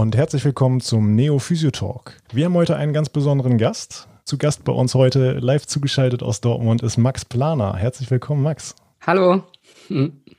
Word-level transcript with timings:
und 0.00 0.16
herzlich 0.16 0.46
willkommen 0.46 0.80
zum 0.80 1.14
Neo 1.14 1.38
Physio 1.38 1.70
Talk. 1.70 2.14
Wir 2.32 2.46
haben 2.46 2.54
heute 2.54 2.74
einen 2.74 2.94
ganz 2.94 3.10
besonderen 3.10 3.58
Gast. 3.58 4.08
Zu 4.24 4.38
Gast 4.38 4.64
bei 4.64 4.72
uns 4.72 4.94
heute 4.94 5.32
live 5.34 5.66
zugeschaltet 5.66 6.22
aus 6.22 6.40
Dortmund 6.40 6.82
ist 6.82 6.96
Max 6.96 7.26
Planer. 7.26 7.76
Herzlich 7.76 8.10
willkommen, 8.10 8.42
Max. 8.42 8.74
Hallo. 9.02 9.42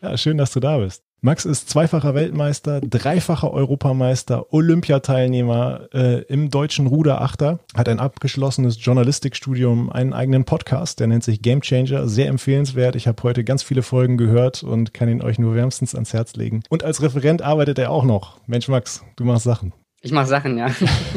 Ja, 0.01 0.17
schön, 0.17 0.39
dass 0.39 0.51
du 0.51 0.61
da 0.61 0.79
bist. 0.79 1.03
Max 1.23 1.45
ist 1.45 1.69
zweifacher 1.69 2.15
Weltmeister, 2.15 2.81
dreifacher 2.81 3.53
Europameister, 3.53 4.51
Olympiateilnehmer 4.51 5.81
äh, 5.93 6.23
im 6.23 6.49
deutschen 6.49 6.87
Ruderachter, 6.87 7.59
hat 7.75 7.87
ein 7.89 7.99
abgeschlossenes 7.99 8.83
Journalistikstudium, 8.83 9.91
einen 9.91 10.13
eigenen 10.13 10.45
Podcast, 10.45 10.99
der 10.99 11.05
nennt 11.05 11.23
sich 11.23 11.43
Game 11.43 11.61
Changer, 11.61 12.07
sehr 12.07 12.27
empfehlenswert. 12.27 12.95
Ich 12.95 13.07
habe 13.07 13.21
heute 13.21 13.43
ganz 13.43 13.61
viele 13.61 13.83
Folgen 13.83 14.17
gehört 14.17 14.63
und 14.63 14.95
kann 14.95 15.09
ihn 15.09 15.21
euch 15.21 15.37
nur 15.37 15.53
wärmstens 15.53 15.93
ans 15.93 16.11
Herz 16.11 16.35
legen. 16.37 16.63
Und 16.69 16.83
als 16.83 17.03
Referent 17.03 17.43
arbeitet 17.43 17.77
er 17.77 17.91
auch 17.91 18.03
noch. 18.03 18.39
Mensch, 18.47 18.67
Max, 18.67 19.03
du 19.15 19.23
machst 19.23 19.43
Sachen. 19.43 19.73
Ich 20.03 20.11
mache 20.11 20.25
Sachen, 20.25 20.57
ja. 20.57 20.71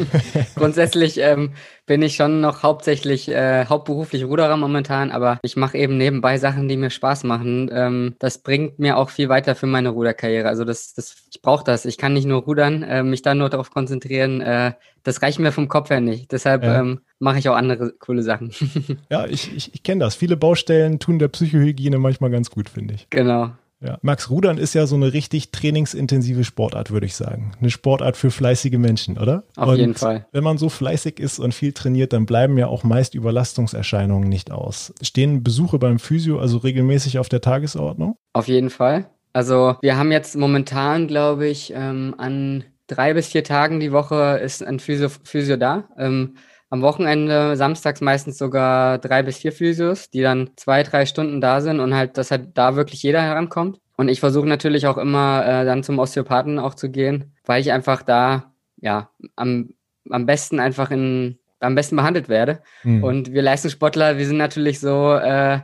Grundsätzlich 0.56 1.18
ähm, 1.18 1.52
bin 1.86 2.02
ich 2.02 2.16
schon 2.16 2.42
noch 2.42 2.62
hauptsächlich 2.62 3.30
äh, 3.30 3.64
hauptberuflich 3.64 4.24
Ruderer 4.24 4.58
momentan, 4.58 5.10
aber 5.10 5.38
ich 5.42 5.56
mache 5.56 5.78
eben 5.78 5.96
nebenbei 5.96 6.36
Sachen, 6.36 6.68
die 6.68 6.76
mir 6.76 6.90
Spaß 6.90 7.24
machen. 7.24 7.70
Ähm, 7.72 8.14
das 8.18 8.42
bringt 8.42 8.78
mir 8.78 8.98
auch 8.98 9.08
viel 9.08 9.30
weiter 9.30 9.54
für 9.54 9.66
meine 9.66 9.88
Ruderkarriere. 9.88 10.48
Also 10.48 10.64
das, 10.64 10.92
das, 10.92 11.16
ich 11.30 11.40
brauche 11.40 11.64
das. 11.64 11.86
Ich 11.86 11.96
kann 11.96 12.12
nicht 12.12 12.26
nur 12.26 12.42
rudern, 12.42 12.82
äh, 12.82 13.02
mich 13.02 13.22
dann 13.22 13.38
nur 13.38 13.48
darauf 13.48 13.70
konzentrieren. 13.70 14.42
Äh, 14.42 14.72
das 15.02 15.22
reicht 15.22 15.38
mir 15.38 15.52
vom 15.52 15.68
Kopf 15.68 15.88
her 15.88 16.02
nicht. 16.02 16.30
Deshalb 16.32 16.62
ja. 16.62 16.80
ähm, 16.80 17.00
mache 17.18 17.38
ich 17.38 17.48
auch 17.48 17.56
andere 17.56 17.92
coole 17.92 18.22
Sachen. 18.22 18.52
ja, 19.10 19.24
ich, 19.26 19.54
ich, 19.56 19.72
ich 19.72 19.82
kenne 19.82 20.04
das. 20.04 20.14
Viele 20.14 20.36
Baustellen 20.36 20.98
tun 20.98 21.18
der 21.18 21.28
Psychohygiene 21.28 21.98
manchmal 21.98 22.30
ganz 22.30 22.50
gut, 22.50 22.68
finde 22.68 22.94
ich. 22.94 23.08
Genau. 23.08 23.52
Ja. 23.80 23.98
Max, 24.02 24.30
Rudern 24.30 24.56
ist 24.56 24.74
ja 24.74 24.86
so 24.86 24.96
eine 24.96 25.12
richtig 25.12 25.50
trainingsintensive 25.50 26.44
Sportart, 26.44 26.90
würde 26.90 27.06
ich 27.06 27.14
sagen. 27.14 27.52
Eine 27.60 27.70
Sportart 27.70 28.16
für 28.16 28.30
fleißige 28.30 28.78
Menschen, 28.78 29.18
oder? 29.18 29.44
Auf 29.56 29.68
und 29.68 29.76
jeden 29.76 29.94
Fall. 29.94 30.26
Wenn 30.32 30.44
man 30.44 30.56
so 30.56 30.68
fleißig 30.68 31.20
ist 31.20 31.38
und 31.38 31.52
viel 31.52 31.72
trainiert, 31.72 32.12
dann 32.12 32.24
bleiben 32.24 32.56
ja 32.56 32.66
auch 32.66 32.82
meist 32.82 33.14
Überlastungserscheinungen 33.14 34.28
nicht 34.28 34.50
aus. 34.50 34.94
Stehen 35.02 35.42
Besuche 35.42 35.78
beim 35.78 35.98
Physio 35.98 36.38
also 36.38 36.58
regelmäßig 36.58 37.18
auf 37.18 37.28
der 37.28 37.40
Tagesordnung? 37.42 38.16
Auf 38.32 38.48
jeden 38.48 38.70
Fall. 38.70 39.10
Also 39.34 39.76
wir 39.82 39.98
haben 39.98 40.12
jetzt 40.12 40.36
momentan, 40.36 41.08
glaube 41.08 41.48
ich, 41.48 41.72
ähm, 41.74 42.14
an 42.16 42.64
drei 42.86 43.14
bis 43.14 43.28
vier 43.28 43.44
Tagen 43.44 43.80
die 43.80 43.92
Woche 43.92 44.38
ist 44.42 44.62
ein 44.62 44.78
Physio, 44.78 45.08
Physio 45.24 45.56
da. 45.56 45.88
Ähm, 45.98 46.36
am 46.74 46.82
Wochenende, 46.82 47.56
samstags 47.56 48.00
meistens 48.00 48.36
sogar 48.36 48.98
drei 48.98 49.22
bis 49.22 49.38
vier 49.38 49.52
Physios, 49.52 50.10
die 50.10 50.22
dann 50.22 50.50
zwei, 50.56 50.82
drei 50.82 51.06
Stunden 51.06 51.40
da 51.40 51.60
sind 51.60 51.78
und 51.78 51.94
halt, 51.94 52.18
dass 52.18 52.32
halt 52.32 52.48
da 52.54 52.74
wirklich 52.74 53.00
jeder 53.04 53.22
herankommt. 53.22 53.78
Und 53.96 54.08
ich 54.08 54.18
versuche 54.18 54.48
natürlich 54.48 54.88
auch 54.88 54.98
immer 54.98 55.46
äh, 55.46 55.64
dann 55.64 55.84
zum 55.84 56.00
Osteopathen 56.00 56.58
auch 56.58 56.74
zu 56.74 56.90
gehen, 56.90 57.32
weil 57.44 57.60
ich 57.60 57.70
einfach 57.70 58.02
da 58.02 58.52
ja 58.80 59.08
am, 59.36 59.74
am 60.10 60.26
besten 60.26 60.58
einfach 60.58 60.90
in 60.90 61.38
am 61.60 61.76
besten 61.76 61.96
behandelt 61.96 62.28
werde. 62.28 62.60
Mhm. 62.82 63.04
Und 63.04 63.32
wir 63.32 63.40
Leistungssportler, 63.40 64.18
wir 64.18 64.26
sind 64.26 64.36
natürlich 64.36 64.80
so, 64.80 65.14
äh, 65.14 65.60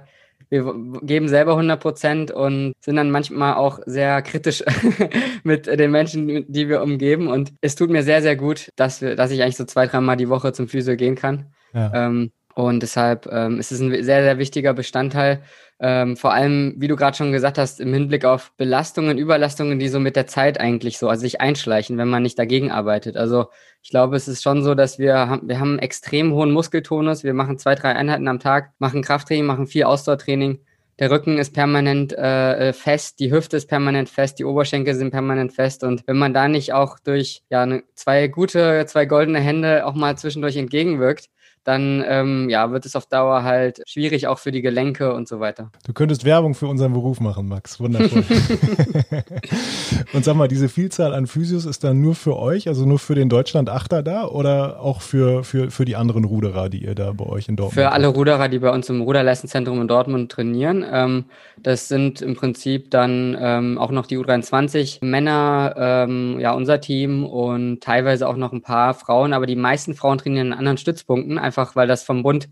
wir 0.50 0.74
geben 1.02 1.28
selber 1.28 1.52
100 1.52 1.80
Prozent 1.80 2.30
und 2.32 2.74
sind 2.80 2.96
dann 2.96 3.10
manchmal 3.10 3.54
auch 3.54 3.78
sehr 3.86 4.20
kritisch 4.22 4.64
mit 5.44 5.66
den 5.66 5.90
Menschen, 5.90 6.44
die 6.48 6.68
wir 6.68 6.82
umgeben. 6.82 7.28
Und 7.28 7.52
es 7.60 7.76
tut 7.76 7.88
mir 7.88 8.02
sehr, 8.02 8.20
sehr 8.20 8.36
gut, 8.36 8.70
dass, 8.76 9.00
wir, 9.00 9.14
dass 9.14 9.30
ich 9.30 9.42
eigentlich 9.42 9.56
so 9.56 9.64
zwei, 9.64 9.86
dreimal 9.86 10.16
die 10.16 10.28
Woche 10.28 10.52
zum 10.52 10.68
Physio 10.68 10.96
gehen 10.96 11.14
kann. 11.14 11.52
Ja. 11.72 12.06
Ähm, 12.06 12.32
und 12.54 12.82
deshalb 12.82 13.28
ähm, 13.30 13.60
ist 13.60 13.70
es 13.70 13.80
ein 13.80 13.90
sehr, 13.90 14.22
sehr 14.22 14.38
wichtiger 14.38 14.74
Bestandteil. 14.74 15.42
Ähm, 15.82 16.18
vor 16.18 16.34
allem, 16.34 16.74
wie 16.76 16.88
du 16.88 16.96
gerade 16.96 17.16
schon 17.16 17.32
gesagt 17.32 17.56
hast, 17.56 17.80
im 17.80 17.94
Hinblick 17.94 18.26
auf 18.26 18.52
Belastungen, 18.58 19.16
Überlastungen, 19.16 19.78
die 19.78 19.88
so 19.88 19.98
mit 19.98 20.14
der 20.14 20.26
Zeit 20.26 20.60
eigentlich 20.60 20.98
so, 20.98 21.08
also 21.08 21.22
sich 21.22 21.40
einschleichen, 21.40 21.96
wenn 21.96 22.08
man 22.08 22.22
nicht 22.22 22.38
dagegen 22.38 22.70
arbeitet. 22.70 23.16
Also 23.16 23.46
ich 23.82 23.88
glaube, 23.88 24.16
es 24.16 24.28
ist 24.28 24.42
schon 24.42 24.62
so, 24.62 24.74
dass 24.74 24.98
wir 24.98 25.16
haben, 25.16 25.48
wir 25.48 25.58
haben 25.58 25.70
einen 25.70 25.78
extrem 25.78 26.34
hohen 26.34 26.50
Muskeltonus. 26.52 27.24
Wir 27.24 27.32
machen 27.32 27.58
zwei, 27.58 27.74
drei 27.76 27.96
Einheiten 27.96 28.28
am 28.28 28.40
Tag, 28.40 28.72
machen 28.78 29.00
Krafttraining, 29.00 29.46
machen 29.46 29.66
viel 29.66 29.84
Ausdauertraining. 29.84 30.60
Der 30.98 31.10
Rücken 31.10 31.38
ist 31.38 31.54
permanent 31.54 32.12
äh, 32.12 32.68
äh 32.68 32.72
fest, 32.74 33.18
die 33.18 33.32
Hüfte 33.32 33.56
ist 33.56 33.66
permanent 33.66 34.10
fest, 34.10 34.38
die 34.38 34.44
Oberschenkel 34.44 34.94
sind 34.94 35.12
permanent 35.12 35.54
fest. 35.54 35.82
Und 35.82 36.06
wenn 36.06 36.18
man 36.18 36.34
da 36.34 36.46
nicht 36.46 36.74
auch 36.74 36.98
durch 36.98 37.42
ja, 37.48 37.64
ne, 37.64 37.84
zwei 37.94 38.28
gute, 38.28 38.84
zwei 38.86 39.06
goldene 39.06 39.40
Hände 39.40 39.86
auch 39.86 39.94
mal 39.94 40.18
zwischendurch 40.18 40.58
entgegenwirkt, 40.58 41.30
dann 41.64 42.02
ähm, 42.06 42.48
ja, 42.48 42.70
wird 42.72 42.86
es 42.86 42.96
auf 42.96 43.06
Dauer 43.06 43.42
halt 43.42 43.82
schwierig 43.86 44.26
auch 44.26 44.38
für 44.38 44.50
die 44.50 44.62
Gelenke 44.62 45.12
und 45.14 45.28
so 45.28 45.40
weiter. 45.40 45.70
Du 45.86 45.92
könntest 45.92 46.24
Werbung 46.24 46.54
für 46.54 46.66
unseren 46.66 46.92
Beruf 46.92 47.20
machen, 47.20 47.48
Max. 47.48 47.78
Wundervoll. 47.78 48.24
und 50.12 50.24
sag 50.24 50.36
mal, 50.36 50.48
diese 50.48 50.68
Vielzahl 50.68 51.12
an 51.12 51.26
Physios 51.26 51.66
ist 51.66 51.84
dann 51.84 52.00
nur 52.00 52.14
für 52.14 52.36
euch, 52.36 52.68
also 52.68 52.86
nur 52.86 52.98
für 52.98 53.14
den 53.14 53.28
Deutschland 53.28 53.68
Achter 53.68 54.02
da 54.02 54.26
oder 54.26 54.80
auch 54.80 55.02
für, 55.02 55.44
für, 55.44 55.70
für 55.70 55.84
die 55.84 55.96
anderen 55.96 56.24
Ruderer, 56.24 56.68
die 56.68 56.84
ihr 56.84 56.94
da 56.94 57.12
bei 57.12 57.26
euch 57.26 57.48
in 57.48 57.56
Dortmund 57.56 57.74
Für 57.74 57.92
alle 57.92 58.08
Ruderer, 58.08 58.48
die 58.48 58.58
bei 58.58 58.70
uns 58.70 58.88
im 58.88 59.02
Ruderleistungszentrum 59.02 59.80
in 59.80 59.88
Dortmund 59.88 60.32
trainieren. 60.32 60.84
Ähm, 60.90 61.24
das 61.62 61.88
sind 61.88 62.22
im 62.22 62.34
Prinzip 62.36 62.90
dann 62.90 63.36
ähm, 63.38 63.78
auch 63.78 63.90
noch 63.90 64.06
die 64.06 64.18
U23 64.18 65.04
Männer, 65.04 65.74
ähm, 65.76 66.38
ja, 66.40 66.52
unser 66.52 66.80
Team 66.80 67.26
und 67.26 67.82
teilweise 67.82 68.28
auch 68.28 68.36
noch 68.36 68.52
ein 68.52 68.62
paar 68.62 68.94
Frauen, 68.94 69.32
aber 69.32 69.46
die 69.46 69.56
meisten 69.56 69.94
Frauen 69.94 70.18
trainieren 70.18 70.48
in 70.48 70.52
anderen 70.52 70.78
Stützpunkten, 70.78 71.38
einfach 71.50 71.74
weil 71.74 71.88
das 71.88 72.04
vom 72.04 72.22
Bund, 72.22 72.48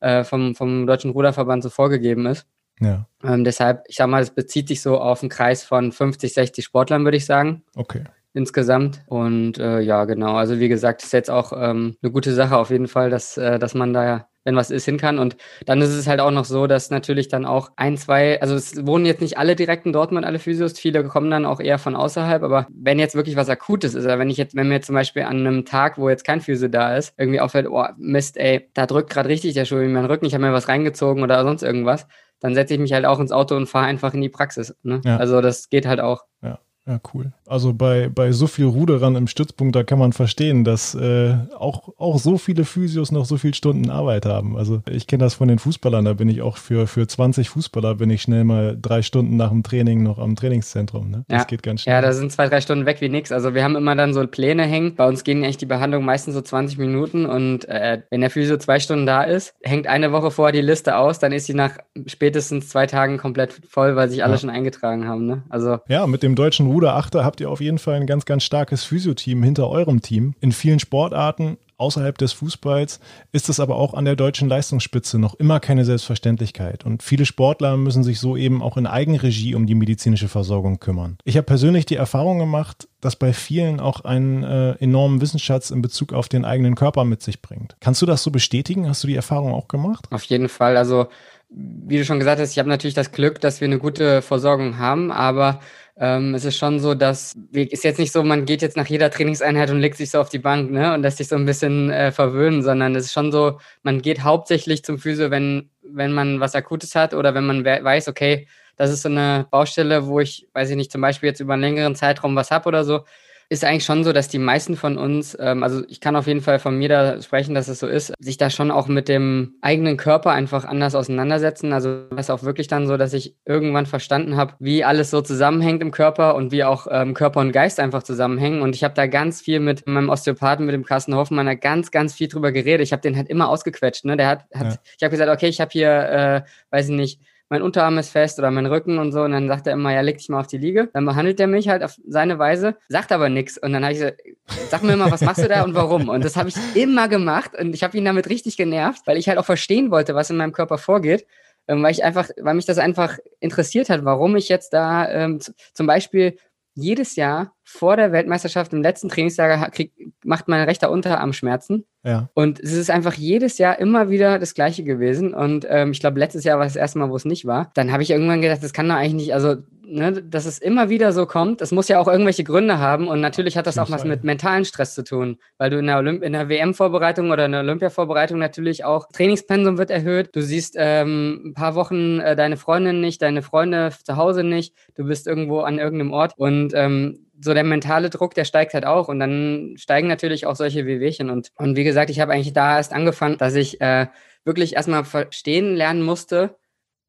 äh, 0.00 0.22
vom, 0.22 0.54
vom 0.54 0.86
Deutschen 0.86 1.10
Ruderverband 1.10 1.62
so 1.62 1.68
vorgegeben 1.68 2.26
ist. 2.26 2.46
Ja. 2.80 3.06
Ähm, 3.24 3.42
deshalb, 3.42 3.84
ich 3.88 3.96
sag 3.96 4.06
mal, 4.06 4.22
es 4.22 4.30
bezieht 4.30 4.68
sich 4.68 4.82
so 4.82 4.98
auf 4.98 5.22
einen 5.22 5.30
Kreis 5.30 5.64
von 5.64 5.90
50, 5.90 6.32
60 6.32 6.64
Sportlern, 6.64 7.04
würde 7.04 7.16
ich 7.16 7.26
sagen. 7.26 7.64
Okay. 7.74 8.04
Insgesamt. 8.34 9.02
Und 9.06 9.58
äh, 9.58 9.80
ja, 9.80 10.04
genau. 10.04 10.36
Also 10.36 10.60
wie 10.60 10.68
gesagt, 10.68 11.02
ist 11.02 11.12
jetzt 11.12 11.30
auch 11.30 11.52
ähm, 11.52 11.96
eine 12.02 12.12
gute 12.12 12.34
Sache 12.34 12.56
auf 12.56 12.70
jeden 12.70 12.86
Fall, 12.86 13.10
dass, 13.10 13.36
äh, 13.38 13.58
dass 13.58 13.74
man 13.74 13.92
da 13.92 14.04
ja 14.04 14.28
wenn 14.46 14.56
was 14.56 14.70
ist, 14.70 14.84
hin 14.84 14.96
kann. 14.96 15.18
Und 15.18 15.36
dann 15.66 15.82
ist 15.82 15.90
es 15.90 16.06
halt 16.06 16.20
auch 16.20 16.30
noch 16.30 16.44
so, 16.44 16.66
dass 16.66 16.90
natürlich 16.90 17.28
dann 17.28 17.44
auch 17.44 17.70
ein, 17.76 17.96
zwei, 17.96 18.40
also 18.40 18.54
es 18.54 18.86
wohnen 18.86 19.04
jetzt 19.04 19.20
nicht 19.20 19.36
alle 19.36 19.56
direkt 19.56 19.84
in 19.84 19.92
Dortmund, 19.92 20.24
alle 20.24 20.38
Physios, 20.38 20.78
viele 20.78 21.04
kommen 21.04 21.30
dann 21.30 21.44
auch 21.44 21.60
eher 21.60 21.78
von 21.78 21.96
außerhalb, 21.96 22.42
aber 22.42 22.66
wenn 22.70 22.98
jetzt 22.98 23.16
wirklich 23.16 23.36
was 23.36 23.48
Akutes 23.48 23.94
ist, 23.94 24.04
oder 24.04 24.18
wenn 24.18 24.30
ich 24.30 24.36
jetzt, 24.36 24.54
wenn 24.54 24.68
mir 24.68 24.80
zum 24.80 24.94
Beispiel 24.94 25.24
an 25.24 25.40
einem 25.40 25.64
Tag, 25.64 25.98
wo 25.98 26.08
jetzt 26.08 26.24
kein 26.24 26.40
Physio 26.40 26.68
da 26.68 26.96
ist, 26.96 27.12
irgendwie 27.18 27.40
auffällt, 27.40 27.66
oh 27.68 27.84
Mist, 27.98 28.36
ey, 28.36 28.70
da 28.72 28.86
drückt 28.86 29.10
gerade 29.10 29.28
richtig 29.28 29.54
der 29.54 29.64
Schuh 29.64 29.78
in 29.78 29.92
meinen 29.92 30.06
Rücken, 30.06 30.26
ich 30.26 30.34
habe 30.34 30.44
mir 30.44 30.52
was 30.52 30.68
reingezogen 30.68 31.22
oder 31.22 31.42
sonst 31.42 31.62
irgendwas, 31.62 32.06
dann 32.38 32.54
setze 32.54 32.74
ich 32.74 32.80
mich 32.80 32.92
halt 32.92 33.04
auch 33.04 33.18
ins 33.18 33.32
Auto 33.32 33.56
und 33.56 33.66
fahre 33.66 33.86
einfach 33.86 34.14
in 34.14 34.20
die 34.20 34.28
Praxis. 34.28 34.76
Ne? 34.82 35.00
Ja. 35.04 35.16
Also 35.16 35.40
das 35.40 35.68
geht 35.70 35.86
halt 35.86 36.00
auch. 36.00 36.24
Ja. 36.42 36.60
Ja, 36.86 37.00
cool. 37.12 37.32
Also 37.46 37.74
bei, 37.74 38.08
bei 38.08 38.30
so 38.30 38.46
viel 38.46 38.66
Ruderern 38.66 39.16
im 39.16 39.26
Stützpunkt, 39.26 39.74
da 39.74 39.82
kann 39.82 39.98
man 39.98 40.12
verstehen, 40.12 40.62
dass 40.62 40.94
äh, 40.94 41.34
auch, 41.58 41.88
auch 41.98 42.18
so 42.18 42.38
viele 42.38 42.64
Physios 42.64 43.10
noch 43.10 43.24
so 43.24 43.38
viele 43.38 43.54
Stunden 43.54 43.90
Arbeit 43.90 44.24
haben. 44.24 44.56
Also 44.56 44.82
ich 44.88 45.08
kenne 45.08 45.24
das 45.24 45.34
von 45.34 45.48
den 45.48 45.58
Fußballern, 45.58 46.04
da 46.04 46.12
bin 46.12 46.28
ich 46.28 46.42
auch 46.42 46.58
für, 46.58 46.86
für 46.86 47.08
20 47.08 47.48
Fußballer 47.48 47.96
bin 47.96 48.10
ich 48.10 48.22
schnell 48.22 48.44
mal 48.44 48.78
drei 48.80 49.02
Stunden 49.02 49.36
nach 49.36 49.50
dem 49.50 49.64
Training 49.64 50.04
noch 50.04 50.18
am 50.18 50.36
Trainingszentrum. 50.36 51.10
Ne? 51.10 51.24
Das 51.26 51.42
ja. 51.42 51.44
geht 51.44 51.64
ganz 51.64 51.82
schnell. 51.82 51.96
Ja, 51.96 52.00
da 52.00 52.12
sind 52.12 52.30
zwei, 52.30 52.48
drei 52.48 52.60
Stunden 52.60 52.86
weg 52.86 53.00
wie 53.00 53.08
nix. 53.08 53.32
Also 53.32 53.54
wir 53.54 53.64
haben 53.64 53.74
immer 53.74 53.96
dann 53.96 54.14
so 54.14 54.24
Pläne 54.26 54.62
hängen. 54.62 54.94
Bei 54.94 55.08
uns 55.08 55.24
gehen 55.24 55.42
eigentlich 55.42 55.56
die 55.56 55.66
Behandlung 55.66 56.04
meistens 56.04 56.34
so 56.34 56.40
20 56.40 56.78
Minuten 56.78 57.26
und 57.26 57.68
äh, 57.68 58.02
wenn 58.10 58.20
der 58.20 58.30
Physio 58.30 58.58
zwei 58.58 58.78
Stunden 58.78 59.06
da 59.06 59.24
ist, 59.24 59.54
hängt 59.62 59.88
eine 59.88 60.12
Woche 60.12 60.30
vorher 60.30 60.52
die 60.52 60.60
Liste 60.60 60.96
aus, 60.96 61.18
dann 61.18 61.32
ist 61.32 61.46
sie 61.46 61.54
nach 61.54 61.78
spätestens 62.06 62.68
zwei 62.68 62.86
Tagen 62.86 63.18
komplett 63.18 63.60
voll, 63.68 63.96
weil 63.96 64.08
sich 64.08 64.22
alle 64.22 64.34
ja. 64.34 64.38
schon 64.38 64.50
eingetragen 64.50 65.08
haben. 65.08 65.26
Ne? 65.26 65.42
Also 65.48 65.78
ja, 65.88 66.06
mit 66.06 66.22
dem 66.22 66.36
deutschen 66.36 66.75
Ruderachter 66.76 67.24
habt 67.24 67.40
ihr 67.40 67.48
auf 67.48 67.62
jeden 67.62 67.78
Fall 67.78 67.94
ein 67.94 68.06
ganz, 68.06 68.26
ganz 68.26 68.42
starkes 68.42 68.84
Physioteam 68.84 69.42
hinter 69.42 69.70
eurem 69.70 70.02
Team. 70.02 70.34
In 70.40 70.52
vielen 70.52 70.78
Sportarten 70.78 71.56
außerhalb 71.78 72.18
des 72.18 72.34
Fußballs 72.34 73.00
ist 73.32 73.48
es 73.48 73.60
aber 73.60 73.76
auch 73.76 73.94
an 73.94 74.04
der 74.04 74.14
deutschen 74.14 74.46
Leistungsspitze 74.46 75.18
noch 75.18 75.34
immer 75.36 75.58
keine 75.58 75.86
Selbstverständlichkeit. 75.86 76.84
Und 76.84 77.02
viele 77.02 77.24
Sportler 77.24 77.78
müssen 77.78 78.04
sich 78.04 78.20
so 78.20 78.36
eben 78.36 78.60
auch 78.60 78.76
in 78.76 78.86
Eigenregie 78.86 79.54
um 79.54 79.66
die 79.66 79.74
medizinische 79.74 80.28
Versorgung 80.28 80.78
kümmern. 80.78 81.16
Ich 81.24 81.38
habe 81.38 81.46
persönlich 81.46 81.86
die 81.86 81.96
Erfahrung 81.96 82.38
gemacht, 82.38 82.88
dass 83.00 83.16
bei 83.16 83.32
vielen 83.32 83.80
auch 83.80 84.02
einen 84.02 84.42
äh, 84.42 84.72
enormen 84.72 85.22
Wissensschatz 85.22 85.70
in 85.70 85.80
Bezug 85.80 86.12
auf 86.12 86.28
den 86.28 86.44
eigenen 86.44 86.74
Körper 86.74 87.04
mit 87.04 87.22
sich 87.22 87.40
bringt. 87.40 87.76
Kannst 87.80 88.02
du 88.02 88.06
das 88.06 88.22
so 88.22 88.30
bestätigen? 88.30 88.86
Hast 88.86 89.02
du 89.02 89.08
die 89.08 89.16
Erfahrung 89.16 89.54
auch 89.54 89.68
gemacht? 89.68 90.08
Auf 90.10 90.24
jeden 90.24 90.50
Fall. 90.50 90.76
Also, 90.76 91.06
wie 91.48 91.98
du 91.98 92.04
schon 92.04 92.18
gesagt 92.18 92.40
hast, 92.40 92.52
ich 92.52 92.58
habe 92.58 92.68
natürlich 92.68 92.94
das 92.94 93.12
Glück, 93.12 93.40
dass 93.40 93.60
wir 93.60 93.66
eine 93.66 93.78
gute 93.78 94.22
Versorgung 94.22 94.78
haben, 94.78 95.12
aber 95.12 95.60
ähm, 95.98 96.34
es 96.34 96.44
ist 96.44 96.58
schon 96.58 96.80
so, 96.80 96.94
dass 96.94 97.34
ist 97.52 97.84
jetzt 97.84 97.98
nicht 97.98 98.12
so, 98.12 98.22
man 98.22 98.44
geht 98.44 98.62
jetzt 98.62 98.76
nach 98.76 98.86
jeder 98.86 99.10
Trainingseinheit 99.10 99.70
und 99.70 99.80
legt 99.80 99.96
sich 99.96 100.10
so 100.10 100.20
auf 100.20 100.28
die 100.28 100.38
Bank 100.38 100.70
ne, 100.70 100.92
und 100.92 101.02
lässt 101.02 101.18
sich 101.18 101.28
so 101.28 101.36
ein 101.36 101.46
bisschen 101.46 101.90
äh, 101.90 102.12
verwöhnen, 102.12 102.62
sondern 102.62 102.94
es 102.94 103.06
ist 103.06 103.12
schon 103.12 103.32
so, 103.32 103.58
man 103.82 104.02
geht 104.02 104.22
hauptsächlich 104.22 104.84
zum 104.84 104.98
Physio, 104.98 105.30
wenn, 105.30 105.70
wenn 105.82 106.12
man 106.12 106.40
was 106.40 106.54
Akutes 106.54 106.94
hat 106.94 107.14
oder 107.14 107.34
wenn 107.34 107.46
man 107.46 107.64
weiß, 107.64 108.08
okay, 108.08 108.46
das 108.76 108.90
ist 108.90 109.02
so 109.02 109.08
eine 109.08 109.46
Baustelle, 109.50 110.06
wo 110.06 110.20
ich, 110.20 110.48
weiß 110.52 110.70
ich 110.70 110.76
nicht, 110.76 110.92
zum 110.92 111.00
Beispiel 111.00 111.28
jetzt 111.28 111.40
über 111.40 111.54
einen 111.54 111.62
längeren 111.62 111.94
Zeitraum 111.94 112.36
was 112.36 112.50
habe 112.50 112.68
oder 112.68 112.84
so. 112.84 113.04
Ist 113.48 113.64
eigentlich 113.64 113.84
schon 113.84 114.02
so, 114.02 114.12
dass 114.12 114.28
die 114.28 114.38
meisten 114.38 114.76
von 114.76 114.98
uns, 114.98 115.36
ähm, 115.38 115.62
also 115.62 115.82
ich 115.88 116.00
kann 116.00 116.16
auf 116.16 116.26
jeden 116.26 116.40
Fall 116.40 116.58
von 116.58 116.76
mir 116.76 116.88
da 116.88 117.22
sprechen, 117.22 117.54
dass 117.54 117.68
es 117.68 117.78
so 117.78 117.86
ist, 117.86 118.12
sich 118.18 118.38
da 118.38 118.50
schon 118.50 118.72
auch 118.72 118.88
mit 118.88 119.08
dem 119.08 119.54
eigenen 119.60 119.96
Körper 119.96 120.32
einfach 120.32 120.64
anders 120.64 120.96
auseinandersetzen. 120.96 121.72
Also 121.72 122.06
das 122.10 122.26
ist 122.26 122.30
auch 122.30 122.42
wirklich 122.42 122.66
dann 122.66 122.88
so, 122.88 122.96
dass 122.96 123.12
ich 123.12 123.36
irgendwann 123.44 123.86
verstanden 123.86 124.36
habe, 124.36 124.54
wie 124.58 124.82
alles 124.82 125.10
so 125.10 125.20
zusammenhängt 125.20 125.80
im 125.80 125.92
Körper 125.92 126.34
und 126.34 126.50
wie 126.50 126.64
auch 126.64 126.88
ähm, 126.90 127.14
Körper 127.14 127.40
und 127.40 127.52
Geist 127.52 127.78
einfach 127.78 128.02
zusammenhängen. 128.02 128.62
Und 128.62 128.74
ich 128.74 128.82
habe 128.82 128.94
da 128.94 129.06
ganz 129.06 129.40
viel 129.40 129.60
mit 129.60 129.86
meinem 129.86 130.08
Osteopathen, 130.08 130.66
mit 130.66 130.74
dem 130.74 130.84
Carsten 130.84 131.14
Hoffmann, 131.14 131.46
da 131.46 131.54
ganz, 131.54 131.92
ganz 131.92 132.14
viel 132.14 132.26
drüber 132.26 132.50
geredet. 132.50 132.82
Ich 132.82 132.92
habe 132.92 133.02
den 133.02 133.16
halt 133.16 133.28
immer 133.28 133.48
ausgequetscht. 133.48 134.04
Ne? 134.04 134.16
Der 134.16 134.26
hat, 134.26 134.44
hat 134.52 134.72
ja. 134.72 134.78
ich 134.96 135.02
habe 135.04 135.12
gesagt, 135.12 135.30
okay, 135.30 135.48
ich 135.48 135.60
habe 135.60 135.70
hier, 135.70 135.90
äh, 135.90 136.42
weiß 136.70 136.88
ich 136.88 136.96
nicht, 136.96 137.20
mein 137.48 137.62
Unterarm 137.62 137.98
ist 137.98 138.10
fest 138.10 138.38
oder 138.38 138.50
mein 138.50 138.66
Rücken 138.66 138.98
und 138.98 139.12
so. 139.12 139.22
Und 139.22 139.32
dann 139.32 139.48
sagt 139.48 139.66
er 139.66 139.74
immer, 139.74 139.92
ja, 139.92 140.00
leg 140.00 140.18
dich 140.18 140.28
mal 140.28 140.40
auf 140.40 140.46
die 140.46 140.58
Liege. 140.58 140.88
Dann 140.92 141.04
behandelt 141.04 141.38
er 141.38 141.46
mich 141.46 141.68
halt 141.68 141.82
auf 141.82 141.96
seine 142.06 142.38
Weise, 142.38 142.76
sagt 142.88 143.12
aber 143.12 143.28
nichts. 143.28 143.56
Und 143.58 143.72
dann 143.72 143.84
habe 143.84 143.92
ich 143.92 144.00
gesagt, 144.00 144.22
sag 144.68 144.82
mir 144.82 144.96
mal, 144.96 145.10
was 145.10 145.20
machst 145.20 145.42
du 145.42 145.48
da 145.48 145.62
und 145.62 145.74
warum? 145.74 146.08
Und 146.08 146.24
das 146.24 146.36
habe 146.36 146.48
ich 146.48 146.56
immer 146.74 147.08
gemacht 147.08 147.52
und 147.58 147.74
ich 147.74 147.82
habe 147.82 147.96
ihn 147.96 148.04
damit 148.04 148.28
richtig 148.28 148.56
genervt, 148.56 149.06
weil 149.06 149.16
ich 149.16 149.28
halt 149.28 149.38
auch 149.38 149.44
verstehen 149.44 149.90
wollte, 149.90 150.14
was 150.14 150.30
in 150.30 150.36
meinem 150.36 150.52
Körper 150.52 150.78
vorgeht. 150.78 151.26
Ähm, 151.68 151.82
weil 151.82 151.92
ich 151.92 152.04
einfach, 152.04 152.28
weil 152.40 152.54
mich 152.54 152.66
das 152.66 152.78
einfach 152.78 153.18
interessiert 153.40 153.90
hat, 153.90 154.04
warum 154.04 154.36
ich 154.36 154.48
jetzt 154.48 154.72
da 154.72 155.08
ähm, 155.08 155.40
zum 155.72 155.86
Beispiel 155.86 156.36
jedes 156.74 157.16
Jahr 157.16 157.54
vor 157.64 157.96
der 157.96 158.12
Weltmeisterschaft 158.12 158.72
im 158.72 158.82
letzten 158.82 159.08
Trainingslager 159.08 159.70
krieg, 159.70 159.92
macht 160.22 160.46
mein 160.46 160.62
rechter 160.68 160.90
Unterarm 160.90 161.32
Schmerzen. 161.32 161.86
Ja. 162.06 162.28
Und 162.34 162.60
es 162.60 162.72
ist 162.72 162.88
einfach 162.88 163.14
jedes 163.14 163.58
Jahr 163.58 163.80
immer 163.80 164.08
wieder 164.08 164.38
das 164.38 164.54
Gleiche 164.54 164.84
gewesen. 164.84 165.34
Und 165.34 165.66
ähm, 165.68 165.90
ich 165.90 165.98
glaube, 165.98 166.20
letztes 166.20 166.44
Jahr 166.44 166.56
war 166.58 166.64
das 166.64 166.76
erste 166.76 167.00
Mal, 167.00 167.10
wo 167.10 167.16
es 167.16 167.24
nicht 167.24 167.46
war. 167.46 167.72
Dann 167.74 167.90
habe 167.90 168.04
ich 168.04 168.10
irgendwann 168.10 168.40
gedacht, 168.40 168.62
das 168.62 168.72
kann 168.72 168.88
doch 168.88 168.94
eigentlich 168.94 169.14
nicht, 169.14 169.34
also, 169.34 169.56
ne, 169.84 170.12
dass 170.12 170.46
es 170.46 170.58
immer 170.58 170.88
wieder 170.88 171.12
so 171.12 171.26
kommt. 171.26 171.60
Das 171.60 171.72
muss 171.72 171.88
ja 171.88 171.98
auch 171.98 172.06
irgendwelche 172.06 172.44
Gründe 172.44 172.78
haben. 172.78 173.08
Und 173.08 173.20
natürlich 173.20 173.56
hat 173.56 173.66
das 173.66 173.76
auch 173.76 173.90
was 173.90 174.04
mit 174.04 174.22
mentalen 174.22 174.64
Stress 174.64 174.94
zu 174.94 175.02
tun, 175.02 175.38
weil 175.58 175.70
du 175.70 175.80
in 175.80 175.86
der, 175.86 175.96
Olymp 175.98 176.22
in 176.22 176.32
der 176.32 176.48
WM-Vorbereitung 176.48 177.32
oder 177.32 177.46
in 177.46 177.52
der 177.52 177.62
Olympia-Vorbereitung 177.62 178.38
natürlich 178.38 178.84
auch 178.84 179.08
Trainingspensum 179.12 179.76
wird 179.76 179.90
erhöht. 179.90 180.30
Du 180.32 180.42
siehst 180.42 180.76
ähm, 180.78 181.42
ein 181.46 181.54
paar 181.54 181.74
Wochen 181.74 182.20
äh, 182.20 182.36
deine 182.36 182.56
Freundin 182.56 183.00
nicht, 183.00 183.20
deine 183.20 183.42
Freunde 183.42 183.90
zu 184.04 184.14
Hause 184.14 184.44
nicht. 184.44 184.74
Du 184.94 185.04
bist 185.06 185.26
irgendwo 185.26 185.62
an 185.62 185.80
irgendeinem 185.80 186.12
Ort. 186.12 186.34
Und 186.36 186.72
ähm, 186.72 187.25
so 187.40 187.54
der 187.54 187.64
mentale 187.64 188.10
Druck, 188.10 188.34
der 188.34 188.44
steigt 188.44 188.74
halt 188.74 188.86
auch 188.86 189.08
und 189.08 189.18
dann 189.20 189.74
steigen 189.76 190.08
natürlich 190.08 190.46
auch 190.46 190.56
solche 190.56 190.86
Wehwehchen 190.86 191.30
und, 191.30 191.50
und 191.56 191.76
wie 191.76 191.84
gesagt, 191.84 192.10
ich 192.10 192.20
habe 192.20 192.32
eigentlich 192.32 192.52
da 192.52 192.76
erst 192.76 192.92
angefangen, 192.92 193.38
dass 193.38 193.54
ich 193.54 193.80
äh, 193.80 194.06
wirklich 194.44 194.76
erstmal 194.76 195.04
verstehen 195.04 195.74
lernen 195.74 196.02
musste, 196.02 196.56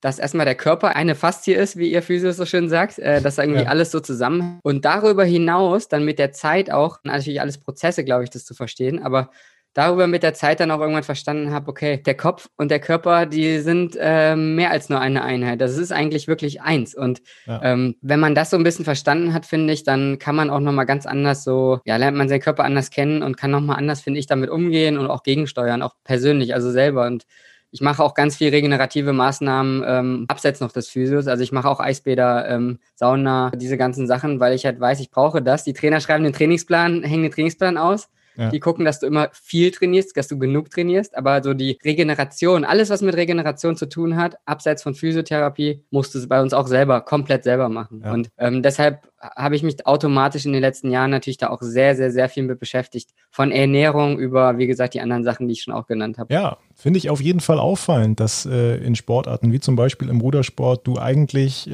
dass 0.01 0.19
erstmal 0.19 0.45
der 0.45 0.55
Körper 0.55 0.95
eine 0.95 1.15
Faszie 1.15 1.53
ist, 1.53 1.77
wie 1.77 1.91
ihr 1.91 2.03
Physio 2.03 2.31
so 2.31 2.45
schön 2.45 2.69
sagt, 2.69 2.99
äh, 2.99 3.21
dass 3.21 3.37
irgendwie 3.37 3.63
ja. 3.63 3.69
alles 3.69 3.91
so 3.91 3.99
zusammen 3.99 4.59
und 4.63 4.85
darüber 4.85 5.23
hinaus 5.23 5.87
dann 5.87 6.05
mit 6.05 6.19
der 6.19 6.31
Zeit 6.31 6.71
auch, 6.71 6.99
natürlich 7.03 7.41
alles 7.41 7.57
Prozesse, 7.57 8.03
glaube 8.03 8.23
ich, 8.23 8.29
das 8.29 8.45
zu 8.45 8.53
verstehen, 8.53 9.01
aber 9.01 9.29
darüber 9.73 10.07
mit 10.07 10.23
der 10.23 10.33
Zeit 10.33 10.59
dann 10.59 10.71
auch 10.71 10.79
irgendwann 10.79 11.03
verstanden 11.03 11.51
habe, 11.51 11.69
okay, 11.69 11.97
der 11.97 12.17
Kopf 12.17 12.49
und 12.57 12.71
der 12.71 12.79
Körper, 12.79 13.25
die 13.25 13.59
sind 13.59 13.95
äh, 13.99 14.35
mehr 14.35 14.71
als 14.71 14.89
nur 14.89 14.99
eine 14.99 15.23
Einheit. 15.23 15.61
Das 15.61 15.77
ist 15.77 15.91
eigentlich 15.91 16.27
wirklich 16.27 16.61
eins. 16.61 16.95
Und 16.95 17.21
ja. 17.45 17.61
ähm, 17.63 17.95
wenn 18.01 18.19
man 18.19 18.33
das 18.33 18.49
so 18.49 18.57
ein 18.57 18.63
bisschen 18.63 18.85
verstanden 18.85 19.33
hat, 19.33 19.45
finde 19.45 19.73
ich, 19.73 19.83
dann 19.83 20.17
kann 20.17 20.35
man 20.35 20.49
auch 20.49 20.59
nochmal 20.59 20.85
ganz 20.85 21.05
anders 21.05 21.43
so, 21.43 21.79
ja, 21.85 21.97
lernt 21.97 22.17
man 22.17 22.27
seinen 22.27 22.41
Körper 22.41 22.63
anders 22.63 22.89
kennen 22.89 23.21
und 23.21 23.37
kann 23.37 23.51
nochmal 23.51 23.77
anders, 23.77 24.01
finde 24.01 24.19
ich, 24.19 24.25
damit 24.25 24.49
umgehen 24.49 24.97
und 24.97 25.07
auch 25.07 25.21
gegensteuern, 25.23 25.81
auch 25.81 25.93
persönlich, 26.03 26.55
also 26.55 26.71
selber. 26.71 27.05
Und 27.05 27.25
ich 27.71 27.81
mache 27.81 28.01
auch 28.03 28.13
ganz 28.13 28.37
viel 28.37 28.49
regenerative 28.49 29.13
Maßnahmen 29.13 29.83
ähm, 29.85 30.25
abseits 30.27 30.61
noch 30.61 30.71
des 30.71 30.87
Physios. 30.87 31.27
Also 31.27 31.43
ich 31.43 31.51
mache 31.51 31.69
auch 31.69 31.79
Eisbäder, 31.79 32.49
ähm, 32.49 32.79
Sauna, 32.95 33.51
diese 33.51 33.77
ganzen 33.77 34.07
Sachen, 34.07 34.39
weil 34.39 34.55
ich 34.55 34.65
halt 34.65 34.79
weiß, 34.79 34.99
ich 35.01 35.11
brauche 35.11 35.41
das. 35.41 35.63
Die 35.63 35.73
Trainer 35.73 35.99
schreiben 35.99 36.23
den 36.23 36.33
Trainingsplan, 36.33 37.03
hängen 37.03 37.23
den 37.23 37.31
Trainingsplan 37.31 37.77
aus. 37.77 38.09
Ja. 38.37 38.49
Die 38.49 38.59
gucken, 38.59 38.85
dass 38.85 38.99
du 38.99 39.07
immer 39.07 39.29
viel 39.33 39.71
trainierst, 39.71 40.15
dass 40.15 40.27
du 40.27 40.37
genug 40.37 40.69
trainierst, 40.69 41.17
aber 41.17 41.43
so 41.43 41.53
die 41.53 41.79
Regeneration, 41.83 42.65
alles, 42.65 42.89
was 42.89 43.01
mit 43.01 43.15
Regeneration 43.15 43.75
zu 43.75 43.87
tun 43.87 44.15
hat, 44.15 44.37
abseits 44.45 44.83
von 44.83 44.93
Physiotherapie, 44.93 45.83
musst 45.89 46.13
du 46.13 46.19
es 46.19 46.27
bei 46.27 46.41
uns 46.41 46.53
auch 46.53 46.67
selber, 46.67 47.01
komplett 47.01 47.43
selber 47.43 47.69
machen. 47.69 48.01
Ja. 48.03 48.13
Und 48.13 48.29
ähm, 48.37 48.61
deshalb 48.61 49.09
habe 49.19 49.55
ich 49.55 49.63
mich 49.63 49.85
automatisch 49.85 50.45
in 50.45 50.53
den 50.53 50.61
letzten 50.61 50.91
Jahren 50.91 51.09
natürlich 51.09 51.37
da 51.37 51.49
auch 51.49 51.61
sehr, 51.61 51.95
sehr, 51.95 52.11
sehr 52.11 52.29
viel 52.29 52.43
mit 52.43 52.59
beschäftigt. 52.59 53.09
Von 53.31 53.51
Ernährung 53.51 54.19
über, 54.19 54.57
wie 54.57 54.67
gesagt, 54.67 54.93
die 54.93 55.01
anderen 55.01 55.23
Sachen, 55.23 55.47
die 55.47 55.53
ich 55.53 55.63
schon 55.63 55.73
auch 55.73 55.87
genannt 55.87 56.17
habe. 56.17 56.33
Ja, 56.33 56.57
finde 56.75 56.99
ich 56.99 57.09
auf 57.09 57.19
jeden 57.19 57.39
Fall 57.39 57.59
auffallend, 57.59 58.19
dass 58.19 58.45
äh, 58.45 58.77
in 58.77 58.95
Sportarten 58.95 59.51
wie 59.51 59.59
zum 59.59 59.75
Beispiel 59.75 60.09
im 60.09 60.21
Rudersport 60.21 60.85
du 60.85 60.99
eigentlich 60.99 61.69
äh, 61.69 61.73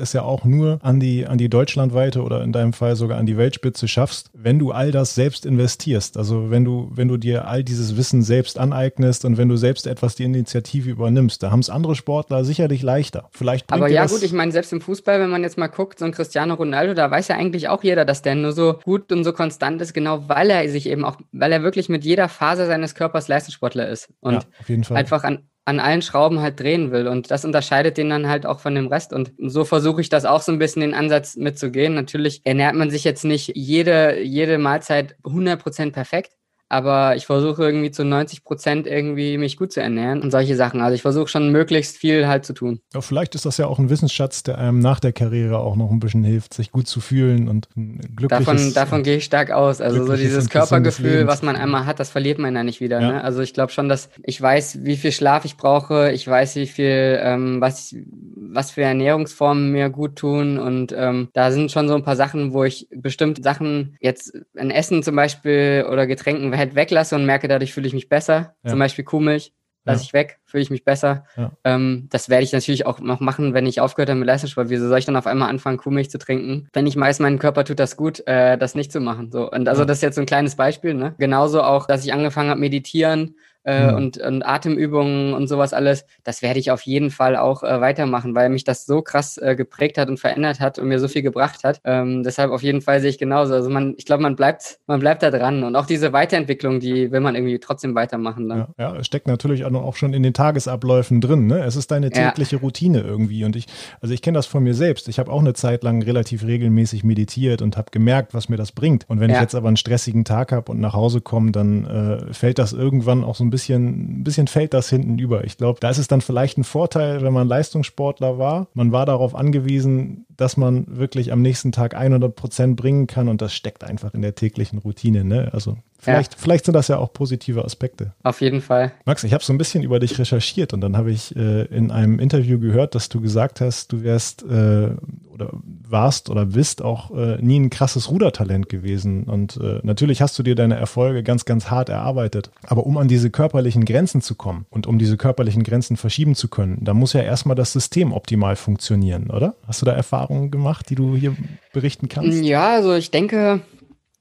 es 0.00 0.12
ja 0.12 0.22
auch 0.22 0.44
nur 0.44 0.78
an 0.82 1.00
die, 1.00 1.26
an 1.26 1.38
die 1.38 1.48
deutschlandweite 1.48 2.22
oder 2.22 2.42
in 2.42 2.52
deinem 2.52 2.74
Fall 2.74 2.96
sogar 2.96 3.18
an 3.18 3.26
die 3.26 3.38
Weltspitze 3.38 3.88
schaffst, 3.88 4.30
wenn 4.34 4.58
du 4.58 4.72
all 4.72 4.90
das 4.90 5.14
selbst 5.14 5.46
investierst. 5.46 6.18
Also 6.18 6.50
wenn 6.50 6.64
du, 6.64 6.90
wenn 6.92 7.08
du 7.08 7.16
dir 7.16 7.48
all 7.48 7.64
dieses 7.64 7.96
Wissen 7.96 8.22
selbst 8.22 8.58
aneignest 8.58 9.24
und 9.24 9.38
wenn 9.38 9.48
du 9.48 9.56
selbst 9.56 9.86
etwas 9.86 10.14
die 10.14 10.24
Initiative 10.24 10.90
übernimmst, 10.90 11.42
da 11.42 11.50
haben 11.50 11.60
es 11.60 11.70
andere 11.70 11.94
Sportler 11.94 12.44
sicherlich 12.44 12.82
leichter. 12.82 13.28
Vielleicht 13.32 13.72
Aber 13.72 13.88
ja, 13.88 14.06
gut, 14.06 14.22
ich 14.22 14.32
meine, 14.32 14.52
selbst 14.52 14.72
im 14.72 14.82
Fußball, 14.82 15.20
wenn 15.20 15.30
man 15.30 15.42
jetzt 15.42 15.56
mal 15.56 15.68
guckt, 15.68 15.98
so 15.98 16.04
ein 16.04 16.12
Cristiano 16.12 16.54
Ronaldo, 16.54 16.81
Ronaldo, 16.82 16.94
da 16.94 17.10
weiß 17.10 17.28
ja 17.28 17.36
eigentlich 17.36 17.68
auch 17.68 17.82
jeder, 17.82 18.04
dass 18.04 18.22
der 18.22 18.34
nur 18.34 18.52
so 18.52 18.80
gut 18.84 19.12
und 19.12 19.24
so 19.24 19.32
konstant 19.32 19.80
ist, 19.80 19.92
genau 19.92 20.28
weil 20.28 20.50
er 20.50 20.68
sich 20.68 20.88
eben 20.88 21.04
auch, 21.04 21.16
weil 21.32 21.52
er 21.52 21.62
wirklich 21.62 21.88
mit 21.88 22.04
jeder 22.04 22.28
Phase 22.28 22.66
seines 22.66 22.94
Körpers 22.94 23.28
Leistungssportler 23.28 23.88
ist 23.88 24.12
und 24.20 24.46
ja, 24.68 24.96
einfach 24.96 25.22
an, 25.22 25.46
an 25.64 25.78
allen 25.78 26.02
Schrauben 26.02 26.40
halt 26.40 26.58
drehen 26.58 26.90
will. 26.90 27.06
Und 27.06 27.30
das 27.30 27.44
unterscheidet 27.44 27.98
den 27.98 28.10
dann 28.10 28.28
halt 28.28 28.46
auch 28.46 28.58
von 28.58 28.74
dem 28.74 28.88
Rest. 28.88 29.12
Und 29.12 29.32
so 29.38 29.64
versuche 29.64 30.00
ich 30.00 30.08
das 30.08 30.24
auch 30.24 30.42
so 30.42 30.50
ein 30.50 30.58
bisschen 30.58 30.82
den 30.82 30.94
Ansatz 30.94 31.36
mitzugehen. 31.36 31.94
Natürlich 31.94 32.40
ernährt 32.44 32.74
man 32.74 32.90
sich 32.90 33.04
jetzt 33.04 33.24
nicht 33.24 33.52
jede, 33.54 34.20
jede 34.20 34.58
Mahlzeit 34.58 35.16
100% 35.22 35.92
perfekt 35.92 36.32
aber 36.72 37.16
ich 37.16 37.26
versuche 37.26 37.62
irgendwie 37.62 37.90
zu 37.90 38.02
90 38.02 38.44
Prozent 38.44 38.86
irgendwie 38.86 39.36
mich 39.36 39.58
gut 39.58 39.72
zu 39.72 39.82
ernähren 39.82 40.22
und 40.22 40.30
solche 40.30 40.56
Sachen. 40.56 40.80
Also 40.80 40.94
ich 40.94 41.02
versuche 41.02 41.28
schon 41.28 41.52
möglichst 41.52 41.98
viel 41.98 42.26
halt 42.26 42.46
zu 42.46 42.54
tun. 42.54 42.80
Ja, 42.94 43.02
vielleicht 43.02 43.34
ist 43.34 43.44
das 43.44 43.58
ja 43.58 43.66
auch 43.66 43.78
ein 43.78 43.90
Wissensschatz, 43.90 44.42
der 44.42 44.56
einem 44.56 44.78
nach 44.78 44.98
der 44.98 45.12
Karriere 45.12 45.58
auch 45.58 45.76
noch 45.76 45.90
ein 45.90 46.00
bisschen 46.00 46.24
hilft, 46.24 46.54
sich 46.54 46.70
gut 46.70 46.88
zu 46.88 47.00
fühlen 47.00 47.46
und 47.46 47.68
glückliches... 48.16 48.46
Davon, 48.46 48.74
davon 48.74 49.02
gehe 49.02 49.18
ich 49.18 49.24
stark 49.24 49.50
aus. 49.50 49.82
Also 49.82 50.06
so 50.06 50.16
dieses 50.16 50.48
Körpergefühl, 50.48 51.26
was 51.26 51.42
man 51.42 51.56
einmal 51.56 51.84
hat, 51.84 52.00
das 52.00 52.08
verliert 52.08 52.38
man 52.38 52.56
ja 52.56 52.64
nicht 52.64 52.80
wieder. 52.80 53.02
Ja. 53.02 53.12
Ne? 53.12 53.24
Also 53.24 53.42
ich 53.42 53.52
glaube 53.52 53.70
schon, 53.70 53.90
dass 53.90 54.08
ich 54.22 54.40
weiß, 54.40 54.78
wie 54.82 54.96
viel 54.96 55.12
Schlaf 55.12 55.44
ich 55.44 55.58
brauche, 55.58 56.10
ich 56.12 56.26
weiß, 56.26 56.56
wie 56.56 56.66
viel, 56.66 57.20
ähm, 57.22 57.60
was, 57.60 57.94
was 58.34 58.70
für 58.70 58.82
Ernährungsformen 58.82 59.72
mir 59.72 59.90
gut 59.90 60.16
tun 60.16 60.58
und 60.58 60.94
ähm, 60.96 61.28
da 61.34 61.50
sind 61.50 61.70
schon 61.70 61.86
so 61.86 61.94
ein 61.94 62.02
paar 62.02 62.16
Sachen, 62.16 62.54
wo 62.54 62.64
ich 62.64 62.88
bestimmte 62.90 63.42
Sachen, 63.42 63.98
jetzt 64.00 64.32
ein 64.56 64.70
Essen 64.70 65.02
zum 65.02 65.16
Beispiel 65.16 65.84
oder 65.90 66.06
Getränken 66.06 66.61
halt 66.62 66.74
weglasse 66.74 67.14
und 67.14 67.26
merke, 67.26 67.48
dadurch 67.48 67.72
fühle 67.72 67.86
ich 67.86 67.94
mich 67.94 68.08
besser. 68.08 68.54
Ja. 68.62 68.70
Zum 68.70 68.78
Beispiel 68.78 69.04
Kuhmilch 69.04 69.52
lasse 69.84 70.02
ja. 70.02 70.04
ich 70.04 70.12
weg, 70.12 70.38
fühle 70.44 70.62
ich 70.62 70.70
mich 70.70 70.84
besser. 70.84 71.24
Ja. 71.36 71.52
Ähm, 71.64 72.08
das 72.10 72.28
werde 72.28 72.44
ich 72.44 72.52
natürlich 72.52 72.86
auch 72.86 73.00
noch 73.00 73.20
machen, 73.20 73.54
wenn 73.54 73.66
ich 73.66 73.80
aufgehört 73.80 74.10
habe 74.10 74.18
mit 74.18 74.26
Leistungssport. 74.26 74.70
Wieso 74.70 74.88
soll 74.88 74.98
ich 74.98 75.06
dann 75.06 75.16
auf 75.16 75.26
einmal 75.26 75.48
anfangen, 75.48 75.78
Kuhmilch 75.78 76.10
zu 76.10 76.18
trinken? 76.18 76.68
Wenn 76.72 76.86
ich 76.86 76.96
weiß, 76.96 77.18
mein 77.18 77.38
Körper 77.38 77.64
tut 77.64 77.78
das 77.78 77.96
gut, 77.96 78.26
äh, 78.26 78.56
das 78.56 78.74
nicht 78.74 78.92
zu 78.92 79.00
machen. 79.00 79.30
So. 79.32 79.50
Und 79.50 79.68
also 79.68 79.84
das 79.84 79.98
ist 79.98 80.02
jetzt 80.02 80.14
so 80.14 80.20
ein 80.20 80.26
kleines 80.26 80.56
Beispiel. 80.56 80.94
Ne? 80.94 81.14
Genauso 81.18 81.62
auch, 81.62 81.86
dass 81.86 82.04
ich 82.04 82.12
angefangen 82.12 82.50
habe, 82.50 82.60
meditieren 82.60 83.36
äh, 83.64 83.90
mhm. 83.90 83.96
und, 83.96 84.18
und 84.18 84.42
Atemübungen 84.42 85.34
und 85.34 85.46
sowas 85.48 85.72
alles, 85.72 86.04
das 86.24 86.42
werde 86.42 86.58
ich 86.58 86.70
auf 86.70 86.82
jeden 86.82 87.10
Fall 87.10 87.36
auch 87.36 87.62
äh, 87.62 87.80
weitermachen, 87.80 88.34
weil 88.34 88.48
mich 88.48 88.64
das 88.64 88.86
so 88.86 89.02
krass 89.02 89.38
äh, 89.38 89.54
geprägt 89.56 89.98
hat 89.98 90.08
und 90.08 90.18
verändert 90.18 90.60
hat 90.60 90.78
und 90.78 90.88
mir 90.88 90.98
so 90.98 91.08
viel 91.08 91.22
gebracht 91.22 91.64
hat. 91.64 91.80
Ähm, 91.84 92.22
deshalb 92.22 92.50
auf 92.50 92.62
jeden 92.62 92.80
Fall 92.80 93.00
sehe 93.00 93.10
ich 93.10 93.18
genauso. 93.18 93.54
Also 93.54 93.70
man, 93.70 93.94
ich 93.96 94.06
glaube, 94.06 94.22
man 94.22 94.36
bleibt, 94.36 94.80
man 94.86 95.00
bleibt 95.00 95.22
da 95.22 95.30
dran 95.30 95.62
und 95.62 95.76
auch 95.76 95.86
diese 95.86 96.12
Weiterentwicklung, 96.12 96.80
die 96.80 97.12
will 97.12 97.20
man 97.20 97.34
irgendwie 97.34 97.58
trotzdem 97.58 97.94
weitermachen. 97.94 98.48
Dann. 98.48 98.66
Ja, 98.78 98.94
ja 98.94 99.04
steckt 99.04 99.26
natürlich 99.26 99.64
auch 99.64 99.96
schon 99.96 100.12
in 100.12 100.22
den 100.22 100.34
Tagesabläufen 100.34 101.20
drin. 101.20 101.46
Ne? 101.46 101.64
Es 101.64 101.76
ist 101.76 101.90
deine 101.90 102.10
tägliche 102.10 102.56
ja. 102.56 102.62
Routine 102.62 103.00
irgendwie 103.00 103.44
und 103.44 103.56
ich, 103.56 103.66
also 104.00 104.12
ich 104.12 104.22
kenne 104.22 104.36
das 104.36 104.46
von 104.46 104.62
mir 104.62 104.74
selbst. 104.74 105.08
Ich 105.08 105.18
habe 105.18 105.30
auch 105.30 105.40
eine 105.40 105.54
Zeit 105.54 105.84
lang 105.84 106.02
relativ 106.02 106.44
regelmäßig 106.44 107.04
meditiert 107.04 107.62
und 107.62 107.76
habe 107.76 107.90
gemerkt, 107.90 108.34
was 108.34 108.48
mir 108.48 108.56
das 108.56 108.72
bringt. 108.72 109.08
Und 109.08 109.20
wenn 109.20 109.30
ja. 109.30 109.36
ich 109.36 109.42
jetzt 109.42 109.54
aber 109.54 109.68
einen 109.68 109.76
stressigen 109.76 110.24
Tag 110.24 110.52
habe 110.52 110.70
und 110.72 110.80
nach 110.80 110.94
Hause 110.94 111.20
komme, 111.20 111.52
dann 111.52 111.84
äh, 111.84 112.32
fällt 112.32 112.58
das 112.58 112.72
irgendwann 112.72 113.24
auch 113.24 113.36
so 113.36 113.44
ein 113.44 113.51
bisschen, 113.52 114.20
ein 114.20 114.24
bisschen 114.24 114.48
fällt 114.48 114.74
das 114.74 114.88
hinten 114.88 115.18
über. 115.18 115.44
Ich 115.44 115.56
glaube, 115.56 115.78
da 115.78 115.90
ist 115.90 115.98
es 115.98 116.08
dann 116.08 116.20
vielleicht 116.20 116.58
ein 116.58 116.64
Vorteil, 116.64 117.22
wenn 117.22 117.32
man 117.32 117.46
Leistungssportler 117.46 118.38
war. 118.38 118.66
Man 118.74 118.90
war 118.90 119.06
darauf 119.06 119.36
angewiesen, 119.36 120.26
dass 120.36 120.56
man 120.56 120.86
wirklich 120.88 121.32
am 121.32 121.40
nächsten 121.40 121.70
Tag 121.70 121.94
100 121.94 122.34
Prozent 122.34 122.76
bringen 122.76 123.06
kann 123.06 123.28
und 123.28 123.40
das 123.40 123.54
steckt 123.54 123.84
einfach 123.84 124.14
in 124.14 124.22
der 124.22 124.34
täglichen 124.34 124.80
Routine. 124.80 125.22
Ne? 125.22 125.50
Also 125.52 125.76
Vielleicht, 126.02 126.32
ja. 126.32 126.38
vielleicht 126.40 126.64
sind 126.64 126.74
das 126.74 126.88
ja 126.88 126.98
auch 126.98 127.12
positive 127.12 127.64
Aspekte. 127.64 128.12
Auf 128.24 128.40
jeden 128.40 128.60
Fall. 128.60 128.90
Max, 129.04 129.22
ich 129.22 129.32
habe 129.32 129.44
so 129.44 129.52
ein 129.52 129.58
bisschen 129.58 129.84
über 129.84 130.00
dich 130.00 130.18
recherchiert 130.18 130.72
und 130.72 130.80
dann 130.80 130.96
habe 130.96 131.12
ich 131.12 131.36
äh, 131.36 131.62
in 131.66 131.92
einem 131.92 132.18
Interview 132.18 132.58
gehört, 132.58 132.96
dass 132.96 133.08
du 133.08 133.20
gesagt 133.20 133.60
hast, 133.60 133.92
du 133.92 134.02
wärst 134.02 134.42
äh, 134.42 134.96
oder 135.32 135.50
warst 135.88 136.28
oder 136.28 136.46
bist 136.46 136.82
auch 136.82 137.16
äh, 137.16 137.40
nie 137.40 137.60
ein 137.60 137.70
krasses 137.70 138.10
Rudertalent 138.10 138.68
gewesen. 138.68 139.24
Und 139.24 139.58
äh, 139.58 139.78
natürlich 139.84 140.20
hast 140.20 140.36
du 140.40 140.42
dir 140.42 140.56
deine 140.56 140.74
Erfolge 140.74 141.22
ganz, 141.22 141.44
ganz 141.44 141.70
hart 141.70 141.88
erarbeitet. 141.88 142.50
Aber 142.66 142.84
um 142.84 142.98
an 142.98 143.06
diese 143.06 143.30
körperlichen 143.30 143.84
Grenzen 143.84 144.22
zu 144.22 144.34
kommen 144.34 144.66
und 144.70 144.88
um 144.88 144.98
diese 144.98 145.16
körperlichen 145.16 145.62
Grenzen 145.62 145.96
verschieben 145.96 146.34
zu 146.34 146.48
können, 146.48 146.78
da 146.80 146.94
muss 146.94 147.12
ja 147.12 147.20
erstmal 147.20 147.54
das 147.54 147.72
System 147.72 148.12
optimal 148.12 148.56
funktionieren, 148.56 149.30
oder? 149.30 149.54
Hast 149.68 149.80
du 149.82 149.86
da 149.86 149.92
Erfahrungen 149.92 150.50
gemacht, 150.50 150.90
die 150.90 150.96
du 150.96 151.14
hier 151.14 151.36
berichten 151.72 152.08
kannst? 152.08 152.42
Ja, 152.42 152.74
also 152.74 152.92
ich 152.94 153.12
denke, 153.12 153.60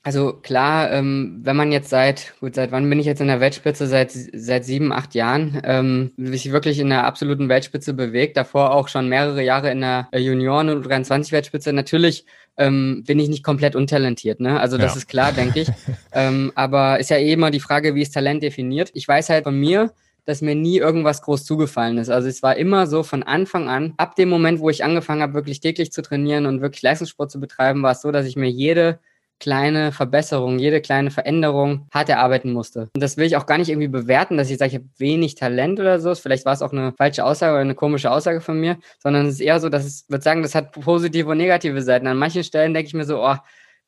Also 0.03 0.33
klar, 0.33 0.91
ähm, 0.91 1.41
wenn 1.43 1.55
man 1.55 1.71
jetzt 1.71 1.89
seit, 1.89 2.33
gut, 2.39 2.55
seit 2.55 2.71
wann 2.71 2.89
bin 2.89 2.99
ich 2.99 3.05
jetzt 3.05 3.21
in 3.21 3.27
der 3.27 3.39
Weltspitze? 3.39 3.85
Seit, 3.85 4.11
seit 4.11 4.65
sieben, 4.65 4.91
acht 4.91 5.13
Jahren, 5.13 5.61
ähm, 5.63 6.11
sich 6.17 6.51
wirklich 6.51 6.79
in 6.79 6.89
der 6.89 7.05
absoluten 7.05 7.49
Weltspitze 7.49 7.93
bewegt, 7.93 8.35
davor 8.35 8.73
auch 8.73 8.87
schon 8.87 9.09
mehrere 9.09 9.43
Jahre 9.43 9.69
in 9.69 9.81
der 9.81 10.07
Junioren- 10.11 10.69
und 10.69 10.87
23-Weltspitze. 10.87 11.71
Natürlich 11.71 12.25
ähm, 12.57 13.03
bin 13.05 13.19
ich 13.19 13.29
nicht 13.29 13.43
komplett 13.43 13.75
untalentiert, 13.75 14.39
ne? 14.39 14.59
Also 14.59 14.79
das 14.79 14.93
ja. 14.93 14.97
ist 14.97 15.07
klar, 15.07 15.33
denke 15.33 15.61
ich. 15.61 15.67
ähm, 16.13 16.51
aber 16.55 16.99
ist 16.99 17.11
ja 17.11 17.17
eh 17.17 17.33
immer 17.33 17.51
die 17.51 17.59
Frage, 17.59 17.93
wie 17.93 18.01
ist 18.01 18.13
Talent 18.13 18.41
definiert. 18.41 18.89
Ich 18.95 19.07
weiß 19.07 19.29
halt 19.29 19.43
von 19.43 19.59
mir, 19.59 19.93
dass 20.25 20.41
mir 20.41 20.55
nie 20.55 20.77
irgendwas 20.77 21.21
groß 21.21 21.45
zugefallen 21.45 21.99
ist. 21.99 22.09
Also 22.09 22.27
es 22.27 22.41
war 22.41 22.57
immer 22.57 22.87
so 22.87 23.03
von 23.03 23.21
Anfang 23.21 23.69
an, 23.69 23.93
ab 23.97 24.15
dem 24.15 24.29
Moment, 24.29 24.61
wo 24.61 24.71
ich 24.71 24.83
angefangen 24.83 25.21
habe, 25.21 25.35
wirklich 25.35 25.59
täglich 25.59 25.91
zu 25.91 26.01
trainieren 26.01 26.47
und 26.47 26.61
wirklich 26.61 26.81
Leistungssport 26.81 27.29
zu 27.29 27.39
betreiben, 27.39 27.83
war 27.83 27.91
es 27.91 28.01
so, 28.01 28.11
dass 28.11 28.25
ich 28.25 28.35
mir 28.35 28.49
jede 28.49 28.99
kleine 29.41 29.91
Verbesserung, 29.91 30.59
jede 30.59 30.79
kleine 30.79 31.11
Veränderung 31.11 31.87
hart 31.91 32.07
erarbeiten 32.07 32.53
musste. 32.53 32.89
Und 32.93 33.03
das 33.03 33.17
will 33.17 33.25
ich 33.25 33.35
auch 33.35 33.45
gar 33.45 33.57
nicht 33.57 33.69
irgendwie 33.69 33.89
bewerten, 33.89 34.37
dass 34.37 34.49
ich 34.49 34.57
sage, 34.57 34.69
ich 34.69 34.75
habe 34.75 34.85
wenig 34.97 35.35
Talent 35.35 35.79
oder 35.79 35.99
so. 35.99 36.15
Vielleicht 36.15 36.45
war 36.45 36.53
es 36.53 36.61
auch 36.61 36.71
eine 36.71 36.93
falsche 36.93 37.25
Aussage 37.25 37.53
oder 37.53 37.61
eine 37.61 37.75
komische 37.75 38.11
Aussage 38.11 38.39
von 38.39 38.59
mir, 38.59 38.77
sondern 38.99 39.25
es 39.25 39.35
ist 39.35 39.41
eher 39.41 39.59
so, 39.59 39.67
dass 39.67 39.83
es, 39.83 40.05
würde 40.07 40.23
sagen, 40.23 40.43
das 40.43 40.55
hat 40.55 40.71
positive 40.71 41.29
und 41.29 41.37
negative 41.37 41.81
Seiten. 41.81 42.07
An 42.07 42.17
manchen 42.17 42.43
Stellen 42.43 42.73
denke 42.73 42.87
ich 42.87 42.93
mir 42.93 43.03
so, 43.03 43.21
oh, 43.21 43.35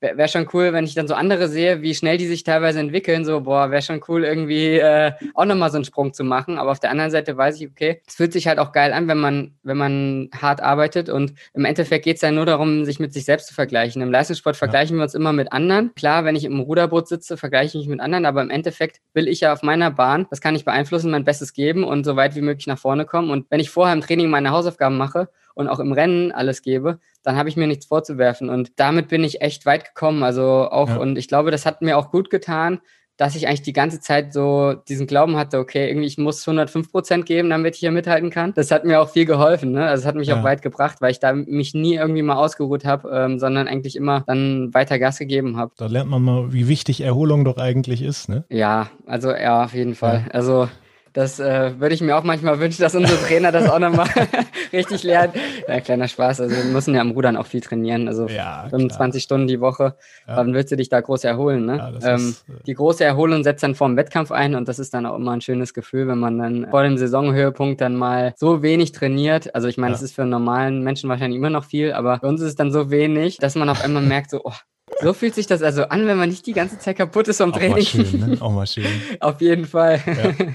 wäre 0.04 0.18
wär 0.18 0.28
schon 0.28 0.48
cool, 0.54 0.74
wenn 0.74 0.86
ich 0.86 0.94
dann 0.94 1.08
so 1.08 1.16
andere 1.16 1.48
sehe, 1.48 1.82
wie 1.82 1.96
schnell 1.96 2.18
die 2.18 2.28
sich 2.28 2.44
teilweise 2.44 2.80
entwickeln. 2.80 3.26
So, 3.26 3.42
boah, 3.42 3.72
wäre 3.72 3.82
schon 3.82 4.02
cool, 4.08 4.24
irgendwie 4.24 4.78
äh, 4.78 5.14
auch 5.34 5.46
nochmal 5.46 5.72
so 5.72 5.78
einen 5.78 5.86
Sprung 5.86 6.14
zu 6.14 6.24
machen. 6.24 6.60
Aber 6.60 6.72
auf 6.72 6.80
der 6.80 6.92
anderen 6.92 7.10
Seite 7.10 7.36
weiß 7.36 7.60
ich, 7.60 7.70
okay, 7.70 8.02
es 8.06 8.16
fühlt 8.16 8.34
sich 8.34 8.48
halt 8.48 8.60
auch 8.60 8.74
geil 8.74 8.94
an, 8.94 9.08
wenn 9.08 9.18
man, 9.18 9.56
wenn 9.64 9.78
man 9.78 10.30
hart 10.40 10.62
arbeitet. 10.62 11.10
Und 11.10 11.34
im 11.54 11.66
Endeffekt 11.66 12.06
geht 12.06 12.18
es 12.18 12.22
ja 12.22 12.32
nur 12.32 12.46
darum, 12.46 12.86
sich 12.86 13.00
mit 13.00 13.14
sich 13.14 13.26
selbst 13.26 13.48
zu 13.48 13.54
vergleichen. 13.54 14.02
Im 14.02 14.12
Leistungssport 14.12 14.58
vergleichen 14.58 14.98
ja. 14.98 15.00
wir 15.00 15.04
uns 15.04 15.16
immer 15.16 15.34
mit 15.34 15.52
anderen. 15.52 15.96
Klar, 15.96 16.26
wenn 16.26 16.36
ich 16.36 16.44
im 16.44 16.60
Ruderboot 16.60 17.08
sitze, 17.08 17.38
vergleiche 17.38 17.78
ich 17.78 17.86
mich 17.86 17.88
mit 17.88 18.02
anderen, 18.02 18.26
aber 18.26 18.42
im 18.42 18.50
Endeffekt 18.50 19.00
will 19.14 19.28
ich 19.28 19.40
ja 19.40 19.54
auf 19.54 19.64
meiner 19.64 19.90
Bahn, 19.90 20.28
das 20.30 20.42
kann 20.42 20.56
ich 20.56 20.66
beeinflussen, 20.66 21.10
mein 21.10 21.24
Bestes 21.24 21.54
geben 21.54 21.84
und 21.84 22.04
so 22.04 22.16
weit 22.16 22.36
wie 22.36 22.42
möglich 22.42 22.68
nach 22.68 22.78
vorne 22.78 23.06
kommen. 23.06 23.32
Und 23.32 23.46
wenn 23.50 23.62
ich 23.62 23.70
vorher 23.70 23.94
im 23.94 24.02
Training 24.02 24.30
meine 24.30 24.52
Hausaufgaben 24.52 24.98
mache 24.98 25.30
und 25.54 25.68
auch 25.68 25.80
im 25.80 25.92
Rennen 25.92 26.32
alles 26.32 26.62
gebe, 26.62 27.00
dann 27.24 27.36
habe 27.36 27.50
ich 27.50 27.58
mir 27.58 27.68
nichts 27.68 27.86
vorzuwerfen. 27.86 28.50
Und 28.50 28.72
damit 28.78 29.08
bin 29.08 29.24
ich 29.24 29.42
echt 29.42 29.66
weit 29.66 29.86
gekommen. 29.86 30.24
Also 30.24 30.44
auch, 30.70 30.90
ja. 30.90 30.98
und 30.98 31.18
ich 31.18 31.28
glaube, 31.28 31.52
das 31.52 31.66
hat 31.66 31.82
mir 31.82 31.98
auch 31.98 32.12
gut 32.12 32.30
getan, 32.30 32.80
dass 33.18 33.36
ich 33.36 33.48
eigentlich 33.48 33.62
die 33.62 33.74
ganze 33.74 34.00
Zeit 34.00 34.34
so 34.34 34.74
diesen 34.74 35.06
Glauben 35.06 35.38
hatte, 35.38 35.60
okay, 35.60 35.88
irgendwie 35.88 36.08
ich 36.08 36.18
muss 36.18 36.48
105 36.48 36.92
Prozent 36.92 37.26
geben, 37.28 37.50
damit 37.52 37.76
ich 37.76 37.80
hier 37.80 37.92
mithalten 37.92 38.32
kann. 38.32 38.54
Das 38.56 38.72
hat 38.72 38.86
mir 38.86 39.02
auch 39.02 39.10
viel 39.10 39.26
geholfen, 39.26 39.72
ne? 39.72 39.86
Also 39.86 40.02
es 40.02 40.08
hat 40.08 40.16
mich 40.16 40.30
ja. 40.30 40.40
auch 40.40 40.44
weit 40.44 40.64
gebracht, 40.64 40.98
weil 41.00 41.12
ich 41.12 41.20
da 41.20 41.32
mich 41.34 41.76
nie 41.76 41.96
irgendwie 41.96 42.24
mal 42.24 42.36
ausgeruht 42.36 42.86
habe, 42.86 43.10
ähm, 43.10 43.38
sondern 43.38 43.68
eigentlich 43.68 43.96
immer 43.96 44.22
dann 44.26 44.74
weiter 44.74 44.98
Gas 44.98 45.20
gegeben 45.20 45.58
habe. 45.58 45.72
Da 45.78 45.86
lernt 45.86 46.10
man 46.10 46.24
mal, 46.24 46.54
wie 46.54 46.68
wichtig 46.68 47.02
Erholung 47.02 47.46
doch 47.46 47.58
eigentlich 47.58 48.02
ist, 48.02 48.30
ne? 48.30 48.46
Ja, 48.50 48.90
also 49.06 49.32
ja, 49.32 49.64
auf 49.66 49.76
jeden 49.76 49.94
Fall. 49.94 50.26
Ja. 50.26 50.32
Also 50.32 50.68
das 51.14 51.40
äh, 51.40 51.80
würde 51.80 51.94
ich 51.94 52.02
mir 52.02 52.18
auch 52.18 52.24
manchmal 52.24 52.60
wünschen, 52.60 52.82
dass 52.82 52.96
unsere 52.96 53.20
Trainer 53.20 53.52
das 53.52 53.70
auch 53.70 53.80
nochmal 53.80 54.10
richtig 54.74 55.04
lernen. 55.04 55.34
Ja, 55.68 55.80
kleiner 55.80 56.08
Spaß. 56.08 56.42
Also 56.42 56.56
wir 56.56 56.64
müssen 56.66 56.96
ja 56.96 57.02
am 57.02 57.12
Rudern 57.12 57.38
auch 57.38 57.46
viel 57.46 57.62
trainieren. 57.62 58.08
Also 58.08 58.28
ja, 58.28 58.66
25 58.70 59.22
Stunden 59.22 59.48
die 59.48 59.62
Woche. 59.62 59.96
Ja. 60.28 60.38
Dann 60.38 60.54
willst 60.54 60.72
du 60.72 60.76
dich 60.76 60.90
da 60.90 61.02
groß 61.02 61.24
erholen. 61.24 61.66
Ne? 61.66 61.78
Ja, 61.78 62.14
ähm, 62.14 62.16
ist, 62.16 62.50
äh 62.50 62.64
die 62.66 62.74
große 62.74 63.04
Erholung 63.04 63.44
setzt 63.44 63.64
dann 63.64 63.76
vor 63.76 63.88
dem 63.88 63.96
Wettkampf 63.96 64.32
ein 64.32 64.56
und 64.56 64.68
das 64.68 64.80
ist 64.80 64.94
dann 64.94 65.06
auch 65.06 65.16
immer 65.16 65.32
ein 65.32 65.42
schönes 65.42 65.74
Gefühl, 65.74 66.08
wenn 66.08 66.20
man 66.20 66.40
dann 66.40 66.68
vor 66.70 66.84
dem 66.84 66.98
Saisonhöhepunkt 66.98 67.80
dann 67.80 67.96
mal 67.96 68.34
so 68.36 68.64
wenig 68.64 68.92
trainiert. 68.92 69.54
Also 69.54 69.68
ich 69.68 69.78
meine, 69.78 69.92
das 69.92 70.02
ist 70.02 70.16
für 70.16 70.24
einen 70.24 70.32
normalen 70.32 70.84
Menschen 70.84 71.10
wahrscheinlich 71.10 71.38
immer 71.38 71.52
noch 71.52 71.66
viel, 71.66 71.94
aber 71.94 72.20
für 72.20 72.28
uns 72.28 72.42
ist 72.42 72.48
es 72.48 72.56
dann 72.56 72.72
so 72.72 72.90
wenig, 72.90 73.38
dass 73.38 73.56
man 73.56 73.70
auf 73.70 73.84
einmal 73.84 74.04
merkt, 74.04 74.32
so, 74.32 74.42
oh, 74.44 74.54
so 75.02 75.14
fühlt 75.14 75.36
sich 75.36 75.48
das 75.48 75.62
also 75.62 75.84
an, 75.84 76.08
wenn 76.08 76.18
man 76.18 76.30
nicht 76.30 76.46
die 76.46 76.54
ganze 76.54 76.80
Zeit 76.80 76.98
kaputt 76.98 77.28
ist 77.28 77.38
vom 77.38 77.52
auch 77.52 77.58
Training. 77.58 77.76
Mal 77.76 77.86
schön, 77.86 78.20
ne? 78.20 78.38
Auch 78.42 78.52
mal 78.52 78.68
schön. 78.68 78.86
Auf 79.20 79.42
jeden 79.42 79.66
Fall. 79.66 80.02
Ja, 80.06 80.48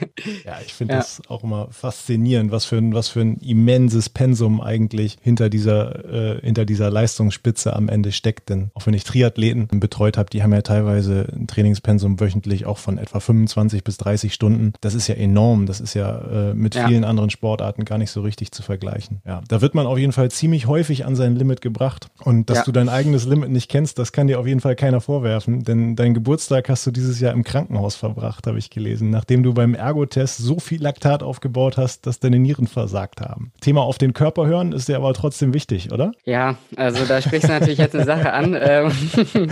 ja 0.44 0.58
ich 0.64 0.74
finde 0.74 0.94
ja. 0.94 1.00
das 1.00 1.22
auch 1.28 1.44
immer 1.44 1.68
faszinierend, 1.70 2.50
was 2.50 2.64
für, 2.64 2.76
ein, 2.76 2.94
was 2.94 3.08
für 3.08 3.20
ein 3.20 3.36
immenses 3.38 4.08
Pensum 4.08 4.60
eigentlich 4.60 5.16
hinter 5.20 5.48
dieser, 5.48 6.36
äh, 6.36 6.40
hinter 6.42 6.64
dieser 6.64 6.90
Leistungsspitze 6.90 7.74
am 7.74 7.88
Ende 7.88 8.12
steckt. 8.12 8.48
Denn 8.48 8.70
auch 8.74 8.86
wenn 8.86 8.94
ich 8.94 9.04
Triathleten 9.04 9.68
betreut 9.80 10.16
habe, 10.16 10.30
die 10.30 10.42
haben 10.42 10.52
ja 10.52 10.62
teilweise 10.62 11.26
ein 11.32 11.46
Trainingspensum 11.46 12.20
wöchentlich 12.20 12.66
auch 12.66 12.78
von 12.78 12.98
etwa 12.98 13.20
25 13.20 13.84
bis 13.84 13.96
30 13.98 14.32
Stunden. 14.32 14.72
Das 14.80 14.94
ist 14.94 15.08
ja 15.08 15.14
enorm. 15.14 15.66
Das 15.66 15.80
ist 15.80 15.94
ja 15.94 16.50
äh, 16.50 16.54
mit 16.54 16.74
ja. 16.74 16.86
vielen 16.86 17.04
anderen 17.04 17.30
Sportarten 17.30 17.84
gar 17.84 17.98
nicht 17.98 18.10
so 18.10 18.22
richtig 18.22 18.52
zu 18.52 18.62
vergleichen. 18.62 19.20
Ja, 19.26 19.42
da 19.48 19.60
wird 19.60 19.74
man 19.74 19.86
auf 19.86 19.98
jeden 19.98 20.12
Fall 20.12 20.30
ziemlich 20.30 20.66
häufig 20.66 21.04
an 21.04 21.16
sein 21.16 21.36
Limit 21.36 21.60
gebracht. 21.60 22.08
Und 22.22 22.50
dass 22.50 22.64
du 22.64 22.72
dein 22.72 22.88
eigenes 22.88 23.26
Limit 23.26 23.50
nicht 23.50 23.70
kennst, 23.70 23.98
das 23.98 24.12
kann 24.12 24.27
dir 24.28 24.38
auf 24.38 24.46
jeden 24.46 24.60
Fall 24.60 24.76
keiner 24.76 25.00
vorwerfen, 25.00 25.64
denn 25.64 25.96
deinen 25.96 26.14
Geburtstag 26.14 26.68
hast 26.68 26.86
du 26.86 26.90
dieses 26.90 27.20
Jahr 27.20 27.32
im 27.32 27.44
Krankenhaus 27.44 27.96
verbracht, 27.96 28.46
habe 28.46 28.58
ich 28.58 28.70
gelesen, 28.70 29.10
nachdem 29.10 29.42
du 29.42 29.54
beim 29.54 29.74
Ergotest 29.74 30.38
so 30.38 30.58
viel 30.58 30.82
Laktat 30.82 31.22
aufgebaut 31.22 31.76
hast, 31.76 32.06
dass 32.06 32.20
deine 32.20 32.38
Nieren 32.38 32.66
versagt 32.66 33.20
haben. 33.20 33.52
Thema 33.60 33.82
auf 33.82 33.98
den 33.98 34.12
Körper 34.12 34.46
hören 34.46 34.72
ist 34.72 34.88
dir 34.88 34.96
aber 34.96 35.12
trotzdem 35.14 35.54
wichtig, 35.54 35.92
oder? 35.92 36.12
Ja, 36.24 36.56
also 36.76 37.04
da 37.04 37.20
sprichst 37.20 37.48
du 37.48 37.52
natürlich 37.52 37.78
jetzt 37.78 37.94
eine 37.94 38.04
Sache 38.04 38.32
an. 38.32 38.56
Ähm, 38.68 38.92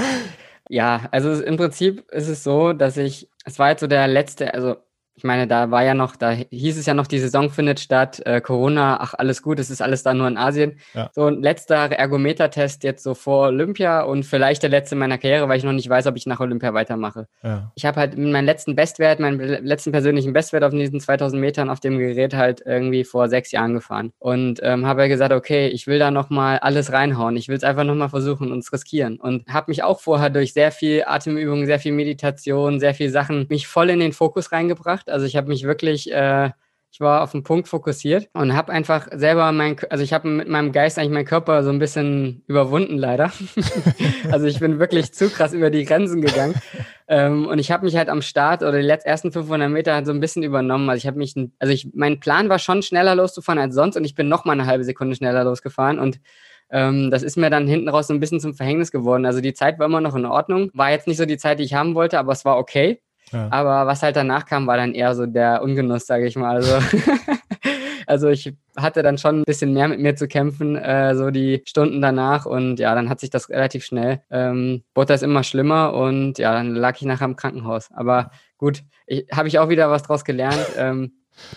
ja, 0.69 1.09
also 1.11 1.33
im 1.43 1.57
Prinzip 1.57 2.11
ist 2.11 2.29
es 2.29 2.45
so, 2.45 2.73
dass 2.73 2.97
ich, 2.97 3.29
es 3.45 3.59
war 3.59 3.71
jetzt 3.71 3.81
so 3.81 3.87
der 3.87 4.07
letzte, 4.09 4.53
also 4.53 4.77
ich 5.17 5.25
meine, 5.25 5.47
da 5.47 5.71
war 5.71 5.83
ja 5.83 5.95
noch, 5.95 6.15
da 6.15 6.31
hieß 6.31 6.77
es 6.77 6.85
ja 6.85 6.93
noch, 6.93 7.07
die 7.07 7.19
Saison 7.19 7.49
findet 7.49 7.81
statt, 7.81 8.21
äh, 8.27 8.43
Corona, 8.43 8.99
ach, 9.01 9.15
alles 9.15 9.41
gut, 9.41 9.59
es 9.59 9.71
ist 9.71 9.81
alles 9.81 10.03
da 10.03 10.13
nur 10.13 10.29
in 10.29 10.37
Asien. 10.37 10.79
Ja. 10.93 11.11
So 11.15 11.25
ein 11.25 11.41
letzter 11.41 11.91
Ergometer-Test 11.91 12.85
jetzt 12.85 13.03
so 13.03 13.15
vor 13.15 13.47
Olympia 13.47 14.03
und 14.03 14.25
vielleicht 14.25 14.63
der 14.63 14.69
letzte 14.69 14.95
meiner 14.95 15.17
Karriere, 15.17 15.49
weil 15.49 15.57
ich 15.57 15.65
noch 15.65 15.73
nicht 15.73 15.89
weiß, 15.89 16.07
ob 16.07 16.17
ich 16.17 16.27
nach 16.27 16.41
Olympia 16.41 16.75
weitermache. 16.75 17.29
Ja. 17.43 17.73
Ich 17.77 17.87
habe 17.87 17.99
halt 17.99 18.19
meinen 18.19 18.45
letzten 18.45 18.77
Bestwert, 18.77 19.19
meinen 19.19 19.39
letzten 19.65 19.91
persönlichen 19.91 20.35
Bestwert 20.35 20.65
auf 20.65 20.73
diesen 20.73 21.01
2000 21.01 21.41
Metern 21.41 21.71
auf 21.71 21.81
dem 21.81 21.99
Gerät 21.99 22.35
halt 22.35 22.61
irgendwie 22.67 23.05
vor 23.05 23.31
sechs 23.31 23.53
Jahren 23.53 23.73
gefahren. 23.73 24.13
Und 24.19 24.61
ähm, 24.63 24.87
habe 24.87 25.01
ja 25.01 25.09
gesagt, 25.09 25.33
okay, 25.33 25.69
ich 25.69 25.87
will 25.87 25.99
da 25.99 26.11
nochmal 26.11 26.59
alles 26.59 26.93
reinhauen. 26.93 27.39
Ich 27.39 27.49
will 27.49 27.57
es 27.57 27.65
einfach 27.65 27.85
nochmal 27.85 28.11
versuchen 28.11 28.53
und 28.53 28.59
es 28.59 28.71
riskieren. 28.71 29.19
Und 29.19 29.47
habe 29.49 29.71
mich 29.71 29.83
auch 29.83 30.01
vorher 30.01 30.29
durch 30.29 30.53
sehr 30.53 30.73
viel 30.73 31.05
Atemübungen, 31.07 31.65
sehr 31.65 31.79
viel 31.79 31.93
Meditation, 31.93 32.81
sehr 32.81 32.93
viel 32.93 33.09
Sachen 33.09 33.47
mich 33.49 33.67
voll 33.67 33.89
in 33.89 34.01
den 34.01 34.13
Fokus 34.13 34.53
reingebracht 34.53 35.06
gemacht. 35.07 35.11
Also 35.11 35.27
ich 35.27 35.37
habe 35.37 35.49
mich 35.49 35.65
wirklich, 35.65 36.13
äh, 36.13 36.51
ich 36.91 37.01
war 37.01 37.23
auf 37.23 37.33
den 37.33 37.43
Punkt 37.43 37.69
fokussiert 37.69 38.29
und 38.33 38.55
habe 38.55 38.73
einfach 38.73 39.09
selber 39.13 39.53
mein, 39.53 39.77
also 39.91 40.03
ich 40.03 40.13
habe 40.13 40.29
mit 40.29 40.49
meinem 40.49 40.73
Geist 40.73 40.99
eigentlich 40.99 41.13
meinen 41.13 41.27
Körper 41.27 41.63
so 41.63 41.71
ein 41.71 41.79
bisschen 41.79 42.43
überwunden 42.47 42.97
leider. 42.97 43.33
also 44.31 44.47
ich 44.47 44.61
bin 44.61 44.79
wirklich 44.79 45.13
zu 45.13 45.29
krass 45.29 45.53
über 45.53 45.71
die 45.71 45.85
Grenzen 45.85 46.23
gegangen. 46.23 46.55
Ähm, 47.09 47.47
und 47.47 47.59
ich 47.59 47.71
habe 47.71 47.85
mich 47.85 47.97
halt 47.97 48.09
am 48.09 48.23
Start 48.23 48.63
oder 48.63 48.79
die 48.79 48.87
letzten 48.87 49.09
ersten 49.09 49.33
500 49.33 49.71
Meter 49.71 49.95
halt 49.95 50.07
so 50.07 50.13
ein 50.13 50.21
bisschen 50.21 50.43
übernommen. 50.43 50.89
Also 50.89 50.99
ich 50.99 51.07
habe 51.07 51.19
mich, 51.19 51.35
also 51.59 51.73
ich, 51.73 51.91
mein 51.95 52.19
Plan 52.19 52.49
war 52.49 52.59
schon 52.59 52.83
schneller 52.83 53.15
loszufahren 53.15 53.61
als 53.61 53.75
sonst 53.75 53.97
und 53.97 54.05
ich 54.05 54.15
bin 54.15 54.29
noch 54.29 54.45
mal 54.45 54.53
eine 54.53 54.67
halbe 54.67 54.85
Sekunde 54.85 55.15
schneller 55.15 55.45
losgefahren 55.45 55.99
und 55.99 56.21
ähm, 56.69 57.13
das 57.13 57.23
ist 57.23 57.37
mir 57.37 57.49
dann 57.49 57.69
hinten 57.69 57.89
raus 57.89 58.09
so 58.09 58.15
ein 58.15 58.19
bisschen 58.19 58.41
zum 58.41 58.55
Verhängnis 58.55 58.91
geworden. 58.91 59.25
Also 59.25 59.41
die 59.41 59.55
Zeit 59.55 59.79
war 59.79 59.87
immer 59.87 60.01
noch 60.01 60.17
in 60.17 60.25
Ordnung. 60.25 60.71
War 60.75 60.91
jetzt 60.91 61.07
nicht 61.07 61.17
so 61.17 61.25
die 61.25 61.37
Zeit, 61.37 61.61
die 61.61 61.63
ich 61.63 61.75
haben 61.75 61.95
wollte, 61.95 62.19
aber 62.19 62.33
es 62.33 62.45
war 62.45 62.59
okay. 62.59 63.01
Aber 63.33 63.87
was 63.87 64.03
halt 64.03 64.17
danach 64.17 64.47
kam, 64.47 64.67
war 64.67 64.77
dann 64.77 64.95
eher 64.95 65.15
so 65.15 65.27
der 65.27 65.63
Ungenuss, 65.63 66.07
sage 66.07 66.27
ich 66.27 66.37
mal. 66.37 66.57
Also, 66.57 66.79
also 68.07 68.29
ich 68.29 68.55
hatte 68.77 69.03
dann 69.03 69.19
schon 69.19 69.41
ein 69.41 69.45
bisschen 69.45 69.73
mehr 69.73 69.89
mit 69.89 70.01
mir 70.01 70.15
zu 70.15 70.29
kämpfen, 70.29 70.77
äh, 70.77 71.15
so 71.17 71.31
die 71.31 71.63
Stunden 71.67 72.01
danach. 72.01 72.47
Und 72.47 72.79
ja, 72.79 72.95
dann 72.95 73.09
hat 73.09 73.21
sich 73.21 73.31
das 73.31 73.49
relativ 73.51 73.85
schnell. 73.85 74.23
Ähm, 74.31 74.85
wurde 74.95 75.13
das 75.13 75.23
immer 75.23 75.43
schlimmer 75.43 75.95
und 75.95 76.39
ja, 76.39 76.53
dann 76.53 76.75
lag 76.75 76.97
ich 76.97 77.03
nachher 77.03 77.25
im 77.27 77.37
Krankenhaus. 77.37 77.91
Aber 77.93 78.31
gut, 78.59 78.83
habe 79.33 79.49
ich 79.49 79.59
auch 79.59 79.69
wieder 79.69 79.91
was 79.91 80.03
draus 80.03 80.25
gelernt. 80.25 80.57
Ähm, 80.79 81.13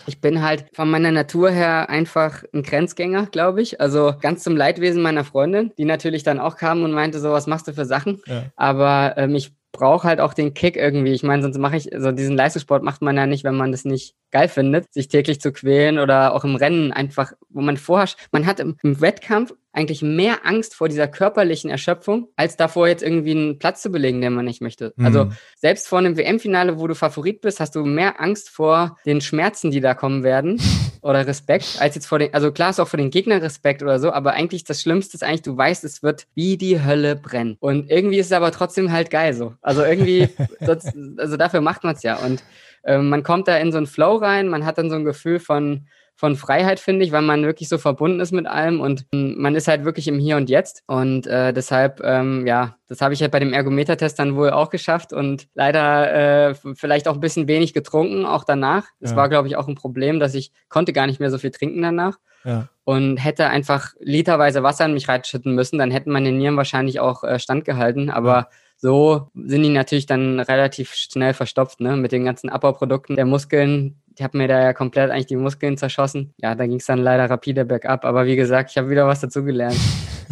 ich 0.07 0.21
bin 0.21 0.41
halt 0.41 0.65
von 0.73 0.89
meiner 0.89 1.11
Natur 1.11 1.49
her 1.49 1.89
einfach 1.89 2.43
ein 2.53 2.63
Grenzgänger, 2.63 3.27
glaube 3.27 3.61
ich. 3.61 3.79
Also 3.79 4.13
ganz 4.19 4.43
zum 4.43 4.57
Leidwesen 4.57 5.01
meiner 5.01 5.23
Freundin, 5.23 5.71
die 5.77 5.85
natürlich 5.85 6.23
dann 6.23 6.39
auch 6.39 6.57
kam 6.57 6.83
und 6.83 6.91
meinte 6.91 7.19
so, 7.19 7.31
was 7.31 7.47
machst 7.47 7.67
du 7.67 7.73
für 7.73 7.85
Sachen? 7.85 8.21
Ja. 8.25 8.43
Aber 8.55 9.13
ähm, 9.17 9.35
ich 9.35 9.53
brauche 9.71 10.07
halt 10.07 10.19
auch 10.19 10.33
den 10.33 10.53
Kick 10.53 10.75
irgendwie. 10.75 11.13
Ich 11.13 11.23
meine, 11.23 11.41
sonst 11.41 11.57
mache 11.57 11.77
ich, 11.77 11.93
also 11.93 12.11
diesen 12.11 12.35
Leistungssport 12.35 12.83
macht 12.83 13.01
man 13.01 13.15
ja 13.15 13.25
nicht, 13.25 13.43
wenn 13.43 13.55
man 13.55 13.71
das 13.71 13.85
nicht 13.85 14.15
geil 14.31 14.47
findet, 14.47 14.93
sich 14.93 15.07
täglich 15.07 15.39
zu 15.41 15.51
quälen 15.51 15.99
oder 15.99 16.33
auch 16.33 16.43
im 16.43 16.55
Rennen 16.55 16.91
einfach, 16.91 17.33
wo 17.49 17.61
man 17.61 17.77
vorher, 17.77 18.09
man 18.31 18.45
hat 18.45 18.59
im, 18.59 18.77
im 18.83 19.01
Wettkampf 19.01 19.53
eigentlich 19.71 20.01
mehr 20.01 20.45
Angst 20.45 20.75
vor 20.75 20.89
dieser 20.89 21.07
körperlichen 21.07 21.69
Erschöpfung, 21.69 22.29
als 22.35 22.57
davor 22.57 22.87
jetzt 22.87 23.03
irgendwie 23.03 23.31
einen 23.31 23.59
Platz 23.59 23.81
zu 23.81 23.91
belegen, 23.91 24.21
den 24.21 24.33
man 24.33 24.45
nicht 24.45 24.61
möchte. 24.61 24.93
Mhm. 24.95 25.05
Also 25.05 25.29
selbst 25.55 25.87
vor 25.87 25.99
einem 25.99 26.17
WM-Finale, 26.17 26.79
wo 26.79 26.87
du 26.87 26.95
Favorit 26.95 27.41
bist, 27.41 27.59
hast 27.59 27.75
du 27.75 27.83
mehr 27.85 28.19
Angst 28.19 28.49
vor 28.49 28.97
den 29.05 29.21
Schmerzen, 29.21 29.71
die 29.71 29.81
da 29.81 29.93
kommen 29.93 30.23
werden 30.23 30.59
oder 31.01 31.25
Respekt, 31.25 31.77
als 31.79 31.95
jetzt 31.95 32.07
vor 32.07 32.19
den, 32.19 32.33
also 32.33 32.51
klar 32.51 32.69
ist 32.71 32.79
auch 32.79 32.87
vor 32.87 32.97
den 32.97 33.11
Gegnern 33.11 33.41
Respekt 33.41 33.81
oder 33.81 33.99
so, 33.99 34.11
aber 34.11 34.33
eigentlich 34.33 34.63
das 34.63 34.81
Schlimmste 34.81 35.15
ist 35.15 35.23
eigentlich, 35.23 35.43
du 35.43 35.55
weißt, 35.55 35.83
es 35.83 36.03
wird 36.03 36.27
wie 36.35 36.57
die 36.57 36.83
Hölle 36.83 37.15
brennen. 37.15 37.57
Und 37.59 37.89
irgendwie 37.89 38.19
ist 38.19 38.27
es 38.27 38.31
aber 38.31 38.51
trotzdem 38.51 38.91
halt 38.91 39.09
geil 39.09 39.33
so. 39.33 39.53
Also 39.61 39.83
irgendwie, 39.83 40.29
also 41.17 41.37
dafür 41.37 41.61
macht 41.61 41.83
man 41.83 41.95
es 41.95 42.03
ja. 42.03 42.17
Und 42.17 42.43
ähm, 42.83 43.09
man 43.09 43.23
kommt 43.23 43.47
da 43.47 43.57
in 43.57 43.71
so 43.71 43.77
einen 43.77 43.87
Flow 43.87 44.15
rein, 44.15 44.47
man 44.47 44.65
hat 44.65 44.77
dann 44.77 44.89
so 44.89 44.95
ein 44.95 45.05
Gefühl 45.05 45.39
von, 45.39 45.87
von 46.19 46.35
Freiheit, 46.35 46.81
finde 46.81 47.05
ich, 47.05 47.13
weil 47.13 47.21
man 47.21 47.45
wirklich 47.45 47.69
so 47.69 47.77
verbunden 47.77 48.19
ist 48.19 48.33
mit 48.33 48.45
allem 48.45 48.81
und 48.81 49.05
man 49.13 49.55
ist 49.55 49.69
halt 49.69 49.85
wirklich 49.85 50.09
im 50.09 50.19
Hier 50.19 50.35
und 50.35 50.49
Jetzt. 50.49 50.83
Und 50.85 51.25
äh, 51.27 51.53
deshalb, 51.53 52.01
ähm, 52.03 52.45
ja, 52.45 52.75
das 52.89 52.99
habe 52.99 53.13
ich 53.13 53.21
halt 53.21 53.31
bei 53.31 53.39
dem 53.39 53.53
Ergometer-Test 53.53 54.19
dann 54.19 54.35
wohl 54.35 54.49
auch 54.49 54.69
geschafft 54.69 55.13
und 55.13 55.47
leider 55.53 56.49
äh, 56.49 56.55
vielleicht 56.75 57.07
auch 57.07 57.13
ein 57.13 57.21
bisschen 57.21 57.47
wenig 57.47 57.73
getrunken, 57.73 58.25
auch 58.25 58.43
danach. 58.43 58.83
Das 58.99 59.11
ja. 59.11 59.15
war, 59.15 59.29
glaube 59.29 59.47
ich, 59.47 59.55
auch 59.55 59.69
ein 59.69 59.75
Problem, 59.75 60.19
dass 60.19 60.35
ich 60.35 60.51
konnte 60.67 60.91
gar 60.91 61.07
nicht 61.07 61.21
mehr 61.21 61.31
so 61.31 61.37
viel 61.37 61.51
trinken 61.51 61.81
danach. 61.81 62.17
Ja. 62.43 62.67
Und 62.83 63.15
hätte 63.15 63.47
einfach 63.47 63.93
literweise 64.01 64.61
Wasser 64.61 64.87
in 64.87 64.95
mich 64.95 65.07
reinschütten 65.07 65.55
müssen, 65.55 65.77
dann 65.77 65.89
hätten 65.89 66.11
meine 66.11 66.33
Nieren 66.33 66.57
wahrscheinlich 66.57 66.99
auch 66.99 67.23
äh, 67.23 67.39
standgehalten. 67.39 68.09
Aber 68.09 68.33
ja 68.33 68.47
so 68.81 69.29
sind 69.35 69.63
die 69.63 69.69
natürlich 69.69 70.05
dann 70.05 70.39
relativ 70.39 70.93
schnell 70.93 71.33
verstopft, 71.33 71.81
ne? 71.81 71.97
Mit 71.97 72.13
den 72.13 72.23
ganzen 72.23 72.49
Abbauprodukten 72.49 73.17
der 73.17 73.25
Muskeln. 73.25 74.01
Ich 74.19 74.23
habe 74.23 74.37
mir 74.37 74.49
da 74.49 74.61
ja 74.61 74.73
komplett 74.73 75.11
eigentlich 75.11 75.27
die 75.27 75.37
Muskeln 75.37 75.77
zerschossen. 75.77 76.33
Ja, 76.41 76.53
da 76.53 76.67
ging 76.67 76.79
es 76.79 76.85
dann 76.85 76.99
leider 76.99 77.29
rapide 77.29 77.63
bergab. 77.63 78.03
Aber 78.03 78.25
wie 78.25 78.35
gesagt, 78.35 78.69
ich 78.69 78.77
habe 78.77 78.89
wieder 78.89 79.07
was 79.07 79.21
dazugelernt. 79.21 79.79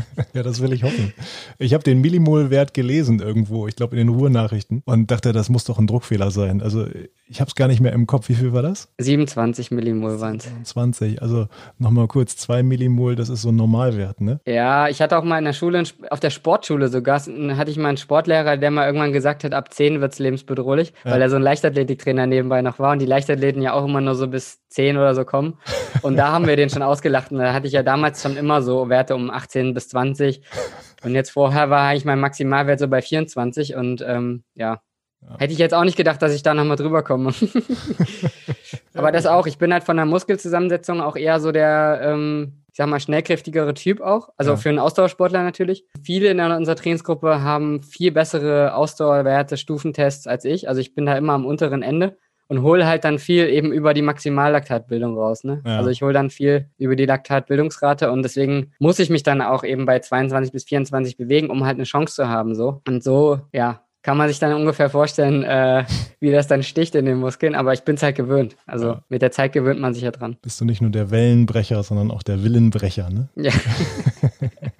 ja, 0.33 0.43
das 0.43 0.61
will 0.61 0.73
ich 0.73 0.83
hoffen. 0.83 1.13
Ich 1.59 1.73
habe 1.73 1.83
den 1.83 2.01
Millimol-Wert 2.01 2.73
gelesen 2.73 3.19
irgendwo, 3.19 3.67
ich 3.67 3.75
glaube 3.75 3.95
in 3.97 4.07
den 4.07 4.15
Ruhrnachrichten, 4.15 4.81
und 4.85 5.11
dachte, 5.11 5.31
das 5.33 5.49
muss 5.49 5.63
doch 5.63 5.79
ein 5.79 5.87
Druckfehler 5.87 6.31
sein. 6.31 6.61
Also 6.61 6.87
ich 7.29 7.41
habe 7.41 7.49
es 7.49 7.55
gar 7.55 7.67
nicht 7.67 7.81
mehr 7.81 7.93
im 7.93 8.07
Kopf. 8.07 8.29
Wie 8.29 8.35
viel 8.35 8.53
war 8.53 8.61
das? 8.61 8.89
27 8.99 9.71
Millimol 9.71 10.19
waren 10.19 10.37
es. 10.37 10.47
20, 10.63 11.21
also 11.21 11.47
nochmal 11.77 12.07
kurz, 12.07 12.37
2 12.37 12.63
Millimol, 12.63 13.15
das 13.15 13.29
ist 13.29 13.41
so 13.41 13.49
ein 13.49 13.55
Normalwert, 13.55 14.21
ne? 14.21 14.39
Ja, 14.45 14.87
ich 14.87 15.01
hatte 15.01 15.17
auch 15.17 15.23
mal 15.23 15.37
in 15.37 15.45
der 15.45 15.53
Schule, 15.53 15.83
auf 16.09 16.19
der 16.19 16.29
Sportschule 16.29 16.87
sogar, 16.87 17.19
hatte 17.19 17.71
ich 17.71 17.77
mal 17.77 17.89
einen 17.89 17.97
Sportlehrer, 17.97 18.57
der 18.57 18.71
mal 18.71 18.85
irgendwann 18.85 19.13
gesagt 19.13 19.43
hat, 19.43 19.53
ab 19.53 19.73
10 19.73 20.01
wird 20.01 20.13
es 20.13 20.19
lebensbedrohlich, 20.19 20.93
ja. 21.03 21.11
weil 21.11 21.21
er 21.21 21.29
so 21.29 21.35
ein 21.35 21.41
Leichtathletiktrainer 21.41 22.27
nebenbei 22.27 22.61
noch 22.61 22.79
war 22.79 22.91
und 22.91 22.99
die 22.99 23.05
Leichtathleten 23.05 23.61
ja 23.61 23.73
auch 23.73 23.85
immer 23.85 24.01
nur 24.01 24.15
so 24.15 24.27
bis 24.27 24.59
10 24.69 24.97
oder 24.97 25.15
so 25.15 25.25
kommen. 25.25 25.57
Und 26.01 26.17
da 26.17 26.31
haben 26.31 26.47
wir 26.47 26.55
den 26.55 26.69
schon 26.69 26.81
ausgelacht 26.81 27.31
und 27.31 27.39
da 27.39 27.53
hatte 27.53 27.67
ich 27.67 27.73
ja 27.73 27.83
damals 27.83 28.21
schon 28.21 28.37
immer 28.37 28.61
so 28.61 28.89
Werte 28.89 29.15
um 29.15 29.29
18 29.29 29.73
bis 29.73 29.86
20 29.87 30.41
und 31.03 31.15
jetzt 31.15 31.31
vorher 31.31 31.69
war 31.69 31.87
eigentlich 31.87 32.05
mein 32.05 32.19
Maximalwert 32.19 32.79
so 32.79 32.87
bei 32.87 33.01
24 33.01 33.75
und 33.75 34.01
ähm, 34.01 34.43
ja, 34.55 34.81
ja. 35.21 35.37
Hätte 35.39 35.53
ich 35.53 35.59
jetzt 35.59 35.73
auch 35.73 35.83
nicht 35.83 35.97
gedacht, 35.97 36.21
dass 36.21 36.33
ich 36.33 36.43
da 36.43 36.53
nochmal 36.53 36.77
drüber 36.77 37.03
komme. 37.03 37.33
Aber 38.93 39.11
das 39.11 39.25
auch. 39.25 39.47
Ich 39.47 39.57
bin 39.57 39.73
halt 39.73 39.83
von 39.83 39.97
der 39.97 40.05
Muskelzusammensetzung 40.05 41.01
auch 41.01 41.15
eher 41.15 41.39
so 41.39 41.51
der, 41.51 41.99
ähm, 42.03 42.63
ich 42.71 42.77
sag 42.77 42.87
mal, 42.87 42.99
schnellkräftigere 42.99 43.73
Typ 43.73 44.01
auch. 44.01 44.29
Also 44.37 44.51
ja. 44.51 44.57
für 44.57 44.69
einen 44.69 44.79
Ausdauersportler 44.79 45.43
natürlich. 45.43 45.85
Viele 46.03 46.29
in 46.29 46.39
unserer 46.39 46.75
Trainingsgruppe 46.75 47.41
haben 47.41 47.81
viel 47.83 48.11
bessere 48.11 48.75
Ausdauerwerte, 48.75 49.57
Stufentests 49.57 50.27
als 50.27 50.45
ich. 50.45 50.69
Also 50.69 50.81
ich 50.81 50.93
bin 50.93 51.05
da 51.05 51.17
immer 51.17 51.33
am 51.33 51.45
unteren 51.45 51.81
Ende 51.81 52.17
und 52.47 52.61
hole 52.61 52.85
halt 52.85 53.03
dann 53.03 53.19
viel 53.19 53.47
eben 53.47 53.71
über 53.71 53.93
die 53.93 54.01
Maximallaktatbildung 54.01 55.17
raus. 55.17 55.43
Ne? 55.43 55.61
Ja. 55.65 55.77
Also 55.77 55.89
ich 55.89 56.01
hole 56.01 56.13
dann 56.13 56.29
viel 56.29 56.69
über 56.77 56.95
die 56.95 57.05
Laktatbildungsrate 57.05 58.11
und 58.11 58.23
deswegen 58.23 58.71
muss 58.79 58.99
ich 58.99 59.09
mich 59.09 59.23
dann 59.23 59.41
auch 59.41 59.63
eben 59.63 59.85
bei 59.85 59.99
22 59.99 60.51
bis 60.51 60.63
24 60.65 61.17
bewegen, 61.17 61.49
um 61.49 61.65
halt 61.65 61.75
eine 61.75 61.83
Chance 61.83 62.15
zu 62.15 62.29
haben. 62.29 62.55
So. 62.55 62.81
Und 62.87 63.03
so, 63.03 63.39
ja, 63.53 63.81
kann 64.01 64.17
man 64.17 64.29
sich 64.29 64.39
dann 64.39 64.53
ungefähr 64.53 64.89
vorstellen, 64.89 65.43
äh, 65.43 65.83
wie 66.21 66.31
das 66.31 66.47
dann 66.47 66.63
sticht 66.63 66.95
in 66.95 67.05
den 67.05 67.17
Muskeln. 67.19 67.55
Aber 67.55 67.73
ich 67.73 67.81
bin 67.83 67.95
es 67.95 68.03
halt 68.03 68.15
gewöhnt. 68.15 68.55
Also 68.65 68.87
ja. 68.87 69.03
mit 69.09 69.21
der 69.21 69.31
Zeit 69.31 69.51
gewöhnt 69.51 69.81
man 69.81 69.93
sich 69.93 70.03
ja 70.03 70.11
dran. 70.11 70.37
Bist 70.41 70.61
du 70.61 70.65
nicht 70.65 70.81
nur 70.81 70.91
der 70.91 71.11
Wellenbrecher, 71.11 71.83
sondern 71.83 72.11
auch 72.11 72.23
der 72.23 72.43
Willenbrecher, 72.43 73.09
ne? 73.09 73.27
Ja. 73.35 73.51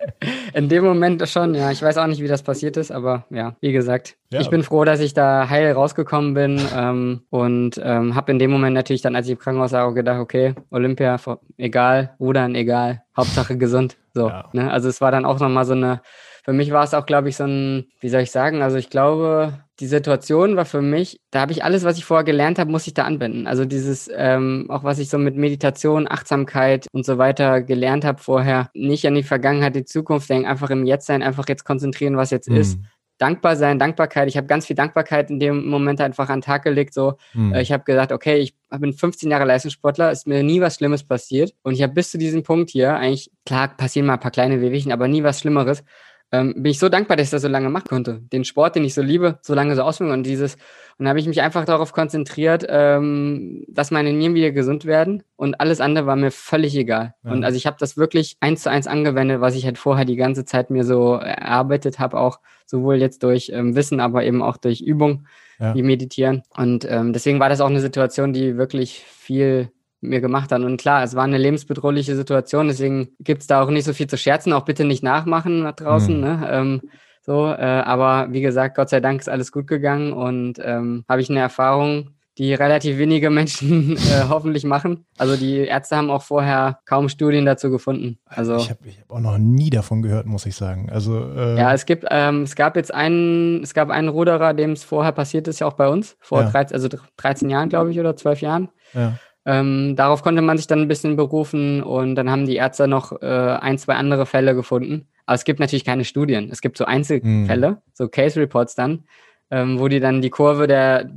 in 0.58 0.70
dem 0.70 0.84
Moment 0.84 1.28
schon, 1.30 1.54
ja. 1.54 1.72
Ich 1.72 1.82
weiß 1.82 1.98
auch 1.98 2.08
nicht, 2.08 2.22
wie 2.22 2.28
das 2.28 2.42
passiert 2.42 2.78
ist, 2.78 2.92
aber 2.92 3.26
ja, 3.30 3.56
wie 3.62 3.72
gesagt, 3.72 4.18
ja. 4.32 4.42
ich 4.42 4.50
bin 4.50 4.64
froh, 4.64 4.84
dass 4.84 5.00
ich 5.00 5.14
da 5.14 5.50
heil 5.50 5.72
rausgekommen 5.72 6.34
bin 6.34 6.60
ähm, 6.76 7.22
und 7.30 7.80
ähm, 7.84 8.16
habe 8.16 8.32
in 8.32 8.40
dem 8.40 8.52
Moment 8.52 8.74
natürlich 8.74 9.02
dann, 9.02 9.16
als 9.16 9.28
ich 9.28 9.34
im 9.34 9.40
Krankenhaus 9.40 9.72
war, 9.72 9.86
auch 9.86 9.94
gedacht, 9.94 10.20
okay, 10.20 10.56
Olympia, 10.72 11.18
egal, 11.58 12.16
Rudern, 12.20 12.56
egal, 12.56 13.04
Hauptsache 13.16 13.58
gesund. 13.58 13.98
So, 14.14 14.30
ja. 14.30 14.50
ne? 14.52 14.72
Also 14.72 14.90
es 14.90 15.00
war 15.00 15.12
dann 15.12 15.26
auch 15.26 15.40
nochmal 15.40 15.66
so 15.66 15.74
eine 15.74 16.02
für 16.48 16.54
mich 16.54 16.72
war 16.72 16.86
es 16.86 16.94
auch, 16.94 17.06
glaube 17.06 17.28
ich, 17.28 17.36
so 17.36 17.44
ein, 17.44 17.88
wie 18.00 18.08
soll 18.08 18.22
ich 18.22 18.32
sagen, 18.32 18.62
also 18.62 18.78
ich 18.78 18.90
glaube, 18.90 19.66
die 19.80 19.88
Situation 19.88 20.56
war 20.56 20.66
für 20.66 20.82
mich, 20.82 21.20
da 21.30 21.42
habe 21.42 21.52
ich 21.52 21.64
alles, 21.64 21.84
was 21.84 21.98
ich 21.98 22.06
vorher 22.06 22.24
gelernt 22.24 22.58
habe, 22.58 22.72
muss 22.72 22.88
ich 22.88 22.96
da 22.96 23.04
anwenden. 23.04 23.46
Also 23.46 23.64
dieses, 23.64 24.10
ähm, 24.14 24.66
auch 24.70 24.84
was 24.84 24.98
ich 24.98 25.10
so 25.10 25.20
mit 25.20 25.36
Meditation, 25.36 26.08
Achtsamkeit 26.10 26.88
und 26.92 27.06
so 27.06 27.18
weiter 27.20 27.62
gelernt 27.62 28.04
habe 28.04 28.20
vorher, 28.20 28.72
nicht 28.74 29.06
an 29.06 29.14
die 29.14 29.24
Vergangenheit, 29.24 29.76
die 29.76 29.86
Zukunft 29.86 30.30
denken, 30.30 30.48
einfach 30.48 30.72
im 30.72 30.86
Jetzt 30.86 31.06
sein, 31.06 31.22
einfach 31.22 31.48
jetzt 31.48 31.64
konzentrieren, 31.64 32.18
was 32.18 32.32
jetzt 32.32 32.50
mhm. 32.50 32.58
ist. 32.58 32.80
Dankbar 33.20 33.56
sein, 33.56 33.80
Dankbarkeit. 33.80 34.28
Ich 34.28 34.38
habe 34.38 34.46
ganz 34.46 34.68
viel 34.68 34.76
Dankbarkeit 34.76 35.32
in 35.32 35.40
dem 35.40 35.68
Moment 35.68 36.02
einfach 36.02 36.30
an 36.30 36.40
den 36.40 36.46
Tag 36.46 36.64
gelegt. 36.64 36.94
So, 36.94 37.18
mhm. 37.34 37.54
äh, 37.54 37.62
ich 37.62 37.72
habe 37.72 37.84
gesagt, 37.84 38.12
okay, 38.12 38.38
ich 38.38 38.56
bin 38.70 38.94
15 38.94 39.30
Jahre 39.30 39.46
Leistungssportler, 39.46 40.12
ist 40.12 40.28
mir 40.28 40.44
nie 40.44 40.62
was 40.62 40.76
Schlimmes 40.76 41.04
passiert 41.04 41.54
und 41.62 41.74
ich 41.74 41.84
habe 41.84 41.94
bis 41.94 42.12
zu 42.12 42.18
diesem 42.18 42.44
Punkt 42.44 42.72
hier 42.72 42.96
eigentlich 42.96 43.32
klar 43.46 43.70
passieren 43.70 44.08
mal 44.08 44.14
ein 44.14 44.20
paar 44.20 44.32
kleine 44.32 44.62
Wehwehchen, 44.62 44.92
aber 44.92 45.08
nie 45.08 45.24
was 45.24 45.40
Schlimmeres 45.40 45.84
ähm, 46.32 46.54
bin 46.56 46.72
ich 46.72 46.80
so 46.80 46.90
dankbar, 46.90 47.16
dass 47.16 47.28
ich 47.28 47.32
das 47.32 47.42
so 47.42 47.48
lange 47.48 47.70
machen 47.70 47.88
konnte. 47.88 48.20
Den 48.34 48.44
Sport, 48.44 48.76
den 48.76 48.84
ich 48.84 48.94
so 48.94 49.02
liebe, 49.02 49.40
so 49.42 49.54
lange 49.54 49.76
so 49.76 49.84
ausführen 49.84 50.12
und 50.12 50.24
dieses. 50.24 50.56
Und 50.98 51.06
da 51.06 51.10
habe 51.10 51.20
ich 51.20 51.28
mich 51.28 51.42
einfach 51.42 51.64
darauf 51.64 51.94
konzentriert, 51.94 52.66
ähm, 52.68 53.64
dass 53.70 53.92
meine 53.92 54.12
Nieren 54.12 54.34
wieder 54.34 54.52
gesund 54.52 54.86
werden 54.86 55.24
und 55.36 55.62
alles 55.62 55.80
andere 55.80 56.06
war 56.06 56.16
mir 56.16 56.32
völlig 56.32 56.76
egal. 56.76 57.14
Ja. 57.24 57.32
Und 57.32 57.44
also 57.46 57.56
ich 57.56 57.66
habe 57.66 57.78
das 57.80 57.98
wirklich 57.98 58.36
eins 58.42 58.64
zu 58.64 58.70
eins 58.70 58.88
angewendet, 58.88 59.40
was 59.40 59.56
ich 59.56 59.66
halt 59.66 59.78
vorher 59.78 60.06
die 60.06 60.16
ganze 60.16 60.44
Zeit 60.44 60.70
mir 60.70 60.84
so 60.84 61.14
erarbeitet 61.14 62.00
habe, 62.00 62.20
auch 62.20 62.40
sowohl 62.66 62.96
jetzt 62.96 63.24
durch 63.24 63.52
ähm, 63.54 63.76
Wissen, 63.76 64.00
aber 64.00 64.26
eben 64.26 64.42
auch 64.42 64.58
durch 64.58 64.82
Übung, 64.82 65.28
ja. 65.60 65.74
wie 65.76 65.84
Meditieren. 65.84 66.44
Und 66.56 66.86
ähm, 66.90 67.14
deswegen 67.14 67.40
war 67.40 67.50
das 67.50 67.62
auch 67.62 67.70
eine 67.70 67.82
Situation, 67.82 68.34
die 68.34 68.58
wirklich 68.58 69.00
viel 69.08 69.72
mir 70.02 70.22
gemacht 70.22 70.52
hat. 70.52 70.62
Und 70.62 70.78
klar, 70.78 71.04
es 71.04 71.16
war 71.16 71.24
eine 71.24 71.38
lebensbedrohliche 71.38 72.16
Situation, 72.16 72.68
deswegen 72.68 73.10
gibt 73.20 73.42
es 73.42 73.48
da 73.48 73.62
auch 73.62 73.70
nicht 73.70 73.86
so 73.86 73.94
viel 73.94 74.08
zu 74.08 74.18
scherzen, 74.18 74.54
auch 74.54 74.66
bitte 74.66 74.86
nicht 74.86 75.04
nachmachen 75.04 75.64
da 75.64 75.72
draußen. 75.72 76.16
Mhm. 76.16 76.22
Ne? 76.22 76.48
Ähm, 76.52 76.82
so, 77.22 77.48
äh, 77.48 77.62
aber 77.62 78.32
wie 78.32 78.42
gesagt, 78.42 78.76
Gott 78.76 78.90
sei 78.90 79.02
Dank 79.02 79.20
ist 79.20 79.28
alles 79.28 79.52
gut 79.52 79.68
gegangen 79.68 80.14
und 80.14 80.60
ähm, 80.64 81.04
habe 81.10 81.22
ich 81.22 81.30
eine 81.30 81.40
Erfahrung, 81.40 82.12
die 82.38 82.54
relativ 82.54 82.98
wenige 82.98 83.30
Menschen 83.30 83.98
äh, 83.98 84.30
hoffentlich 84.30 84.64
machen. 84.64 85.06
Also 85.18 85.36
die 85.36 85.58
Ärzte 85.58 85.98
haben 85.98 86.12
auch 86.12 86.22
vorher 86.22 86.80
kaum 86.86 87.10
Studien 87.10 87.46
dazu 87.46 87.70
gefunden. 87.72 88.20
Also 88.26 88.58
ich 88.58 88.70
habe 88.70 88.90
hab 88.90 89.12
auch 89.12 89.20
noch 89.20 89.38
nie 89.38 89.70
davon 89.70 90.04
gehört, 90.04 90.26
muss 90.26 90.46
ich 90.46 90.56
sagen. 90.56 90.90
Also 90.90 91.20
äh 91.34 91.58
ja, 91.58 91.74
es 91.74 91.86
gibt, 91.86 92.06
ähm, 92.10 92.44
es 92.44 92.56
gab 92.56 92.76
jetzt 92.76 92.94
einen, 92.94 93.64
es 93.64 93.74
gab 93.74 93.90
einen 93.90 94.08
Ruderer, 94.08 94.54
dem 94.54 94.72
es 94.72 94.84
vorher 94.84 95.12
passiert 95.12 95.48
ist, 95.48 95.60
ja 95.60 95.68
auch 95.68 95.74
bei 95.74 95.90
uns 95.90 96.16
vor 96.20 96.44
ja. 96.44 96.50
13, 96.50 96.76
also 96.76 96.90
13 97.18 97.50
Jahren, 97.50 97.70
glaube 97.70 97.92
ich, 97.92 98.00
oder 98.00 98.16
12 98.16 98.42
Jahren. 98.42 98.70
Ja. 98.94 99.18
Ähm, 99.48 99.96
darauf 99.96 100.24
konnte 100.24 100.42
man 100.42 100.58
sich 100.58 100.68
dann 100.68 100.82
ein 100.82 100.88
bisschen 100.90 101.16
berufen 101.16 101.82
und 101.82 102.16
dann 102.16 102.30
haben 102.30 102.46
die 102.46 102.58
Ärzte 102.58 102.86
noch 102.86 103.14
äh, 103.22 103.26
ein, 103.26 103.78
zwei 103.78 103.94
andere 103.94 104.26
Fälle 104.26 104.54
gefunden. 104.54 105.08
Aber 105.26 105.36
es 105.36 105.46
gibt 105.46 105.62
natürlich 105.62 105.86
keine 105.86 106.04
Studien. 106.04 106.50
Es 106.52 106.60
gibt 106.60 106.78
so 106.78 106.84
Einzelfälle, 106.84 107.72
mhm. 107.72 107.78
so 107.94 108.10
Case 108.10 108.38
Reports 108.38 108.76
dann, 108.76 109.06
ähm, 109.50 109.80
wo 109.80 109.88
die 109.88 110.02
dann 110.02 110.22
die 110.22 110.32
Kurve 110.32 110.68
der, 110.68 111.10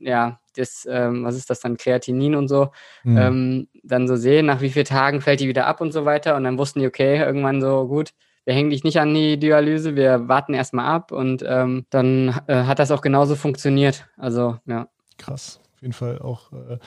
ja, 0.00 0.38
des, 0.54 0.86
ähm, 0.90 1.24
was 1.24 1.34
ist 1.34 1.48
das 1.48 1.60
dann, 1.60 1.78
Kreatinin 1.78 2.34
und 2.34 2.48
so, 2.48 2.72
mhm. 3.04 3.16
ähm, 3.16 3.68
dann 3.82 4.06
so 4.06 4.16
sehen, 4.16 4.44
nach 4.44 4.60
wie 4.60 4.68
vielen 4.68 4.84
Tagen 4.84 5.22
fällt 5.22 5.40
die 5.40 5.48
wieder 5.48 5.66
ab 5.66 5.80
und 5.80 5.92
so 5.92 6.04
weiter. 6.04 6.36
Und 6.36 6.44
dann 6.44 6.58
wussten 6.58 6.80
die, 6.80 6.86
okay, 6.86 7.16
irgendwann 7.16 7.62
so, 7.62 7.88
gut, 7.88 8.10
wir 8.44 8.52
hängen 8.52 8.68
dich 8.68 8.84
nicht 8.84 9.00
an 9.00 9.14
die 9.14 9.38
Dialyse, 9.38 9.96
wir 9.96 10.28
warten 10.28 10.52
erstmal 10.52 10.84
ab 10.84 11.10
und 11.10 11.42
ähm, 11.46 11.86
dann 11.88 12.38
äh, 12.48 12.64
hat 12.64 12.80
das 12.80 12.90
auch 12.90 13.00
genauso 13.00 13.34
funktioniert. 13.34 14.06
Also, 14.18 14.58
ja. 14.66 14.88
Krass 15.16 15.58
auf 15.78 15.82
jeden 15.82 15.94
Fall 15.94 16.18
auch 16.18 16.50
äh, 16.52 16.78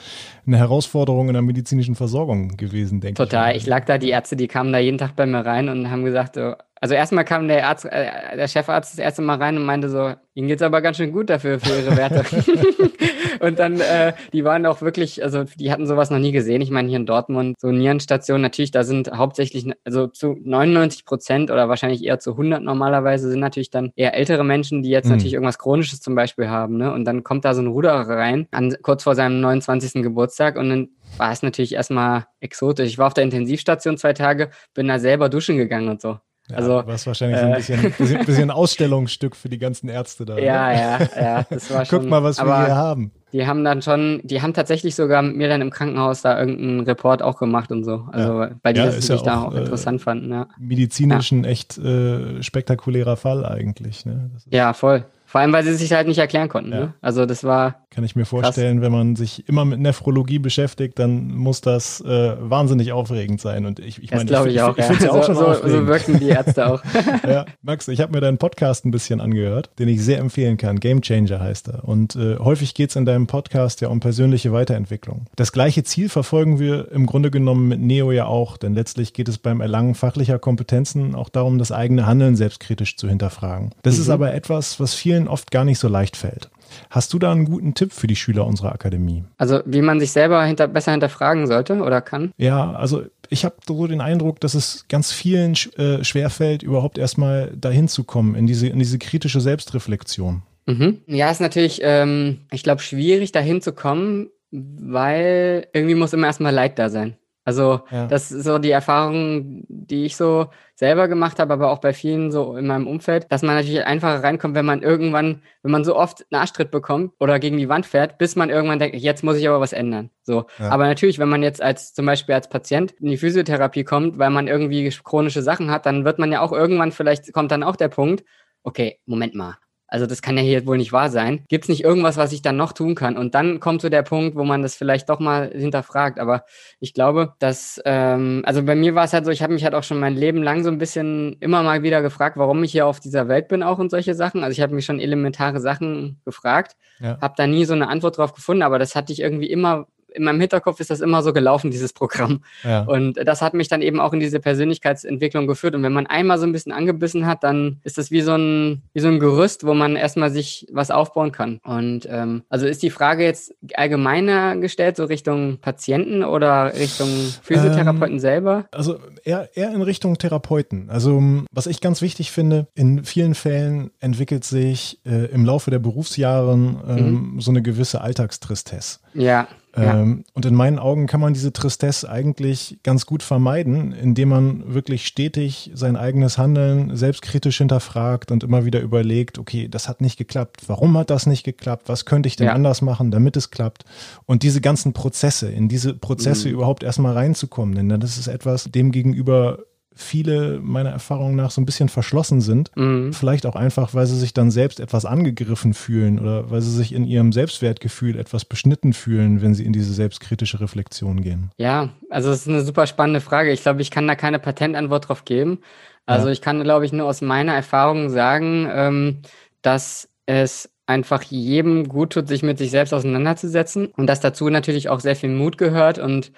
eine 0.46 0.58
Herausforderung 0.58 1.28
in 1.28 1.32
der 1.32 1.40
medizinischen 1.40 1.94
Versorgung 1.94 2.58
gewesen, 2.58 3.00
denke 3.00 3.22
ich. 3.22 3.28
Total. 3.28 3.56
Ich 3.56 3.64
lag 3.64 3.86
da, 3.86 3.96
die 3.96 4.10
Ärzte, 4.10 4.36
die 4.36 4.48
kamen 4.48 4.70
da 4.70 4.78
jeden 4.78 4.98
Tag 4.98 5.16
bei 5.16 5.24
mir 5.24 5.46
rein 5.46 5.70
und 5.70 5.90
haben 5.90 6.04
gesagt, 6.04 6.34
so, 6.34 6.54
also 6.78 6.94
erstmal 6.94 7.24
kam 7.24 7.48
der 7.48 7.66
Arzt, 7.66 7.86
äh, 7.86 8.36
der 8.36 8.48
Chefarzt 8.48 8.92
das 8.92 8.98
erste 8.98 9.22
Mal 9.22 9.38
rein 9.38 9.56
und 9.56 9.64
meinte 9.64 9.88
so, 9.88 10.12
Ihnen 10.34 10.48
geht's 10.48 10.60
aber 10.60 10.82
ganz 10.82 10.98
schön 10.98 11.10
gut 11.10 11.30
dafür 11.30 11.58
für 11.58 11.80
Ihre 11.80 11.96
Werte. 11.96 12.22
und 13.42 13.58
dann, 13.58 13.80
äh, 13.80 14.12
die 14.32 14.44
waren 14.44 14.64
auch 14.66 14.82
wirklich, 14.82 15.22
also 15.22 15.42
die 15.58 15.72
hatten 15.72 15.86
sowas 15.86 16.10
noch 16.10 16.20
nie 16.20 16.30
gesehen. 16.30 16.62
Ich 16.62 16.70
meine, 16.70 16.88
hier 16.88 16.98
in 16.98 17.06
Dortmund, 17.06 17.56
so 17.58 17.72
Nierenstationen, 17.72 18.40
natürlich, 18.40 18.70
da 18.70 18.84
sind 18.84 19.10
hauptsächlich, 19.10 19.68
also 19.84 20.06
zu 20.06 20.36
99 20.40 21.04
Prozent 21.04 21.50
oder 21.50 21.68
wahrscheinlich 21.68 22.04
eher 22.04 22.20
zu 22.20 22.32
100 22.32 22.62
normalerweise 22.62 23.28
sind 23.28 23.40
natürlich 23.40 23.70
dann 23.70 23.90
eher 23.96 24.14
ältere 24.14 24.44
Menschen, 24.44 24.82
die 24.82 24.90
jetzt 24.90 25.06
mhm. 25.06 25.12
natürlich 25.12 25.34
irgendwas 25.34 25.58
Chronisches 25.58 26.00
zum 26.00 26.14
Beispiel 26.14 26.48
haben. 26.48 26.76
Ne? 26.76 26.92
Und 26.92 27.04
dann 27.04 27.24
kommt 27.24 27.44
da 27.44 27.54
so 27.54 27.62
ein 27.62 27.66
Ruderer 27.66 28.08
rein, 28.08 28.46
an, 28.52 28.76
kurz 28.80 29.02
vor 29.02 29.16
seinem 29.16 29.40
29. 29.40 30.02
Geburtstag 30.02 30.56
und 30.56 30.68
dann 30.68 30.88
war 31.16 31.32
es 31.32 31.42
natürlich 31.42 31.74
erstmal 31.74 32.26
exotisch. 32.38 32.86
Ich 32.86 32.98
war 32.98 33.08
auf 33.08 33.14
der 33.14 33.24
Intensivstation 33.24 33.98
zwei 33.98 34.12
Tage, 34.12 34.50
bin 34.72 34.86
da 34.86 35.00
selber 35.00 35.28
duschen 35.28 35.56
gegangen 35.56 35.88
und 35.88 36.00
so. 36.00 36.18
Ja, 36.52 36.58
also, 36.58 36.82
was 36.86 37.06
wahrscheinlich 37.06 37.40
so 37.40 37.46
ein 37.46 37.54
bisschen, 37.54 37.84
äh, 37.84 37.88
bisschen, 37.90 38.24
bisschen 38.24 38.50
Ausstellungsstück 38.52 39.34
für 39.34 39.48
die 39.48 39.58
ganzen 39.58 39.88
Ärzte 39.88 40.24
da. 40.24 40.38
Ja, 40.38 40.68
oder? 40.68 40.74
ja, 40.74 41.22
ja, 41.22 41.46
das 41.48 41.72
war 41.72 41.84
schon. 41.86 42.00
Guck 42.00 42.08
mal, 42.08 42.22
was 42.22 42.38
wir 42.38 42.66
hier 42.66 42.76
haben. 42.76 43.10
Die 43.32 43.46
haben 43.46 43.64
dann 43.64 43.80
schon, 43.80 44.20
die 44.24 44.42
haben 44.42 44.52
tatsächlich 44.52 44.94
sogar 44.94 45.22
mit 45.22 45.36
mir 45.36 45.48
dann 45.48 45.62
im 45.62 45.70
Krankenhaus 45.70 46.20
da 46.20 46.38
irgendeinen 46.38 46.80
Report 46.80 47.22
auch 47.22 47.38
gemacht 47.38 47.72
und 47.72 47.84
so. 47.84 48.06
Also, 48.12 48.42
ja. 48.42 48.50
weil 48.62 48.74
die 48.74 48.80
ja, 48.80 48.86
das 48.86 48.96
natürlich 48.96 49.22
ja 49.22 49.34
da 49.34 49.42
auch 49.42 49.54
äh, 49.54 49.60
interessant 49.60 50.02
fanden, 50.02 50.30
ja. 50.30 50.46
Medizinisch 50.58 51.32
ein 51.32 51.44
echt 51.44 51.78
äh, 51.78 52.42
spektakulärer 52.42 53.16
Fall 53.16 53.46
eigentlich, 53.46 54.04
ne? 54.04 54.30
ja, 54.50 54.74
voll 54.74 55.06
Vor 55.32 55.40
allem, 55.40 55.54
weil 55.54 55.64
sie 55.64 55.72
sich 55.72 55.94
halt 55.94 56.08
nicht 56.08 56.18
erklären 56.18 56.50
konnten. 56.50 56.72
Ja. 56.72 56.80
Ne? 56.80 56.94
Also 57.00 57.24
das 57.24 57.42
war. 57.42 57.86
Kann 57.88 58.04
ich 58.04 58.14
mir 58.14 58.26
vorstellen, 58.26 58.76
krass. 58.76 58.84
wenn 58.84 58.92
man 58.92 59.16
sich 59.16 59.48
immer 59.48 59.64
mit 59.64 59.80
Nephrologie 59.80 60.38
beschäftigt, 60.38 60.98
dann 60.98 61.34
muss 61.34 61.62
das 61.62 62.02
äh, 62.02 62.36
wahnsinnig 62.38 62.92
aufregend 62.92 63.40
sein. 63.40 63.64
Und 63.64 63.78
ich, 63.78 64.02
ich 64.02 64.10
meine, 64.10 64.26
glaube 64.26 64.50
ich, 64.50 64.56
ich, 64.56 64.60
auch. 64.60 64.76
Ich, 64.76 64.90
ich 64.90 65.00
ja. 65.00 65.10
auch 65.10 65.24
so, 65.24 65.34
schon 65.34 65.36
so, 65.36 65.68
so 65.68 65.86
wirken 65.86 66.20
die 66.20 66.28
Ärzte 66.28 66.66
auch. 66.66 66.82
ja, 67.26 67.46
Max, 67.62 67.88
ich 67.88 68.02
habe 68.02 68.12
mir 68.12 68.20
deinen 68.20 68.36
Podcast 68.36 68.84
ein 68.84 68.90
bisschen 68.90 69.22
angehört, 69.22 69.70
den 69.78 69.88
ich 69.88 70.04
sehr 70.04 70.18
empfehlen 70.18 70.58
kann. 70.58 70.80
Game 70.80 71.00
Changer 71.00 71.40
heißt 71.40 71.68
er. 71.68 71.88
Und 71.88 72.14
äh, 72.14 72.36
häufig 72.36 72.74
geht 72.74 72.90
es 72.90 72.96
in 72.96 73.06
deinem 73.06 73.26
Podcast 73.26 73.80
ja 73.80 73.88
um 73.88 74.00
persönliche 74.00 74.52
Weiterentwicklung. 74.52 75.24
Das 75.36 75.52
gleiche 75.52 75.82
Ziel 75.82 76.10
verfolgen 76.10 76.58
wir 76.58 76.92
im 76.92 77.06
Grunde 77.06 77.30
genommen 77.30 77.68
mit 77.68 77.80
Neo 77.80 78.12
ja 78.12 78.26
auch, 78.26 78.58
denn 78.58 78.74
letztlich 78.74 79.14
geht 79.14 79.28
es 79.28 79.38
beim 79.38 79.62
Erlangen 79.62 79.94
fachlicher 79.94 80.38
Kompetenzen 80.38 81.14
auch 81.14 81.30
darum, 81.30 81.56
das 81.56 81.72
eigene 81.72 82.04
Handeln 82.04 82.36
selbstkritisch 82.36 82.98
zu 82.98 83.08
hinterfragen. 83.08 83.70
Das 83.82 83.94
mhm. 83.94 84.02
ist 84.02 84.08
aber 84.10 84.34
etwas, 84.34 84.78
was 84.78 84.92
vielen 84.92 85.21
oft 85.28 85.50
gar 85.50 85.64
nicht 85.64 85.78
so 85.78 85.88
leicht 85.88 86.16
fällt. 86.16 86.50
Hast 86.90 87.12
du 87.12 87.18
da 87.18 87.32
einen 87.32 87.44
guten 87.44 87.74
Tipp 87.74 87.92
für 87.92 88.06
die 88.06 88.16
Schüler 88.16 88.46
unserer 88.46 88.72
Akademie? 88.72 89.24
Also 89.36 89.60
wie 89.66 89.82
man 89.82 90.00
sich 90.00 90.12
selber 90.12 90.42
hinter, 90.44 90.68
besser 90.68 90.92
hinterfragen 90.92 91.46
sollte 91.46 91.82
oder 91.82 92.00
kann? 92.00 92.32
Ja, 92.38 92.72
also 92.72 93.04
ich 93.28 93.44
habe 93.44 93.56
so 93.66 93.86
den 93.86 94.00
Eindruck, 94.00 94.40
dass 94.40 94.54
es 94.54 94.86
ganz 94.88 95.12
vielen 95.12 95.54
äh, 95.76 96.04
schwerfällt, 96.04 96.62
überhaupt 96.62 96.98
erstmal 96.98 97.52
dahin 97.56 97.88
zu 97.88 98.04
kommen, 98.04 98.34
in 98.34 98.46
diese, 98.46 98.68
in 98.68 98.78
diese 98.78 98.98
kritische 98.98 99.40
Selbstreflexion. 99.40 100.42
Mhm. 100.66 100.98
Ja, 101.06 101.30
ist 101.30 101.40
natürlich, 101.40 101.80
ähm, 101.82 102.42
ich 102.50 102.62
glaube, 102.62 102.82
schwierig 102.82 103.32
dahin 103.32 103.60
zu 103.60 103.72
kommen, 103.72 104.28
weil 104.50 105.66
irgendwie 105.72 105.94
muss 105.94 106.12
immer 106.12 106.26
erstmal 106.26 106.54
Leid 106.54 106.78
da 106.78 106.88
sein. 106.88 107.16
Also 107.44 107.80
ja. 107.90 108.06
das 108.06 108.30
ist 108.30 108.44
so 108.44 108.58
die 108.58 108.70
Erfahrung, 108.70 109.64
die 109.68 110.04
ich 110.04 110.16
so 110.16 110.46
selber 110.74 111.08
gemacht 111.08 111.38
habe, 111.38 111.52
aber 111.52 111.70
auch 111.70 111.78
bei 111.78 111.92
vielen 111.92 112.30
so 112.30 112.56
in 112.56 112.66
meinem 112.66 112.86
Umfeld, 112.86 113.30
dass 113.30 113.42
man 113.42 113.56
natürlich 113.56 113.84
einfacher 113.84 114.22
reinkommt, 114.22 114.54
wenn 114.54 114.64
man 114.64 114.82
irgendwann, 114.82 115.42
wenn 115.62 115.72
man 115.72 115.84
so 115.84 115.96
oft 115.96 116.24
einen 116.30 116.40
Arschtritt 116.40 116.70
bekommt 116.70 117.12
oder 117.18 117.40
gegen 117.40 117.56
die 117.56 117.68
Wand 117.68 117.86
fährt, 117.86 118.18
bis 118.18 118.36
man 118.36 118.50
irgendwann 118.50 118.78
denkt, 118.78 118.96
jetzt 118.96 119.24
muss 119.24 119.36
ich 119.36 119.48
aber 119.48 119.60
was 119.60 119.72
ändern. 119.72 120.10
So. 120.22 120.46
Ja. 120.58 120.70
Aber 120.70 120.86
natürlich, 120.86 121.18
wenn 121.18 121.28
man 121.28 121.42
jetzt 121.42 121.60
als 121.60 121.94
zum 121.94 122.06
Beispiel 122.06 122.34
als 122.34 122.48
Patient 122.48 122.92
in 123.00 123.08
die 123.08 123.16
Physiotherapie 123.16 123.84
kommt, 123.84 124.18
weil 124.18 124.30
man 124.30 124.46
irgendwie 124.46 124.88
chronische 125.02 125.42
Sachen 125.42 125.70
hat, 125.70 125.86
dann 125.86 126.04
wird 126.04 126.18
man 126.20 126.30
ja 126.30 126.40
auch 126.40 126.52
irgendwann, 126.52 126.92
vielleicht 126.92 127.32
kommt 127.32 127.50
dann 127.50 127.64
auch 127.64 127.76
der 127.76 127.88
Punkt, 127.88 128.24
okay, 128.62 128.98
Moment 129.06 129.34
mal, 129.34 129.56
also 129.92 130.06
das 130.06 130.22
kann 130.22 130.38
ja 130.38 130.42
hier 130.42 130.66
wohl 130.66 130.78
nicht 130.78 130.92
wahr 130.92 131.10
sein. 131.10 131.44
Gibt 131.48 131.66
es 131.66 131.68
nicht 131.68 131.84
irgendwas, 131.84 132.16
was 132.16 132.32
ich 132.32 132.40
dann 132.40 132.56
noch 132.56 132.72
tun 132.72 132.94
kann? 132.94 133.18
Und 133.18 133.34
dann 133.34 133.60
kommt 133.60 133.82
so 133.82 133.90
der 133.90 134.02
Punkt, 134.02 134.36
wo 134.36 134.42
man 134.42 134.62
das 134.62 134.74
vielleicht 134.74 135.10
doch 135.10 135.20
mal 135.20 135.50
hinterfragt. 135.54 136.18
Aber 136.18 136.46
ich 136.80 136.94
glaube, 136.94 137.34
dass, 137.38 137.78
ähm, 137.84 138.42
also 138.46 138.62
bei 138.62 138.74
mir 138.74 138.94
war 138.94 139.04
es 139.04 139.12
halt 139.12 139.26
so, 139.26 139.30
ich 139.30 139.42
habe 139.42 139.52
mich 139.52 139.64
halt 139.64 139.74
auch 139.74 139.82
schon 139.82 140.00
mein 140.00 140.16
Leben 140.16 140.42
lang 140.42 140.64
so 140.64 140.70
ein 140.70 140.78
bisschen 140.78 141.36
immer 141.40 141.62
mal 141.62 141.82
wieder 141.82 142.00
gefragt, 142.00 142.38
warum 142.38 142.64
ich 142.64 142.72
hier 142.72 142.86
auf 142.86 143.00
dieser 143.00 143.28
Welt 143.28 143.48
bin 143.48 143.62
auch 143.62 143.78
und 143.78 143.90
solche 143.90 144.14
Sachen. 144.14 144.42
Also 144.42 144.52
ich 144.52 144.62
habe 144.62 144.74
mich 144.74 144.86
schon 144.86 144.98
elementare 144.98 145.60
Sachen 145.60 146.22
gefragt, 146.24 146.74
ja. 146.98 147.18
habe 147.20 147.34
da 147.36 147.46
nie 147.46 147.66
so 147.66 147.74
eine 147.74 147.88
Antwort 147.88 148.16
drauf 148.16 148.32
gefunden, 148.32 148.62
aber 148.62 148.78
das 148.78 148.96
hatte 148.96 149.12
ich 149.12 149.20
irgendwie 149.20 149.50
immer 149.50 149.88
in 150.14 150.24
meinem 150.24 150.40
Hinterkopf 150.40 150.80
ist 150.80 150.90
das 150.90 151.00
immer 151.00 151.22
so 151.22 151.32
gelaufen, 151.32 151.70
dieses 151.70 151.92
Programm. 151.92 152.42
Ja. 152.64 152.82
Und 152.82 153.16
das 153.24 153.42
hat 153.42 153.54
mich 153.54 153.68
dann 153.68 153.82
eben 153.82 154.00
auch 154.00 154.12
in 154.12 154.20
diese 154.20 154.40
Persönlichkeitsentwicklung 154.40 155.46
geführt. 155.46 155.74
Und 155.74 155.82
wenn 155.82 155.92
man 155.92 156.06
einmal 156.06 156.38
so 156.38 156.46
ein 156.46 156.52
bisschen 156.52 156.72
angebissen 156.72 157.26
hat, 157.26 157.44
dann 157.44 157.80
ist 157.84 157.98
das 157.98 158.10
wie 158.10 158.20
so 158.22 158.34
ein, 158.34 158.82
wie 158.92 159.00
so 159.00 159.08
ein 159.08 159.18
Gerüst, 159.18 159.64
wo 159.66 159.74
man 159.74 159.96
erstmal 159.96 160.30
sich 160.30 160.66
was 160.72 160.90
aufbauen 160.90 161.32
kann. 161.32 161.60
Und 161.64 162.06
ähm, 162.10 162.42
also 162.48 162.66
ist 162.66 162.82
die 162.82 162.90
Frage 162.90 163.24
jetzt 163.24 163.54
allgemeiner 163.74 164.56
gestellt, 164.56 164.96
so 164.96 165.04
Richtung 165.04 165.58
Patienten 165.58 166.24
oder 166.24 166.74
Richtung 166.74 167.08
Physiotherapeuten 167.42 168.14
ähm, 168.14 168.20
selber? 168.20 168.66
Also 168.72 168.98
eher, 169.24 169.48
eher 169.54 169.72
in 169.72 169.82
Richtung 169.82 170.18
Therapeuten. 170.18 170.90
Also 170.90 171.22
was 171.52 171.66
ich 171.66 171.80
ganz 171.80 172.02
wichtig 172.02 172.30
finde, 172.30 172.66
in 172.74 173.04
vielen 173.04 173.34
Fällen 173.34 173.90
entwickelt 174.00 174.44
sich 174.44 175.00
äh, 175.04 175.26
im 175.26 175.44
Laufe 175.44 175.70
der 175.70 175.78
Berufsjahren 175.78 176.76
ähm, 176.88 177.34
mhm. 177.34 177.40
so 177.40 177.50
eine 177.50 177.62
gewisse 177.62 178.00
Alltagstristesse. 178.00 179.00
Ja. 179.14 179.48
Ähm, 179.74 180.24
und 180.34 180.44
in 180.44 180.54
meinen 180.54 180.78
Augen 180.78 181.06
kann 181.06 181.20
man 181.20 181.32
diese 181.32 181.52
Tristesse 181.52 182.08
eigentlich 182.10 182.78
ganz 182.82 183.06
gut 183.06 183.22
vermeiden, 183.22 183.92
indem 183.92 184.28
man 184.28 184.74
wirklich 184.74 185.06
stetig 185.06 185.70
sein 185.74 185.96
eigenes 185.96 186.36
Handeln 186.36 186.94
selbstkritisch 186.96 187.58
hinterfragt 187.58 188.30
und 188.30 188.44
immer 188.44 188.64
wieder 188.64 188.80
überlegt, 188.80 189.38
okay, 189.38 189.68
das 189.68 189.88
hat 189.88 190.00
nicht 190.00 190.18
geklappt. 190.18 190.62
Warum 190.66 190.96
hat 190.98 191.08
das 191.08 191.26
nicht 191.26 191.44
geklappt? 191.44 191.88
Was 191.88 192.04
könnte 192.04 192.26
ich 192.26 192.36
denn 192.36 192.48
ja. 192.48 192.52
anders 192.52 192.82
machen, 192.82 193.10
damit 193.10 193.36
es 193.36 193.50
klappt? 193.50 193.84
Und 194.26 194.42
diese 194.42 194.60
ganzen 194.60 194.92
Prozesse, 194.92 195.50
in 195.50 195.68
diese 195.68 195.94
Prozesse 195.94 196.48
mhm. 196.48 196.54
überhaupt 196.54 196.82
erstmal 196.82 197.14
reinzukommen, 197.14 197.74
denn 197.74 198.00
das 198.00 198.18
ist 198.18 198.26
etwas, 198.26 198.64
dem 198.64 198.92
gegenüber 198.92 199.58
viele 199.94 200.60
meiner 200.60 200.90
Erfahrung 200.90 201.36
nach 201.36 201.50
so 201.50 201.60
ein 201.60 201.66
bisschen 201.66 201.88
verschlossen 201.88 202.40
sind. 202.40 202.70
Mhm. 202.76 203.12
Vielleicht 203.12 203.46
auch 203.46 203.56
einfach, 203.56 203.94
weil 203.94 204.06
sie 204.06 204.18
sich 204.18 204.32
dann 204.32 204.50
selbst 204.50 204.80
etwas 204.80 205.04
angegriffen 205.04 205.74
fühlen 205.74 206.18
oder 206.18 206.50
weil 206.50 206.60
sie 206.60 206.70
sich 206.70 206.92
in 206.92 207.04
ihrem 207.04 207.32
Selbstwertgefühl 207.32 208.18
etwas 208.18 208.44
beschnitten 208.44 208.92
fühlen, 208.92 209.42
wenn 209.42 209.54
sie 209.54 209.64
in 209.64 209.72
diese 209.72 209.92
selbstkritische 209.92 210.60
Reflexion 210.60 211.20
gehen. 211.20 211.50
Ja, 211.58 211.90
also 212.10 212.30
es 212.30 212.42
ist 212.42 212.48
eine 212.48 212.62
super 212.62 212.86
spannende 212.86 213.20
Frage. 213.20 213.52
Ich 213.52 213.62
glaube, 213.62 213.82
ich 213.82 213.90
kann 213.90 214.06
da 214.06 214.14
keine 214.14 214.38
Patentantwort 214.38 215.08
drauf 215.08 215.24
geben. 215.24 215.58
Also 216.06 216.26
ja. 216.26 216.32
ich 216.32 216.40
kann, 216.40 216.62
glaube 216.62 216.84
ich, 216.84 216.92
nur 216.92 217.06
aus 217.06 217.20
meiner 217.20 217.54
Erfahrung 217.54 218.10
sagen, 218.10 218.68
ähm, 218.70 219.22
dass 219.62 220.08
es 220.26 220.68
einfach 220.86 221.22
jedem 221.22 221.88
gut 221.88 222.12
tut, 222.12 222.28
sich 222.28 222.42
mit 222.42 222.58
sich 222.58 222.70
selbst 222.70 222.92
auseinanderzusetzen 222.92 223.86
und 223.86 224.06
dass 224.06 224.20
dazu 224.20 224.48
natürlich 224.50 224.88
auch 224.88 225.00
sehr 225.00 225.16
viel 225.16 225.30
Mut 225.30 225.58
gehört 225.58 225.98
und 225.98 226.32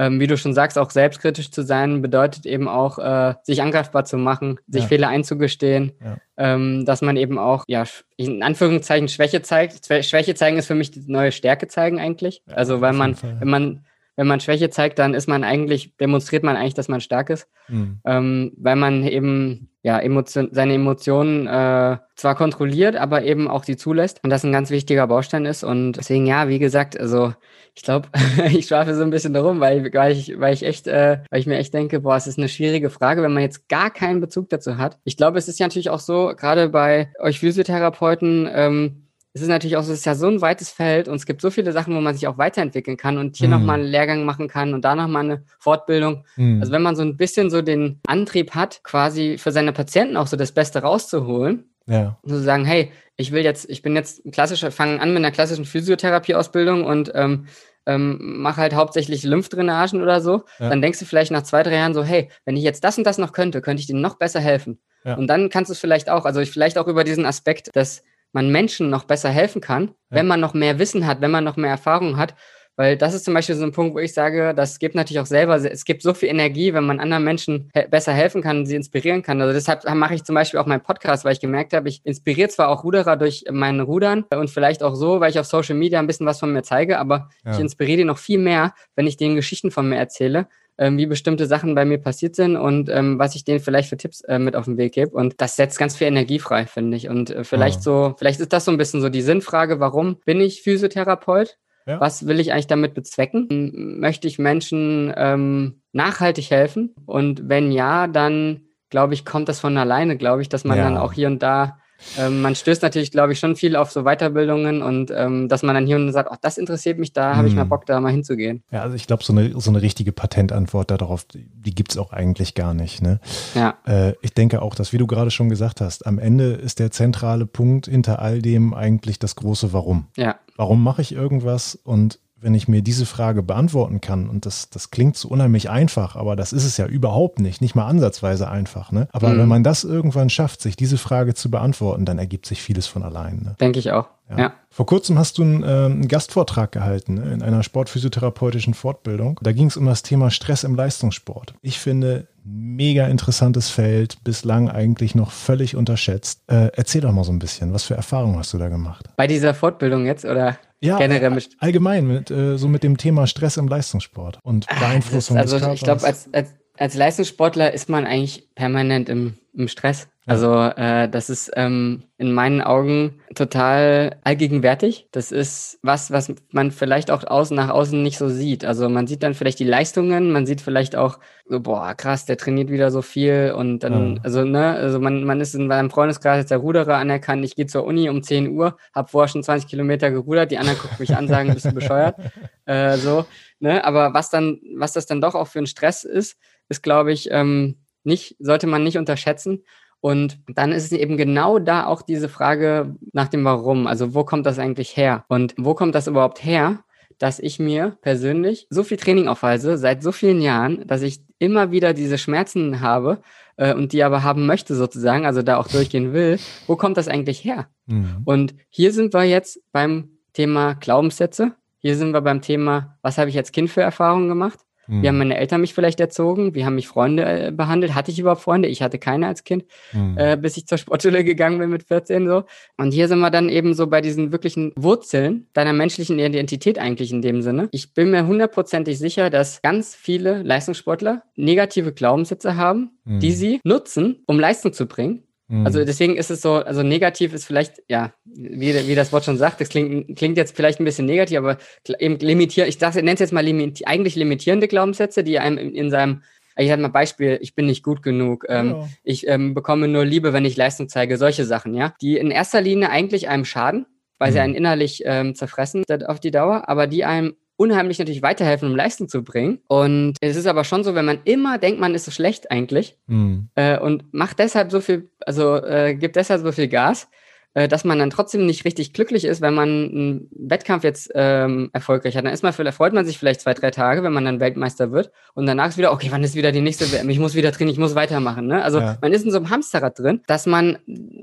ähm, 0.00 0.18
wie 0.18 0.26
du 0.26 0.38
schon 0.38 0.54
sagst, 0.54 0.78
auch 0.78 0.88
selbstkritisch 0.88 1.50
zu 1.50 1.62
sein, 1.62 2.00
bedeutet 2.00 2.46
eben 2.46 2.68
auch, 2.68 2.98
äh, 2.98 3.34
sich 3.42 3.60
angreifbar 3.60 4.06
zu 4.06 4.16
machen, 4.16 4.58
sich 4.66 4.84
ja. 4.84 4.88
Fehler 4.88 5.08
einzugestehen, 5.08 5.92
ja. 6.02 6.16
ähm, 6.38 6.86
dass 6.86 7.02
man 7.02 7.18
eben 7.18 7.38
auch, 7.38 7.64
ja, 7.68 7.84
in 8.16 8.42
Anführungszeichen 8.42 9.08
Schwäche 9.08 9.42
zeigt. 9.42 9.84
Schwäche 9.84 10.34
zeigen 10.34 10.56
ist 10.56 10.68
für 10.68 10.74
mich 10.74 10.90
die 10.90 11.04
neue 11.06 11.32
Stärke 11.32 11.68
zeigen 11.68 12.00
eigentlich. 12.00 12.42
Ja, 12.48 12.54
also, 12.54 12.80
weil 12.80 12.94
man, 12.94 13.14
Fall, 13.14 13.36
wenn 13.40 13.48
man, 13.48 13.84
wenn 14.16 14.26
man 14.26 14.40
Schwäche 14.40 14.70
zeigt, 14.70 14.98
dann 14.98 15.12
ist 15.12 15.28
man 15.28 15.44
eigentlich, 15.44 15.94
demonstriert 15.98 16.44
man 16.44 16.56
eigentlich, 16.56 16.72
dass 16.72 16.88
man 16.88 17.02
stark 17.02 17.28
ist, 17.28 17.46
mhm. 17.68 18.00
ähm, 18.06 18.52
weil 18.56 18.76
man 18.76 19.06
eben 19.06 19.68
ja, 19.82 19.98
Emotion, 19.98 20.50
seine 20.52 20.74
Emotionen 20.74 21.46
äh, 21.46 21.96
zwar 22.14 22.34
kontrolliert, 22.34 22.96
aber 22.96 23.24
eben 23.24 23.48
auch 23.48 23.64
sie 23.64 23.76
zulässt 23.76 24.22
und 24.22 24.30
das 24.30 24.44
ein 24.44 24.52
ganz 24.52 24.70
wichtiger 24.70 25.06
Baustein 25.06 25.46
ist. 25.46 25.64
Und 25.64 25.92
deswegen, 25.92 26.26
ja, 26.26 26.48
wie 26.48 26.58
gesagt, 26.58 27.00
also 27.00 27.32
ich 27.74 27.82
glaube, 27.82 28.08
ich 28.50 28.66
schwafe 28.66 28.94
so 28.94 29.02
ein 29.02 29.10
bisschen 29.10 29.32
darum, 29.32 29.60
weil, 29.60 29.92
weil, 29.94 30.12
ich, 30.12 30.38
weil 30.38 30.52
ich 30.52 30.64
echt, 30.64 30.86
äh, 30.86 31.20
weil 31.30 31.40
ich 31.40 31.46
mir 31.46 31.56
echt 31.56 31.72
denke, 31.72 32.00
boah, 32.00 32.16
es 32.16 32.26
ist 32.26 32.38
eine 32.38 32.48
schwierige 32.48 32.90
Frage, 32.90 33.22
wenn 33.22 33.32
man 33.32 33.42
jetzt 33.42 33.68
gar 33.68 33.90
keinen 33.90 34.20
Bezug 34.20 34.50
dazu 34.50 34.76
hat. 34.76 34.98
Ich 35.04 35.16
glaube, 35.16 35.38
es 35.38 35.48
ist 35.48 35.58
ja 35.58 35.66
natürlich 35.66 35.90
auch 35.90 36.00
so, 36.00 36.34
gerade 36.36 36.68
bei 36.68 37.12
euch 37.18 37.40
Physiotherapeuten, 37.40 38.48
ähm, 38.52 39.06
es 39.32 39.42
ist 39.42 39.48
natürlich 39.48 39.76
auch 39.76 39.82
so, 39.82 39.92
es 39.92 40.00
ist 40.00 40.06
ja 40.06 40.14
so 40.14 40.26
ein 40.26 40.40
weites 40.40 40.70
Feld 40.70 41.06
und 41.06 41.14
es 41.14 41.26
gibt 41.26 41.40
so 41.40 41.50
viele 41.50 41.72
Sachen, 41.72 41.94
wo 41.94 42.00
man 42.00 42.14
sich 42.14 42.26
auch 42.26 42.38
weiterentwickeln 42.38 42.96
kann 42.96 43.16
und 43.16 43.36
hier 43.36 43.48
mhm. 43.48 43.54
nochmal 43.54 43.80
einen 43.80 43.88
Lehrgang 43.88 44.24
machen 44.24 44.48
kann 44.48 44.74
und 44.74 44.84
da 44.84 44.94
nochmal 44.94 45.24
eine 45.24 45.44
Fortbildung. 45.58 46.24
Mhm. 46.36 46.60
Also 46.60 46.72
wenn 46.72 46.82
man 46.82 46.96
so 46.96 47.02
ein 47.02 47.16
bisschen 47.16 47.50
so 47.50 47.62
den 47.62 48.00
Antrieb 48.06 48.54
hat, 48.54 48.82
quasi 48.82 49.38
für 49.38 49.52
seine 49.52 49.72
Patienten 49.72 50.16
auch 50.16 50.26
so 50.26 50.36
das 50.36 50.52
Beste 50.52 50.82
rauszuholen, 50.82 51.70
ja. 51.86 52.18
Und 52.22 52.30
zu 52.30 52.40
sagen, 52.40 52.64
hey, 52.64 52.92
ich 53.16 53.32
will 53.32 53.42
jetzt, 53.42 53.68
ich 53.68 53.82
bin 53.82 53.96
jetzt 53.96 54.22
klassischer, 54.32 54.70
fangen 54.70 55.00
an 55.00 55.10
mit 55.10 55.18
einer 55.18 55.32
klassischen 55.32 55.64
Physiotherapieausbildung 55.64 56.84
und 56.84 57.10
ähm, 57.14 57.46
ähm, 57.86 58.18
mache 58.20 58.60
halt 58.60 58.74
hauptsächlich 58.74 59.24
Lymphdrainagen 59.24 60.00
oder 60.00 60.20
so, 60.20 60.44
ja. 60.58 60.68
dann 60.68 60.82
denkst 60.82 61.00
du 61.00 61.04
vielleicht 61.04 61.32
nach 61.32 61.42
zwei, 61.42 61.62
drei 61.62 61.76
Jahren 61.76 61.94
so, 61.94 62.04
hey, 62.04 62.28
wenn 62.44 62.56
ich 62.56 62.62
jetzt 62.62 62.84
das 62.84 62.96
und 62.96 63.04
das 63.04 63.18
noch 63.18 63.32
könnte, 63.32 63.60
könnte 63.60 63.80
ich 63.80 63.86
denen 63.88 64.02
noch 64.02 64.16
besser 64.16 64.38
helfen. 64.38 64.78
Ja. 65.04 65.14
Und 65.16 65.26
dann 65.26 65.48
kannst 65.48 65.70
du 65.70 65.72
es 65.72 65.80
vielleicht 65.80 66.10
auch, 66.10 66.26
also 66.26 66.44
vielleicht 66.44 66.78
auch 66.78 66.86
über 66.86 67.02
diesen 67.02 67.26
Aspekt, 67.26 67.70
dass 67.74 68.04
man 68.32 68.50
Menschen 68.50 68.90
noch 68.90 69.04
besser 69.04 69.30
helfen 69.30 69.60
kann, 69.60 69.88
ja. 69.88 69.92
wenn 70.10 70.26
man 70.26 70.40
noch 70.40 70.54
mehr 70.54 70.78
Wissen 70.78 71.06
hat, 71.06 71.20
wenn 71.20 71.30
man 71.30 71.44
noch 71.44 71.56
mehr 71.56 71.70
Erfahrung 71.70 72.16
hat, 72.16 72.34
weil 72.80 72.96
das 72.96 73.12
ist 73.12 73.26
zum 73.26 73.34
Beispiel 73.34 73.56
so 73.56 73.64
ein 73.64 73.72
Punkt, 73.72 73.94
wo 73.94 73.98
ich 73.98 74.14
sage, 74.14 74.54
das 74.54 74.78
gibt 74.78 74.94
natürlich 74.94 75.20
auch 75.20 75.26
selber, 75.26 75.56
es 75.56 75.84
gibt 75.84 76.00
so 76.00 76.14
viel 76.14 76.30
Energie, 76.30 76.72
wenn 76.72 76.84
man 76.84 76.98
anderen 76.98 77.24
Menschen 77.24 77.68
he 77.74 77.82
besser 77.90 78.14
helfen 78.14 78.40
kann, 78.40 78.64
sie 78.64 78.74
inspirieren 78.74 79.22
kann. 79.22 79.38
Also 79.42 79.52
deshalb 79.52 79.84
mache 79.94 80.14
ich 80.14 80.24
zum 80.24 80.34
Beispiel 80.34 80.58
auch 80.58 80.64
meinen 80.64 80.80
Podcast, 80.80 81.26
weil 81.26 81.34
ich 81.34 81.40
gemerkt 81.40 81.74
habe, 81.74 81.90
ich 81.90 82.00
inspiriere 82.04 82.48
zwar 82.48 82.68
auch 82.68 82.82
Ruderer 82.82 83.18
durch 83.18 83.44
mein 83.50 83.80
Rudern 83.80 84.24
und 84.34 84.48
vielleicht 84.48 84.82
auch 84.82 84.94
so, 84.94 85.20
weil 85.20 85.28
ich 85.30 85.38
auf 85.38 85.44
Social 85.44 85.74
Media 85.74 85.98
ein 85.98 86.06
bisschen 86.06 86.26
was 86.26 86.38
von 86.38 86.54
mir 86.54 86.62
zeige, 86.62 86.98
aber 86.98 87.28
ja. 87.44 87.52
ich 87.52 87.58
inspiriere 87.58 87.98
die 87.98 88.04
noch 88.04 88.16
viel 88.16 88.38
mehr, 88.38 88.72
wenn 88.96 89.06
ich 89.06 89.18
denen 89.18 89.36
Geschichten 89.36 89.70
von 89.70 89.86
mir 89.86 89.96
erzähle 89.96 90.48
ähm, 90.80 90.96
wie 90.96 91.06
bestimmte 91.06 91.46
Sachen 91.46 91.74
bei 91.74 91.84
mir 91.84 91.98
passiert 91.98 92.34
sind 92.34 92.56
und 92.56 92.88
ähm, 92.88 93.18
was 93.18 93.34
ich 93.34 93.44
denen 93.44 93.60
vielleicht 93.60 93.90
für 93.90 93.98
Tipps 93.98 94.22
äh, 94.22 94.38
mit 94.38 94.56
auf 94.56 94.64
den 94.64 94.78
Weg 94.78 94.94
gebe. 94.94 95.10
Und 95.10 95.40
das 95.40 95.54
setzt 95.54 95.78
ganz 95.78 95.94
viel 95.94 96.06
Energie 96.06 96.38
frei, 96.38 96.66
finde 96.66 96.96
ich. 96.96 97.08
Und 97.08 97.30
äh, 97.30 97.44
vielleicht 97.44 97.80
oh. 97.80 97.82
so, 97.82 98.14
vielleicht 98.18 98.40
ist 98.40 98.52
das 98.52 98.64
so 98.64 98.70
ein 98.70 98.78
bisschen 98.78 99.02
so 99.02 99.10
die 99.10 99.20
Sinnfrage, 99.20 99.78
warum 99.78 100.16
bin 100.24 100.40
ich 100.40 100.62
Physiotherapeut? 100.62 101.58
Ja. 101.86 102.00
Was 102.00 102.26
will 102.26 102.40
ich 102.40 102.52
eigentlich 102.52 102.66
damit 102.66 102.94
bezwecken? 102.94 104.00
Möchte 104.00 104.26
ich 104.26 104.38
Menschen 104.38 105.12
ähm, 105.16 105.82
nachhaltig 105.92 106.50
helfen? 106.50 106.94
Und 107.04 107.48
wenn 107.48 107.72
ja, 107.72 108.06
dann 108.06 108.62
glaube 108.88 109.12
ich, 109.14 109.26
kommt 109.26 109.48
das 109.48 109.60
von 109.60 109.76
alleine, 109.76 110.16
glaube 110.16 110.40
ich, 110.40 110.48
dass 110.48 110.64
man 110.64 110.78
ja. 110.78 110.84
dann 110.84 110.96
auch 110.96 111.12
hier 111.12 111.28
und 111.28 111.42
da 111.42 111.78
ähm, 112.18 112.42
man 112.42 112.54
stößt 112.54 112.82
natürlich, 112.82 113.10
glaube 113.10 113.32
ich, 113.32 113.38
schon 113.38 113.56
viel 113.56 113.76
auf 113.76 113.90
so 113.90 114.04
Weiterbildungen 114.04 114.82
und 114.82 115.10
ähm, 115.14 115.48
dass 115.48 115.62
man 115.62 115.74
dann 115.74 115.86
hier 115.86 115.96
und 115.96 116.12
sagt, 116.12 116.30
ach, 116.32 116.38
das 116.40 116.58
interessiert 116.58 116.98
mich, 116.98 117.12
da 117.12 117.36
habe 117.36 117.48
ich 117.48 117.54
mal 117.54 117.62
hm. 117.62 117.68
Bock, 117.68 117.86
da 117.86 118.00
mal 118.00 118.12
hinzugehen. 118.12 118.62
Ja, 118.70 118.82
also 118.82 118.96
ich 118.96 119.06
glaube, 119.06 119.22
so 119.24 119.32
eine, 119.32 119.58
so 119.60 119.70
eine 119.70 119.82
richtige 119.82 120.12
Patentantwort 120.12 120.90
darauf, 120.90 121.26
die 121.32 121.74
gibt 121.74 121.92
es 121.92 121.98
auch 121.98 122.12
eigentlich 122.12 122.54
gar 122.54 122.74
nicht. 122.74 123.02
Ne? 123.02 123.20
Ja. 123.54 123.74
Äh, 123.86 124.14
ich 124.22 124.34
denke 124.34 124.62
auch, 124.62 124.74
dass, 124.74 124.92
wie 124.92 124.98
du 124.98 125.06
gerade 125.06 125.30
schon 125.30 125.48
gesagt 125.48 125.80
hast, 125.80 126.06
am 126.06 126.18
Ende 126.18 126.52
ist 126.52 126.78
der 126.78 126.90
zentrale 126.90 127.46
Punkt 127.46 127.86
hinter 127.86 128.20
all 128.20 128.42
dem 128.42 128.74
eigentlich 128.74 129.18
das 129.18 129.36
große 129.36 129.72
Warum. 129.72 130.06
Ja. 130.16 130.36
Warum 130.56 130.82
mache 130.82 131.02
ich 131.02 131.12
irgendwas 131.12 131.74
und 131.74 132.18
wenn 132.40 132.54
ich 132.54 132.68
mir 132.68 132.82
diese 132.82 133.06
Frage 133.06 133.42
beantworten 133.42 134.00
kann, 134.00 134.28
und 134.28 134.46
das, 134.46 134.70
das 134.70 134.90
klingt 134.90 135.16
so 135.16 135.28
unheimlich 135.28 135.70
einfach, 135.70 136.16
aber 136.16 136.36
das 136.36 136.52
ist 136.52 136.64
es 136.64 136.76
ja 136.76 136.86
überhaupt 136.86 137.38
nicht, 137.38 137.60
nicht 137.60 137.74
mal 137.74 137.86
ansatzweise 137.86 138.48
einfach. 138.48 138.92
Ne? 138.92 139.08
Aber 139.12 139.30
mhm. 139.30 139.38
wenn 139.38 139.48
man 139.48 139.64
das 139.64 139.84
irgendwann 139.84 140.30
schafft, 140.30 140.62
sich 140.62 140.76
diese 140.76 140.98
Frage 140.98 141.34
zu 141.34 141.50
beantworten, 141.50 142.04
dann 142.04 142.18
ergibt 142.18 142.46
sich 142.46 142.62
vieles 142.62 142.86
von 142.86 143.02
allein. 143.02 143.42
Ne? 143.42 143.56
Denke 143.60 143.78
ich 143.78 143.92
auch. 143.92 144.08
Ja. 144.30 144.38
ja. 144.38 144.52
Vor 144.70 144.86
kurzem 144.86 145.18
hast 145.18 145.38
du 145.38 145.42
einen, 145.42 145.62
äh, 145.62 145.66
einen 145.66 146.08
Gastvortrag 146.08 146.72
gehalten 146.72 147.14
ne, 147.14 147.32
in 147.32 147.42
einer 147.42 147.62
sportphysiotherapeutischen 147.62 148.74
Fortbildung. 148.74 149.40
Da 149.42 149.52
ging 149.52 149.66
es 149.66 149.76
um 149.76 149.86
das 149.86 150.02
Thema 150.02 150.30
Stress 150.30 150.62
im 150.64 150.76
Leistungssport. 150.76 151.54
Ich 151.62 151.78
finde, 151.78 152.28
mega 152.44 153.06
interessantes 153.06 153.70
Feld, 153.70 154.22
bislang 154.24 154.68
eigentlich 154.68 155.14
noch 155.14 155.30
völlig 155.30 155.76
unterschätzt. 155.76 156.42
Äh, 156.48 156.70
erzähl 156.74 157.00
doch 157.00 157.12
mal 157.12 157.24
so 157.24 157.32
ein 157.32 157.38
bisschen, 157.38 157.72
was 157.72 157.84
für 157.84 157.94
Erfahrungen 157.94 158.38
hast 158.38 158.52
du 158.52 158.58
da 158.58 158.68
gemacht? 158.68 159.06
Bei 159.16 159.26
dieser 159.26 159.54
Fortbildung 159.54 160.06
jetzt 160.06 160.24
oder? 160.24 160.58
Ja, 160.80 160.96
generell 160.96 161.30
mit 161.30 161.50
allgemein 161.58 162.06
mit 162.06 162.30
äh, 162.30 162.56
so 162.56 162.66
mit 162.66 162.82
dem 162.82 162.96
Thema 162.96 163.26
Stress 163.26 163.58
im 163.58 163.68
Leistungssport 163.68 164.38
und 164.42 164.66
ah, 164.70 164.78
Beeinflussung 164.78 165.36
also 165.36 165.58
des 165.58 165.62
Körpers. 165.62 165.74
Ich 165.74 165.84
glaube, 165.84 166.04
als, 166.04 166.28
als, 166.32 166.54
als 166.78 166.94
Leistungssportler 166.94 167.74
ist 167.74 167.90
man 167.90 168.06
eigentlich 168.06 168.48
permanent 168.54 169.10
im, 169.10 169.34
im 169.52 169.68
Stress. 169.68 170.08
Also 170.30 170.54
äh, 170.54 171.08
das 171.08 171.28
ist 171.28 171.50
ähm, 171.56 172.04
in 172.16 172.32
meinen 172.32 172.60
Augen 172.62 173.20
total 173.34 174.16
allgegenwärtig. 174.22 175.08
Das 175.10 175.32
ist 175.32 175.80
was, 175.82 176.12
was 176.12 176.32
man 176.52 176.70
vielleicht 176.70 177.10
auch 177.10 177.24
außen 177.24 177.56
nach 177.56 177.70
außen 177.70 178.00
nicht 178.00 178.16
so 178.16 178.28
sieht. 178.28 178.64
Also 178.64 178.88
man 178.88 179.08
sieht 179.08 179.24
dann 179.24 179.34
vielleicht 179.34 179.58
die 179.58 179.64
Leistungen, 179.64 180.30
man 180.30 180.46
sieht 180.46 180.60
vielleicht 180.60 180.94
auch 180.94 181.18
so, 181.46 181.58
boah, 181.58 181.94
krass, 181.96 182.26
der 182.26 182.36
trainiert 182.36 182.70
wieder 182.70 182.92
so 182.92 183.02
viel 183.02 183.52
und 183.56 183.80
dann, 183.80 184.14
ja. 184.14 184.22
also 184.22 184.44
ne, 184.44 184.74
also 184.74 185.00
man, 185.00 185.24
man 185.24 185.40
ist 185.40 185.56
in 185.56 185.66
meinem 185.66 185.90
Freundeskreis 185.90 186.42
als 186.42 186.48
der 186.50 186.58
Ruderer 186.58 186.98
anerkannt. 186.98 187.44
Ich 187.44 187.56
gehe 187.56 187.66
zur 187.66 187.82
Uni 187.82 188.08
um 188.08 188.22
10 188.22 188.50
Uhr, 188.50 188.76
habe 188.94 189.08
vorher 189.08 189.26
schon 189.26 189.42
20 189.42 189.68
Kilometer 189.68 190.12
gerudert, 190.12 190.52
die 190.52 190.58
anderen 190.58 190.78
gucken 190.78 190.98
mich 191.00 191.16
an, 191.16 191.26
sagen, 191.26 191.52
bist 191.54 191.66
du 191.66 191.72
bescheuert? 191.72 192.14
äh, 192.66 192.96
so, 192.98 193.26
ne? 193.58 193.84
Aber 193.84 194.14
was 194.14 194.30
dann, 194.30 194.60
was 194.76 194.92
das 194.92 195.06
dann 195.06 195.20
doch 195.20 195.34
auch 195.34 195.48
für 195.48 195.58
ein 195.58 195.66
Stress 195.66 196.04
ist, 196.04 196.38
ist, 196.68 196.84
glaube 196.84 197.12
ich, 197.12 197.32
ähm, 197.32 197.78
nicht, 198.04 198.36
sollte 198.38 198.68
man 198.68 198.84
nicht 198.84 198.96
unterschätzen. 198.96 199.64
Und 200.00 200.38
dann 200.54 200.72
ist 200.72 200.84
es 200.84 200.92
eben 200.92 201.16
genau 201.16 201.58
da 201.58 201.86
auch 201.86 202.02
diese 202.02 202.28
Frage 202.28 202.96
nach 203.12 203.28
dem 203.28 203.44
Warum. 203.44 203.86
Also 203.86 204.14
wo 204.14 204.24
kommt 204.24 204.46
das 204.46 204.58
eigentlich 204.58 204.96
her? 204.96 205.24
Und 205.28 205.54
wo 205.58 205.74
kommt 205.74 205.94
das 205.94 206.06
überhaupt 206.06 206.42
her? 206.44 206.84
dass 207.20 207.38
ich 207.38 207.58
mir 207.58 207.98
persönlich 208.00 208.66
so 208.70 208.82
viel 208.82 208.96
Training 208.96 209.28
aufweise 209.28 209.76
seit 209.76 210.02
so 210.02 210.10
vielen 210.10 210.40
Jahren, 210.40 210.86
dass 210.86 211.02
ich 211.02 211.20
immer 211.38 211.70
wieder 211.70 211.92
diese 211.92 212.16
Schmerzen 212.16 212.80
habe 212.80 213.20
äh, 213.56 213.74
und 213.74 213.92
die 213.92 214.02
aber 214.02 214.22
haben 214.22 214.46
möchte 214.46 214.74
sozusagen, 214.74 215.26
also 215.26 215.42
da 215.42 215.58
auch 215.58 215.68
durchgehen 215.68 216.14
will. 216.14 216.38
Wo 216.66 216.76
kommt 216.76 216.96
das 216.96 217.08
eigentlich 217.08 217.44
her? 217.44 217.68
Mhm. 217.86 218.22
Und 218.24 218.54
hier 218.70 218.92
sind 218.92 219.12
wir 219.12 219.24
jetzt 219.24 219.60
beim 219.70 220.08
Thema 220.32 220.74
Glaubenssätze. 220.74 221.52
Hier 221.78 221.94
sind 221.94 222.12
wir 222.12 222.22
beim 222.22 222.40
Thema, 222.40 222.96
was 223.02 223.18
habe 223.18 223.28
ich 223.28 223.36
als 223.36 223.52
Kind 223.52 223.68
für 223.68 223.82
Erfahrungen 223.82 224.28
gemacht? 224.28 224.58
Mhm. 224.90 225.02
Wie 225.02 225.08
haben 225.08 225.18
meine 225.18 225.38
Eltern 225.38 225.60
mich 225.60 225.72
vielleicht 225.72 226.00
erzogen? 226.00 226.54
Wie 226.54 226.64
haben 226.64 226.74
mich 226.74 226.88
Freunde 226.88 227.24
äh, 227.24 227.52
behandelt? 227.52 227.94
Hatte 227.94 228.10
ich 228.10 228.18
überhaupt 228.18 228.42
Freunde? 228.42 228.68
Ich 228.68 228.82
hatte 228.82 228.98
keine 228.98 229.28
als 229.28 229.44
Kind, 229.44 229.64
mhm. 229.92 230.18
äh, 230.18 230.36
bis 230.36 230.56
ich 230.56 230.66
zur 230.66 230.78
Sportschule 230.78 231.22
gegangen 231.24 231.58
bin 231.58 231.70
mit 231.70 231.84
14 231.84 232.26
so. 232.26 232.44
Und 232.76 232.92
hier 232.92 233.06
sind 233.08 233.20
wir 233.20 233.30
dann 233.30 233.48
eben 233.48 233.74
so 233.74 233.86
bei 233.86 234.00
diesen 234.00 234.32
wirklichen 234.32 234.72
Wurzeln 234.76 235.46
deiner 235.52 235.72
menschlichen 235.72 236.18
Identität 236.18 236.78
eigentlich 236.78 237.12
in 237.12 237.22
dem 237.22 237.40
Sinne. 237.42 237.68
Ich 237.70 237.94
bin 237.94 238.10
mir 238.10 238.26
hundertprozentig 238.26 238.98
sicher, 238.98 239.30
dass 239.30 239.62
ganz 239.62 239.94
viele 239.94 240.42
Leistungssportler 240.42 241.22
negative 241.36 241.92
Glaubenssätze 241.92 242.56
haben, 242.56 242.90
mhm. 243.04 243.20
die 243.20 243.32
sie 243.32 243.60
nutzen, 243.64 244.24
um 244.26 244.40
Leistung 244.40 244.72
zu 244.72 244.86
bringen 244.86 245.22
also 245.50 245.80
mhm. 245.80 245.86
deswegen 245.86 246.16
ist 246.16 246.30
es 246.30 246.42
so, 246.42 246.54
also 246.54 246.84
negativ 246.84 247.34
ist 247.34 247.44
vielleicht, 247.44 247.82
ja, 247.88 248.12
wie, 248.24 248.86
wie 248.86 248.94
das 248.94 249.12
Wort 249.12 249.24
schon 249.24 249.36
sagt, 249.36 249.60
das 249.60 249.68
klingt, 249.68 250.16
klingt 250.16 250.36
jetzt 250.36 250.54
vielleicht 250.54 250.78
ein 250.78 250.84
bisschen 250.84 251.06
negativ, 251.06 251.38
aber 251.38 251.58
eben 251.98 252.18
limitieren, 252.20 252.68
ich 252.68 252.80
nenne 252.80 253.12
es 253.14 253.20
jetzt 253.20 253.32
mal 253.32 253.44
limiti 253.44 253.84
eigentlich 253.84 254.14
limitierende 254.14 254.68
Glaubenssätze, 254.68 255.24
die 255.24 255.40
einem 255.40 255.58
in, 255.58 255.74
in 255.74 255.90
seinem, 255.90 256.22
ich 256.56 256.68
sage 256.68 256.82
mal 256.82 256.88
Beispiel, 256.88 257.38
ich 257.40 257.56
bin 257.56 257.66
nicht 257.66 257.82
gut 257.82 258.02
genug, 258.02 258.46
ähm, 258.48 258.70
ja. 258.70 258.88
ich 259.02 259.26
ähm, 259.26 259.52
bekomme 259.54 259.88
nur 259.88 260.04
Liebe, 260.04 260.32
wenn 260.32 260.44
ich 260.44 260.56
Leistung 260.56 260.88
zeige, 260.88 261.16
solche 261.16 261.44
Sachen, 261.44 261.74
ja, 261.74 261.94
die 262.00 262.16
in 262.16 262.30
erster 262.30 262.60
Linie 262.60 262.90
eigentlich 262.90 263.28
einem 263.28 263.44
schaden, 263.44 263.86
weil 264.18 264.30
mhm. 264.30 264.34
sie 264.34 264.40
einen 264.40 264.54
innerlich 264.54 265.02
ähm, 265.04 265.34
zerfressen 265.34 265.82
auf 266.06 266.20
die 266.20 266.30
Dauer, 266.30 266.68
aber 266.68 266.86
die 266.86 267.04
einem 267.04 267.34
unheimlich 267.60 267.98
natürlich 267.98 268.22
weiterhelfen, 268.22 268.70
um 268.70 268.74
Leistung 268.74 269.10
zu 269.10 269.22
bringen. 269.22 269.58
Und 269.68 270.14
es 270.22 270.34
ist 270.34 270.46
aber 270.46 270.64
schon 270.64 270.82
so, 270.82 270.94
wenn 270.94 271.04
man 271.04 271.18
immer 271.24 271.58
denkt, 271.58 271.78
man 271.78 271.94
ist 271.94 272.06
so 272.06 272.10
schlecht 272.10 272.50
eigentlich 272.50 272.96
mhm. 273.06 273.50
äh, 273.54 273.78
und 273.78 274.14
macht 274.14 274.38
deshalb 274.38 274.70
so 274.70 274.80
viel, 274.80 275.10
also 275.26 275.56
äh, 275.56 275.94
gibt 275.94 276.16
deshalb 276.16 276.40
so 276.40 276.52
viel 276.52 276.68
Gas, 276.68 277.08
äh, 277.52 277.68
dass 277.68 277.84
man 277.84 277.98
dann 277.98 278.08
trotzdem 278.08 278.46
nicht 278.46 278.64
richtig 278.64 278.94
glücklich 278.94 279.26
ist, 279.26 279.42
wenn 279.42 279.52
man 279.52 279.68
einen 279.68 280.28
Wettkampf 280.30 280.84
jetzt 280.84 281.10
ähm, 281.14 281.68
erfolgreich 281.74 282.16
hat. 282.16 282.24
Dann 282.24 282.32
ist 282.32 282.42
man, 282.42 282.54
freut 282.54 282.94
man 282.94 283.04
sich 283.04 283.18
vielleicht 283.18 283.42
zwei, 283.42 283.52
drei 283.52 283.70
Tage, 283.70 284.02
wenn 284.02 284.14
man 284.14 284.24
dann 284.24 284.40
Weltmeister 284.40 284.90
wird. 284.90 285.12
Und 285.34 285.44
danach 285.44 285.68
ist 285.68 285.76
wieder, 285.76 285.92
okay, 285.92 286.08
wann 286.10 286.24
ist 286.24 286.34
wieder 286.34 286.52
die 286.52 286.62
nächste 286.62 286.90
WM? 286.90 287.10
Ich 287.10 287.18
muss 287.18 287.34
wieder 287.34 287.50
drin, 287.50 287.68
ich 287.68 287.78
muss 287.78 287.94
weitermachen. 287.94 288.46
Ne? 288.46 288.64
Also 288.64 288.80
ja. 288.80 288.96
man 289.02 289.12
ist 289.12 289.26
in 289.26 289.32
so 289.32 289.36
einem 289.36 289.50
Hamsterrad 289.50 289.98
drin, 289.98 290.22
dass 290.26 290.46
man, 290.46 290.78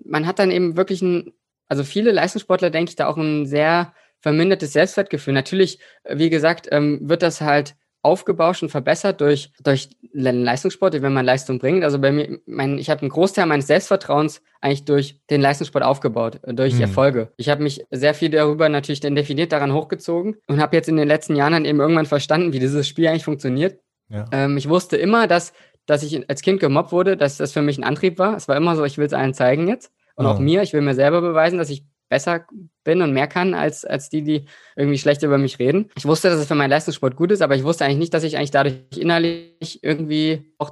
man 0.05 0.27
hat 0.27 0.37
dann 0.37 0.51
eben 0.51 0.77
wirklich 0.77 1.01
ein, 1.01 1.33
also 1.67 1.83
viele 1.83 2.11
Leistungssportler, 2.11 2.69
denke 2.69 2.89
ich, 2.89 2.95
da 2.95 3.07
auch 3.07 3.17
ein 3.17 3.47
sehr 3.47 3.91
vermindertes 4.21 4.73
Selbstwertgefühl. 4.73 5.33
Natürlich, 5.33 5.79
äh, 6.03 6.17
wie 6.17 6.29
gesagt, 6.29 6.67
ähm, 6.71 6.99
wird 7.01 7.21
das 7.21 7.41
halt 7.41 7.75
aufgebauscht 8.03 8.63
und 8.63 8.69
verbessert 8.69 9.19
durch, 9.21 9.51
durch 9.63 9.89
Leistungssport, 10.13 11.01
wenn 11.01 11.13
man 11.13 11.25
Leistung 11.25 11.59
bringt. 11.59 11.83
Also 11.83 11.99
bei 11.99 12.11
mir, 12.11 12.39
mein, 12.45 12.77
ich 12.77 12.89
habe 12.89 13.01
einen 13.01 13.09
Großteil 13.09 13.45
meines 13.47 13.67
Selbstvertrauens 13.67 14.41
eigentlich 14.61 14.85
durch 14.85 15.19
den 15.29 15.41
Leistungssport 15.41 15.83
aufgebaut, 15.83 16.39
äh, 16.43 16.53
durch 16.53 16.75
mhm. 16.75 16.81
Erfolge. 16.81 17.31
Ich 17.37 17.49
habe 17.49 17.63
mich 17.63 17.85
sehr 17.91 18.13
viel 18.13 18.29
darüber 18.29 18.69
natürlich 18.69 19.01
dann 19.01 19.15
definiert 19.15 19.51
daran 19.51 19.73
hochgezogen 19.73 20.37
und 20.47 20.61
habe 20.61 20.75
jetzt 20.75 20.87
in 20.87 20.95
den 20.95 21.07
letzten 21.07 21.35
Jahren 21.35 21.53
dann 21.53 21.65
eben 21.65 21.79
irgendwann 21.79 22.05
verstanden, 22.05 22.53
wie 22.53 22.59
dieses 22.59 22.87
Spiel 22.87 23.07
eigentlich 23.07 23.25
funktioniert. 23.25 23.79
Ja. 24.09 24.25
Ähm, 24.31 24.57
ich 24.57 24.69
wusste 24.69 24.95
immer, 24.95 25.27
dass, 25.27 25.53
dass 25.85 26.03
ich 26.03 26.29
als 26.29 26.41
Kind 26.41 26.59
gemobbt 26.59 26.91
wurde, 26.91 27.17
dass 27.17 27.37
das 27.37 27.51
für 27.51 27.61
mich 27.61 27.77
ein 27.77 27.83
Antrieb 27.83 28.19
war. 28.19 28.37
Es 28.37 28.47
war 28.47 28.55
immer 28.55 28.75
so, 28.75 28.85
ich 28.85 28.97
will 28.97 29.05
es 29.05 29.13
allen 29.13 29.33
zeigen 29.33 29.67
jetzt. 29.67 29.91
Und 30.15 30.25
oh. 30.25 30.29
auch 30.29 30.39
mir, 30.39 30.61
ich 30.61 30.73
will 30.73 30.81
mir 30.81 30.95
selber 30.95 31.21
beweisen, 31.21 31.57
dass 31.59 31.69
ich 31.69 31.83
besser 32.09 32.45
bin 32.83 33.01
und 33.01 33.13
mehr 33.13 33.27
kann 33.27 33.53
als, 33.53 33.85
als 33.85 34.09
die, 34.09 34.23
die 34.23 34.45
irgendwie 34.75 34.97
schlecht 34.97 35.23
über 35.23 35.37
mich 35.37 35.59
reden. 35.59 35.89
Ich 35.95 36.05
wusste, 36.05 36.29
dass 36.29 36.39
es 36.39 36.47
für 36.47 36.55
meinen 36.55 36.69
Leistungssport 36.69 37.15
gut 37.15 37.31
ist, 37.31 37.41
aber 37.41 37.55
ich 37.55 37.63
wusste 37.63 37.85
eigentlich 37.85 37.97
nicht, 37.97 38.13
dass 38.13 38.23
ich 38.23 38.37
eigentlich 38.37 38.51
dadurch 38.51 38.75
innerlich 38.95 39.83
irgendwie 39.83 40.53
auch 40.57 40.71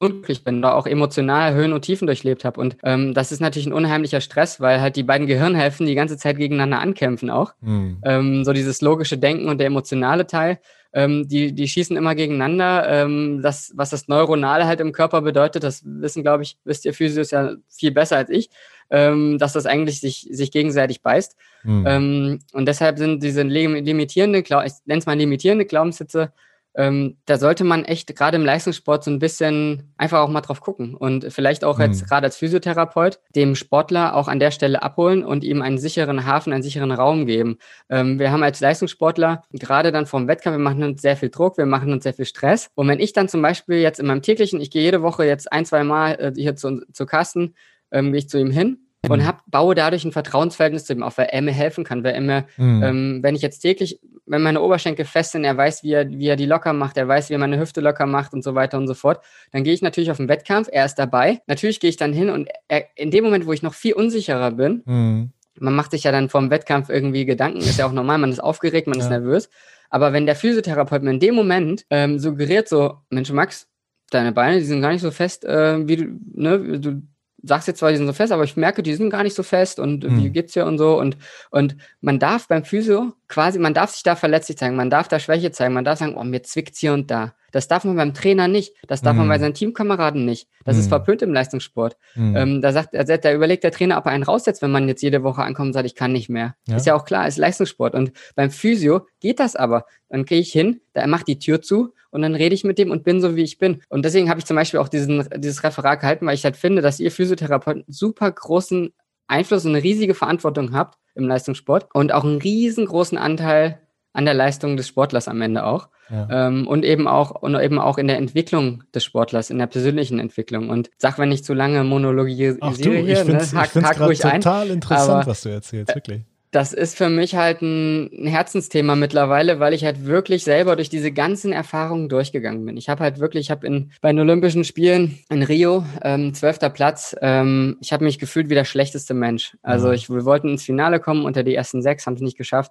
unglücklich 0.00 0.44
bin, 0.44 0.60
da 0.60 0.74
auch 0.74 0.86
emotional 0.86 1.54
Höhen 1.54 1.72
und 1.72 1.82
Tiefen 1.82 2.06
durchlebt 2.06 2.44
habe. 2.44 2.60
Und 2.60 2.76
ähm, 2.82 3.14
das 3.14 3.32
ist 3.32 3.40
natürlich 3.40 3.66
ein 3.66 3.72
unheimlicher 3.72 4.20
Stress, 4.20 4.60
weil 4.60 4.80
halt 4.80 4.96
die 4.96 5.02
beiden 5.02 5.26
Gehirnhälften 5.26 5.86
die 5.86 5.94
ganze 5.94 6.16
Zeit 6.16 6.36
gegeneinander 6.36 6.80
ankämpfen 6.80 7.30
auch. 7.30 7.54
Mhm. 7.60 7.98
Ähm, 8.04 8.44
so 8.44 8.52
dieses 8.52 8.80
logische 8.82 9.18
Denken 9.18 9.48
und 9.48 9.58
der 9.58 9.68
emotionale 9.68 10.26
Teil, 10.26 10.58
ähm, 10.94 11.28
die, 11.28 11.52
die 11.52 11.68
schießen 11.68 11.96
immer 11.96 12.14
gegeneinander. 12.14 12.88
Ähm, 12.88 13.42
das, 13.42 13.72
was 13.74 13.90
das 13.90 14.08
Neuronale 14.08 14.66
halt 14.66 14.80
im 14.80 14.92
Körper 14.92 15.20
bedeutet, 15.20 15.62
das 15.62 15.82
wissen, 15.84 16.22
glaube 16.22 16.44
ich, 16.44 16.56
wisst 16.64 16.86
ihr 16.86 16.94
Physios 16.94 17.30
ja 17.30 17.54
viel 17.68 17.90
besser 17.90 18.16
als 18.16 18.30
ich 18.30 18.48
ähm, 18.90 19.38
dass 19.38 19.52
das 19.54 19.66
eigentlich 19.66 20.00
sich, 20.00 20.28
sich 20.30 20.50
gegenseitig 20.50 21.02
beißt. 21.02 21.36
Mhm. 21.64 22.38
Und 22.52 22.66
deshalb 22.66 22.98
sind 22.98 23.22
diese 23.22 23.42
limitierende, 23.42 24.40
ich 24.40 24.50
nenne 24.50 24.98
es 24.98 25.06
mal 25.06 25.16
limitierende 25.16 25.64
Glaubenssätze, 25.64 26.32
ähm, 26.76 27.16
da 27.26 27.38
sollte 27.38 27.62
man 27.64 27.84
echt 27.84 28.14
gerade 28.16 28.36
im 28.36 28.44
Leistungssport 28.44 29.04
so 29.04 29.10
ein 29.10 29.18
bisschen 29.20 29.94
einfach 29.96 30.20
auch 30.20 30.28
mal 30.28 30.40
drauf 30.40 30.60
gucken 30.60 30.94
und 30.94 31.32
vielleicht 31.32 31.64
auch 31.64 31.78
jetzt 31.78 32.02
mhm. 32.02 32.06
gerade 32.06 32.26
als 32.26 32.36
Physiotherapeut 32.36 33.20
dem 33.36 33.54
Sportler 33.54 34.16
auch 34.16 34.26
an 34.26 34.40
der 34.40 34.50
Stelle 34.50 34.82
abholen 34.82 35.24
und 35.24 35.44
ihm 35.44 35.62
einen 35.62 35.78
sicheren 35.78 36.26
Hafen, 36.26 36.52
einen 36.52 36.62
sicheren 36.62 36.90
Raum 36.90 37.26
geben. 37.26 37.58
Ähm, 37.88 38.18
wir 38.18 38.32
haben 38.32 38.42
als 38.42 38.60
Leistungssportler 38.60 39.44
gerade 39.52 39.92
dann 39.92 40.06
vom 40.06 40.26
Wettkampf, 40.26 40.56
wir 40.56 40.64
machen 40.64 40.82
uns 40.82 41.02
sehr 41.02 41.16
viel 41.16 41.30
Druck, 41.30 41.58
wir 41.58 41.66
machen 41.66 41.92
uns 41.92 42.02
sehr 42.02 42.14
viel 42.14 42.26
Stress. 42.26 42.70
Und 42.74 42.88
wenn 42.88 43.00
ich 43.00 43.12
dann 43.12 43.28
zum 43.28 43.40
Beispiel 43.40 43.76
jetzt 43.76 44.00
in 44.00 44.06
meinem 44.06 44.22
täglichen, 44.22 44.60
ich 44.60 44.70
gehe 44.70 44.82
jede 44.82 45.02
Woche 45.02 45.24
jetzt 45.24 45.52
ein, 45.52 45.64
zwei 45.64 45.84
Mal 45.84 46.12
äh, 46.14 46.32
hier 46.34 46.56
zu, 46.56 46.82
zu 46.92 47.06
Carsten, 47.06 47.54
ähm, 47.92 48.10
gehe 48.10 48.18
ich 48.18 48.28
zu 48.28 48.38
ihm 48.38 48.50
hin 48.50 48.83
und 49.08 49.20
mhm. 49.20 49.26
hab, 49.26 49.42
baue 49.50 49.74
dadurch 49.74 50.04
ein 50.04 50.12
Vertrauensverhältnis 50.12 50.84
zu 50.84 50.92
ihm 50.92 51.02
auf, 51.02 51.18
weil 51.18 51.26
er 51.26 51.42
mir 51.42 51.52
helfen 51.52 51.84
kann, 51.84 52.04
weil 52.04 52.14
er 52.14 52.20
mir, 52.20 52.46
mhm. 52.56 52.82
ähm, 52.82 53.18
wenn 53.22 53.34
ich 53.34 53.42
jetzt 53.42 53.60
täglich, 53.60 54.00
wenn 54.26 54.42
meine 54.42 54.60
Oberschenkel 54.60 55.04
fest 55.04 55.32
sind, 55.32 55.44
er 55.44 55.56
weiß, 55.56 55.82
wie 55.82 55.92
er, 55.92 56.08
wie 56.08 56.28
er 56.28 56.36
die 56.36 56.46
locker 56.46 56.72
macht, 56.72 56.96
er 56.96 57.06
weiß, 57.08 57.28
wie 57.28 57.34
er 57.34 57.38
meine 57.38 57.58
Hüfte 57.58 57.80
locker 57.80 58.06
macht 58.06 58.32
und 58.32 58.42
so 58.42 58.54
weiter 58.54 58.78
und 58.78 58.86
so 58.86 58.94
fort, 58.94 59.20
dann 59.52 59.64
gehe 59.64 59.74
ich 59.74 59.82
natürlich 59.82 60.10
auf 60.10 60.16
den 60.16 60.28
Wettkampf, 60.28 60.68
er 60.70 60.84
ist 60.84 60.94
dabei. 60.94 61.40
Natürlich 61.46 61.80
gehe 61.80 61.90
ich 61.90 61.96
dann 61.96 62.12
hin 62.12 62.30
und 62.30 62.48
er, 62.68 62.84
in 62.96 63.10
dem 63.10 63.24
Moment, 63.24 63.46
wo 63.46 63.52
ich 63.52 63.62
noch 63.62 63.74
viel 63.74 63.94
unsicherer 63.94 64.52
bin, 64.52 64.82
mhm. 64.86 65.32
man 65.58 65.74
macht 65.74 65.90
sich 65.90 66.04
ja 66.04 66.12
dann 66.12 66.28
vor 66.28 66.40
dem 66.40 66.50
Wettkampf 66.50 66.88
irgendwie 66.88 67.24
Gedanken, 67.24 67.58
ist 67.58 67.78
ja 67.78 67.86
auch 67.86 67.92
normal, 67.92 68.18
man 68.18 68.30
ist 68.30 68.40
aufgeregt, 68.40 68.86
man 68.86 68.98
ja. 68.98 69.04
ist 69.04 69.10
nervös. 69.10 69.50
Aber 69.90 70.12
wenn 70.12 70.26
der 70.26 70.36
Physiotherapeut 70.36 71.02
mir 71.02 71.10
in 71.10 71.20
dem 71.20 71.34
Moment 71.34 71.84
ähm, 71.90 72.18
suggeriert 72.18 72.68
so, 72.68 72.98
Mensch, 73.10 73.30
Max, 73.30 73.68
deine 74.10 74.32
Beine, 74.32 74.58
die 74.58 74.64
sind 74.64 74.80
gar 74.80 74.92
nicht 74.92 75.02
so 75.02 75.10
fest, 75.10 75.44
äh, 75.44 75.86
wie 75.86 75.96
du, 75.96 76.18
ne, 76.34 76.78
du 76.78 77.02
sagst 77.46 77.68
jetzt 77.68 77.78
zwar, 77.78 77.90
die 77.90 77.96
sind 77.96 78.06
so 78.06 78.12
fest, 78.12 78.32
aber 78.32 78.44
ich 78.44 78.56
merke, 78.56 78.82
die 78.82 78.94
sind 78.94 79.10
gar 79.10 79.22
nicht 79.22 79.36
so 79.36 79.42
fest 79.42 79.78
und 79.78 80.04
mhm. 80.04 80.22
wie 80.22 80.30
geht's 80.30 80.52
dir 80.52 80.66
und 80.66 80.78
so. 80.78 80.98
Und, 80.98 81.16
und 81.50 81.76
man 82.00 82.18
darf 82.18 82.48
beim 82.48 82.64
Physio 82.64 83.12
quasi, 83.28 83.58
man 83.58 83.74
darf 83.74 83.90
sich 83.90 84.02
da 84.02 84.16
verletzlich 84.16 84.58
zeigen, 84.58 84.76
man 84.76 84.90
darf 84.90 85.08
da 85.08 85.18
Schwäche 85.18 85.50
zeigen, 85.52 85.74
man 85.74 85.84
darf 85.84 85.98
sagen, 85.98 86.16
oh, 86.16 86.24
mir 86.24 86.42
zwickt's 86.42 86.78
hier 86.78 86.92
und 86.92 87.10
da. 87.10 87.34
Das 87.54 87.68
darf 87.68 87.84
man 87.84 87.96
beim 87.96 88.14
Trainer 88.14 88.48
nicht. 88.48 88.74
Das 88.88 89.00
darf 89.00 89.14
mm. 89.14 89.18
man 89.18 89.28
bei 89.28 89.38
mhm. 89.38 89.42
seinen 89.42 89.54
Teamkameraden 89.54 90.24
nicht. 90.24 90.48
Das 90.64 90.76
mm. 90.76 90.80
ist 90.80 90.86
mhm. 90.86 90.90
verpönt 90.90 91.22
im 91.22 91.32
Leistungssport. 91.32 91.96
Mm. 92.16 92.36
Ähm, 92.36 92.60
da 92.60 92.72
sagt, 92.72 92.94
da 92.94 93.32
überlegt 93.32 93.62
der 93.62 93.70
Trainer, 93.70 93.96
ob 93.98 94.06
er 94.06 94.12
einen 94.12 94.24
raussetzt, 94.24 94.60
wenn 94.60 94.72
man 94.72 94.88
jetzt 94.88 95.02
jede 95.02 95.22
Woche 95.22 95.42
ankommt 95.42 95.68
und 95.68 95.72
sagt, 95.72 95.86
ich 95.86 95.94
kann 95.94 96.12
nicht 96.12 96.28
mehr. 96.28 96.56
Ja. 96.66 96.76
Ist 96.76 96.86
ja 96.86 96.94
auch 96.94 97.04
klar, 97.04 97.28
ist 97.28 97.38
Leistungssport. 97.38 97.94
Und 97.94 98.12
beim 98.34 98.50
Physio 98.50 99.06
geht 99.20 99.38
das 99.38 99.54
aber. 99.54 99.86
Dann 100.08 100.24
gehe 100.24 100.40
ich 100.40 100.50
hin, 100.50 100.80
da 100.94 101.06
macht 101.06 101.28
die 101.28 101.38
Tür 101.38 101.62
zu 101.62 101.92
und 102.10 102.22
dann 102.22 102.34
rede 102.34 102.54
ich 102.54 102.64
mit 102.64 102.78
dem 102.78 102.90
und 102.90 103.04
bin 103.04 103.20
so, 103.20 103.36
wie 103.36 103.42
ich 103.42 103.58
bin. 103.58 103.82
Und 103.88 104.04
deswegen 104.04 104.30
habe 104.30 104.40
ich 104.40 104.46
zum 104.46 104.56
Beispiel 104.56 104.80
auch 104.80 104.88
diesen, 104.88 105.28
dieses 105.36 105.62
Referat 105.62 106.00
gehalten, 106.00 106.26
weil 106.26 106.34
ich 106.34 106.44
halt 106.44 106.56
finde, 106.56 106.82
dass 106.82 107.00
ihr 107.00 107.12
Physiotherapeuten 107.12 107.84
super 107.86 108.30
großen 108.30 108.92
Einfluss 109.26 109.64
und 109.64 109.72
eine 109.74 109.82
riesige 109.84 110.14
Verantwortung 110.14 110.72
habt 110.72 110.98
im 111.14 111.28
Leistungssport 111.28 111.88
und 111.94 112.12
auch 112.12 112.24
einen 112.24 112.40
riesengroßen 112.40 113.18
Anteil 113.18 113.80
an 114.14 114.24
der 114.24 114.32
Leistung 114.32 114.78
des 114.78 114.88
Sportlers 114.88 115.28
am 115.28 115.42
Ende 115.42 115.64
auch. 115.64 115.88
Ja. 116.08 116.48
Ähm, 116.48 116.66
und 116.66 116.84
eben 116.84 117.06
auch 117.06 117.30
und 117.30 117.54
eben 117.56 117.78
auch 117.78 117.98
in 117.98 118.06
der 118.06 118.16
Entwicklung 118.16 118.84
des 118.94 119.04
Sportlers, 119.04 119.50
in 119.50 119.58
der 119.58 119.66
persönlichen 119.66 120.18
Entwicklung. 120.18 120.70
Und 120.70 120.90
sag, 120.96 121.18
wenn 121.18 121.32
ich 121.32 121.44
zu 121.44 121.52
lange 121.52 121.84
monologisiere 121.84 122.56
Ach 122.60 122.76
du, 122.76 122.92
ich 122.92 123.06
hier, 123.06 123.24
ne? 123.24 123.40
hack, 123.54 123.74
hack 123.74 124.00
ruhig 124.00 124.20
total 124.20 124.66
ein, 124.66 124.74
interessant, 124.74 125.26
was 125.26 125.42
du 125.42 125.50
erzählst, 125.50 125.94
wirklich 125.94 126.24
das 126.54 126.72
ist 126.72 126.96
für 126.96 127.08
mich 127.08 127.34
halt 127.34 127.62
ein 127.62 128.26
Herzensthema 128.26 128.94
mittlerweile, 128.94 129.58
weil 129.58 129.74
ich 129.74 129.84
halt 129.84 130.06
wirklich 130.06 130.44
selber 130.44 130.76
durch 130.76 130.88
diese 130.88 131.10
ganzen 131.10 131.52
Erfahrungen 131.52 132.08
durchgegangen 132.08 132.64
bin. 132.64 132.76
Ich 132.76 132.88
habe 132.88 133.02
halt 133.02 133.18
wirklich, 133.18 133.46
ich 133.46 133.50
habe 133.50 133.66
in 133.66 133.90
bei 134.00 134.12
den 134.12 134.20
Olympischen 134.20 134.62
Spielen 134.62 135.18
in 135.30 135.42
Rio 135.42 135.84
ähm, 136.02 136.32
zwölfter 136.32 136.70
Platz. 136.70 137.16
Ähm, 137.20 137.76
ich 137.80 137.92
habe 137.92 138.04
mich 138.04 138.20
gefühlt 138.20 138.50
wie 138.50 138.54
der 138.54 138.64
schlechteste 138.64 139.14
Mensch. 139.14 139.56
Also 139.62 139.90
ich, 139.90 140.08
wir 140.08 140.24
wollten 140.24 140.50
ins 140.50 140.62
Finale 140.62 141.00
kommen 141.00 141.24
unter 141.24 141.42
die 141.42 141.56
ersten 141.56 141.82
sechs, 141.82 142.06
haben 142.06 142.14
es 142.14 142.20
nicht 142.20 142.38
geschafft. 142.38 142.70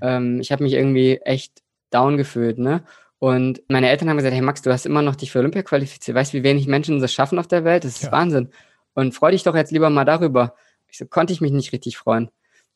Ähm, 0.00 0.40
ich 0.40 0.52
habe 0.52 0.62
mich 0.62 0.72
irgendwie 0.72 1.18
echt 1.18 1.62
down 1.90 2.16
gefühlt, 2.16 2.58
ne? 2.58 2.82
Und 3.18 3.62
meine 3.68 3.88
Eltern 3.88 4.10
haben 4.10 4.16
gesagt, 4.16 4.34
hey 4.34 4.42
Max, 4.42 4.62
du 4.62 4.72
hast 4.72 4.84
immer 4.84 5.00
noch 5.00 5.14
dich 5.14 5.30
für 5.30 5.38
Olympia 5.38 5.62
qualifiziert. 5.62 6.16
Weißt 6.16 6.32
du, 6.32 6.38
wie 6.38 6.42
wenig 6.42 6.66
Menschen 6.66 6.98
das 7.00 7.12
schaffen 7.12 7.38
auf 7.38 7.46
der 7.46 7.64
Welt? 7.64 7.84
Das 7.84 7.92
ist 7.92 8.02
ja. 8.02 8.12
Wahnsinn. 8.12 8.48
Und 8.94 9.14
freu 9.14 9.30
dich 9.30 9.44
doch 9.44 9.54
jetzt 9.54 9.70
lieber 9.70 9.90
mal 9.90 10.04
darüber. 10.04 10.54
Ich 10.88 10.98
so, 10.98 11.06
konnte 11.06 11.32
ich 11.32 11.40
mich 11.40 11.52
nicht 11.52 11.72
richtig 11.72 11.96
freuen. 11.96 12.30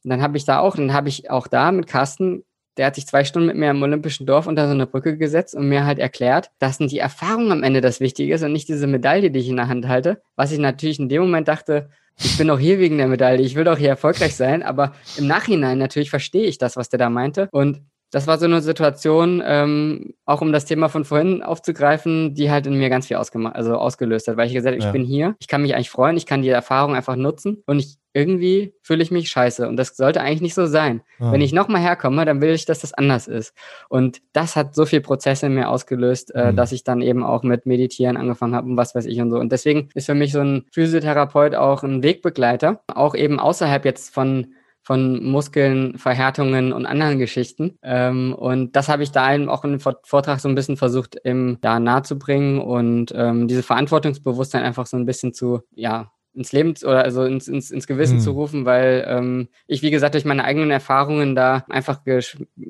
Und 0.04 0.10
dann 0.10 0.22
habe 0.22 0.36
ich 0.36 0.44
da 0.44 0.60
auch, 0.60 0.76
dann 0.76 0.92
habe 0.92 1.08
ich 1.08 1.30
auch 1.30 1.48
da 1.48 1.72
mit 1.72 1.88
Carsten, 1.88 2.44
der 2.76 2.86
hat 2.86 2.94
sich 2.94 3.08
zwei 3.08 3.24
Stunden 3.24 3.48
mit 3.48 3.56
mir 3.56 3.70
im 3.70 3.82
Olympischen 3.82 4.24
Dorf 4.24 4.46
unter 4.46 4.66
so 4.66 4.74
eine 4.74 4.86
Brücke 4.86 5.16
gesetzt 5.16 5.56
und 5.56 5.68
mir 5.68 5.84
halt 5.84 5.98
erklärt, 5.98 6.52
dass 6.60 6.78
die 6.78 6.98
Erfahrung 6.98 7.50
am 7.50 7.64
Ende 7.64 7.80
das 7.80 7.98
Wichtige 7.98 8.34
ist 8.34 8.44
und 8.44 8.52
nicht 8.52 8.68
diese 8.68 8.86
Medaille, 8.86 9.32
die 9.32 9.40
ich 9.40 9.48
in 9.48 9.56
der 9.56 9.66
Hand 9.68 9.88
halte. 9.88 10.22
Was 10.36 10.52
ich 10.52 10.58
natürlich 10.58 11.00
in 11.00 11.08
dem 11.08 11.22
Moment 11.22 11.48
dachte, 11.48 11.90
ich 12.18 12.38
bin 12.38 12.48
doch 12.48 12.58
hier 12.58 12.78
wegen 12.78 12.98
der 12.98 13.08
Medaille, 13.08 13.42
ich 13.42 13.54
will 13.54 13.64
doch 13.64 13.78
hier 13.78 13.90
erfolgreich 13.90 14.34
sein, 14.34 14.62
aber 14.62 14.92
im 15.16 15.26
Nachhinein 15.26 15.78
natürlich 15.78 16.10
verstehe 16.10 16.46
ich 16.46 16.58
das, 16.58 16.76
was 16.76 16.88
der 16.88 16.98
da 16.98 17.10
meinte. 17.10 17.48
Und 17.52 17.82
das 18.10 18.26
war 18.26 18.38
so 18.38 18.46
eine 18.46 18.62
Situation, 18.62 19.42
ähm, 19.44 20.14
auch 20.24 20.40
um 20.40 20.52
das 20.52 20.64
Thema 20.64 20.88
von 20.88 21.04
vorhin 21.04 21.42
aufzugreifen, 21.42 22.34
die 22.34 22.50
halt 22.50 22.66
in 22.66 22.78
mir 22.78 22.88
ganz 22.88 23.08
viel 23.08 23.16
ausgemacht, 23.16 23.56
also 23.56 23.76
ausgelöst 23.76 24.28
hat, 24.28 24.36
weil 24.36 24.46
ich 24.46 24.54
gesagt 24.54 24.74
habe, 24.74 24.82
ja. 24.82 24.88
ich 24.88 24.92
bin 24.92 25.04
hier, 25.04 25.34
ich 25.40 25.48
kann 25.48 25.62
mich 25.62 25.74
eigentlich 25.74 25.90
freuen, 25.90 26.16
ich 26.16 26.26
kann 26.26 26.42
die 26.42 26.48
Erfahrung 26.48 26.94
einfach 26.94 27.16
nutzen 27.16 27.62
und 27.66 27.80
ich 27.80 27.96
irgendwie 28.16 28.72
fühle 28.80 29.02
ich 29.02 29.10
mich 29.10 29.28
scheiße 29.28 29.68
und 29.68 29.76
das 29.76 29.94
sollte 29.94 30.22
eigentlich 30.22 30.40
nicht 30.40 30.54
so 30.54 30.64
sein. 30.64 31.02
Ah. 31.20 31.32
Wenn 31.32 31.42
ich 31.42 31.52
nochmal 31.52 31.82
herkomme, 31.82 32.24
dann 32.24 32.40
will 32.40 32.50
ich, 32.50 32.64
dass 32.64 32.80
das 32.80 32.94
anders 32.94 33.28
ist. 33.28 33.54
Und 33.90 34.22
das 34.32 34.56
hat 34.56 34.74
so 34.74 34.86
viel 34.86 35.02
Prozesse 35.02 35.46
in 35.46 35.54
mir 35.54 35.68
ausgelöst, 35.68 36.34
äh, 36.34 36.50
mhm. 36.50 36.56
dass 36.56 36.72
ich 36.72 36.82
dann 36.82 37.02
eben 37.02 37.22
auch 37.22 37.42
mit 37.42 37.66
Meditieren 37.66 38.16
angefangen 38.16 38.54
habe 38.54 38.70
und 38.70 38.78
was 38.78 38.94
weiß 38.94 39.04
ich 39.04 39.20
und 39.20 39.30
so. 39.30 39.36
Und 39.38 39.52
deswegen 39.52 39.90
ist 39.94 40.06
für 40.06 40.14
mich 40.14 40.32
so 40.32 40.40
ein 40.40 40.64
Physiotherapeut 40.72 41.54
auch 41.54 41.82
ein 41.82 42.02
Wegbegleiter, 42.02 42.80
auch 42.86 43.14
eben 43.14 43.38
außerhalb 43.38 43.84
jetzt 43.84 44.14
von 44.14 44.54
von 44.82 45.24
Muskeln, 45.24 45.98
Verhärtungen 45.98 46.72
und 46.72 46.86
anderen 46.86 47.18
Geschichten. 47.18 47.76
Ähm, 47.82 48.32
und 48.32 48.76
das 48.76 48.88
habe 48.88 49.02
ich 49.02 49.10
da 49.10 49.36
auch 49.48 49.64
in 49.64 49.72
dem 49.72 49.80
Vortrag 49.80 50.38
so 50.38 50.48
ein 50.48 50.54
bisschen 50.54 50.76
versucht, 50.76 51.16
im, 51.24 51.58
ja, 51.64 51.80
nahezubringen 51.80 52.60
und 52.60 53.12
ähm, 53.16 53.48
diese 53.48 53.64
Verantwortungsbewusstsein 53.64 54.62
einfach 54.62 54.86
so 54.86 54.96
ein 54.96 55.04
bisschen 55.04 55.34
zu, 55.34 55.62
ja, 55.74 56.12
ins 56.36 56.52
Leben 56.52 56.74
oder 56.84 57.02
also 57.02 57.24
ins, 57.24 57.48
ins, 57.48 57.70
ins 57.70 57.86
Gewissen 57.86 58.16
mhm. 58.16 58.20
zu 58.20 58.32
rufen, 58.32 58.64
weil 58.64 59.04
ähm, 59.08 59.48
ich, 59.66 59.82
wie 59.82 59.90
gesagt, 59.90 60.14
durch 60.14 60.24
meine 60.24 60.44
eigenen 60.44 60.70
Erfahrungen 60.70 61.34
da 61.34 61.64
einfach 61.68 62.04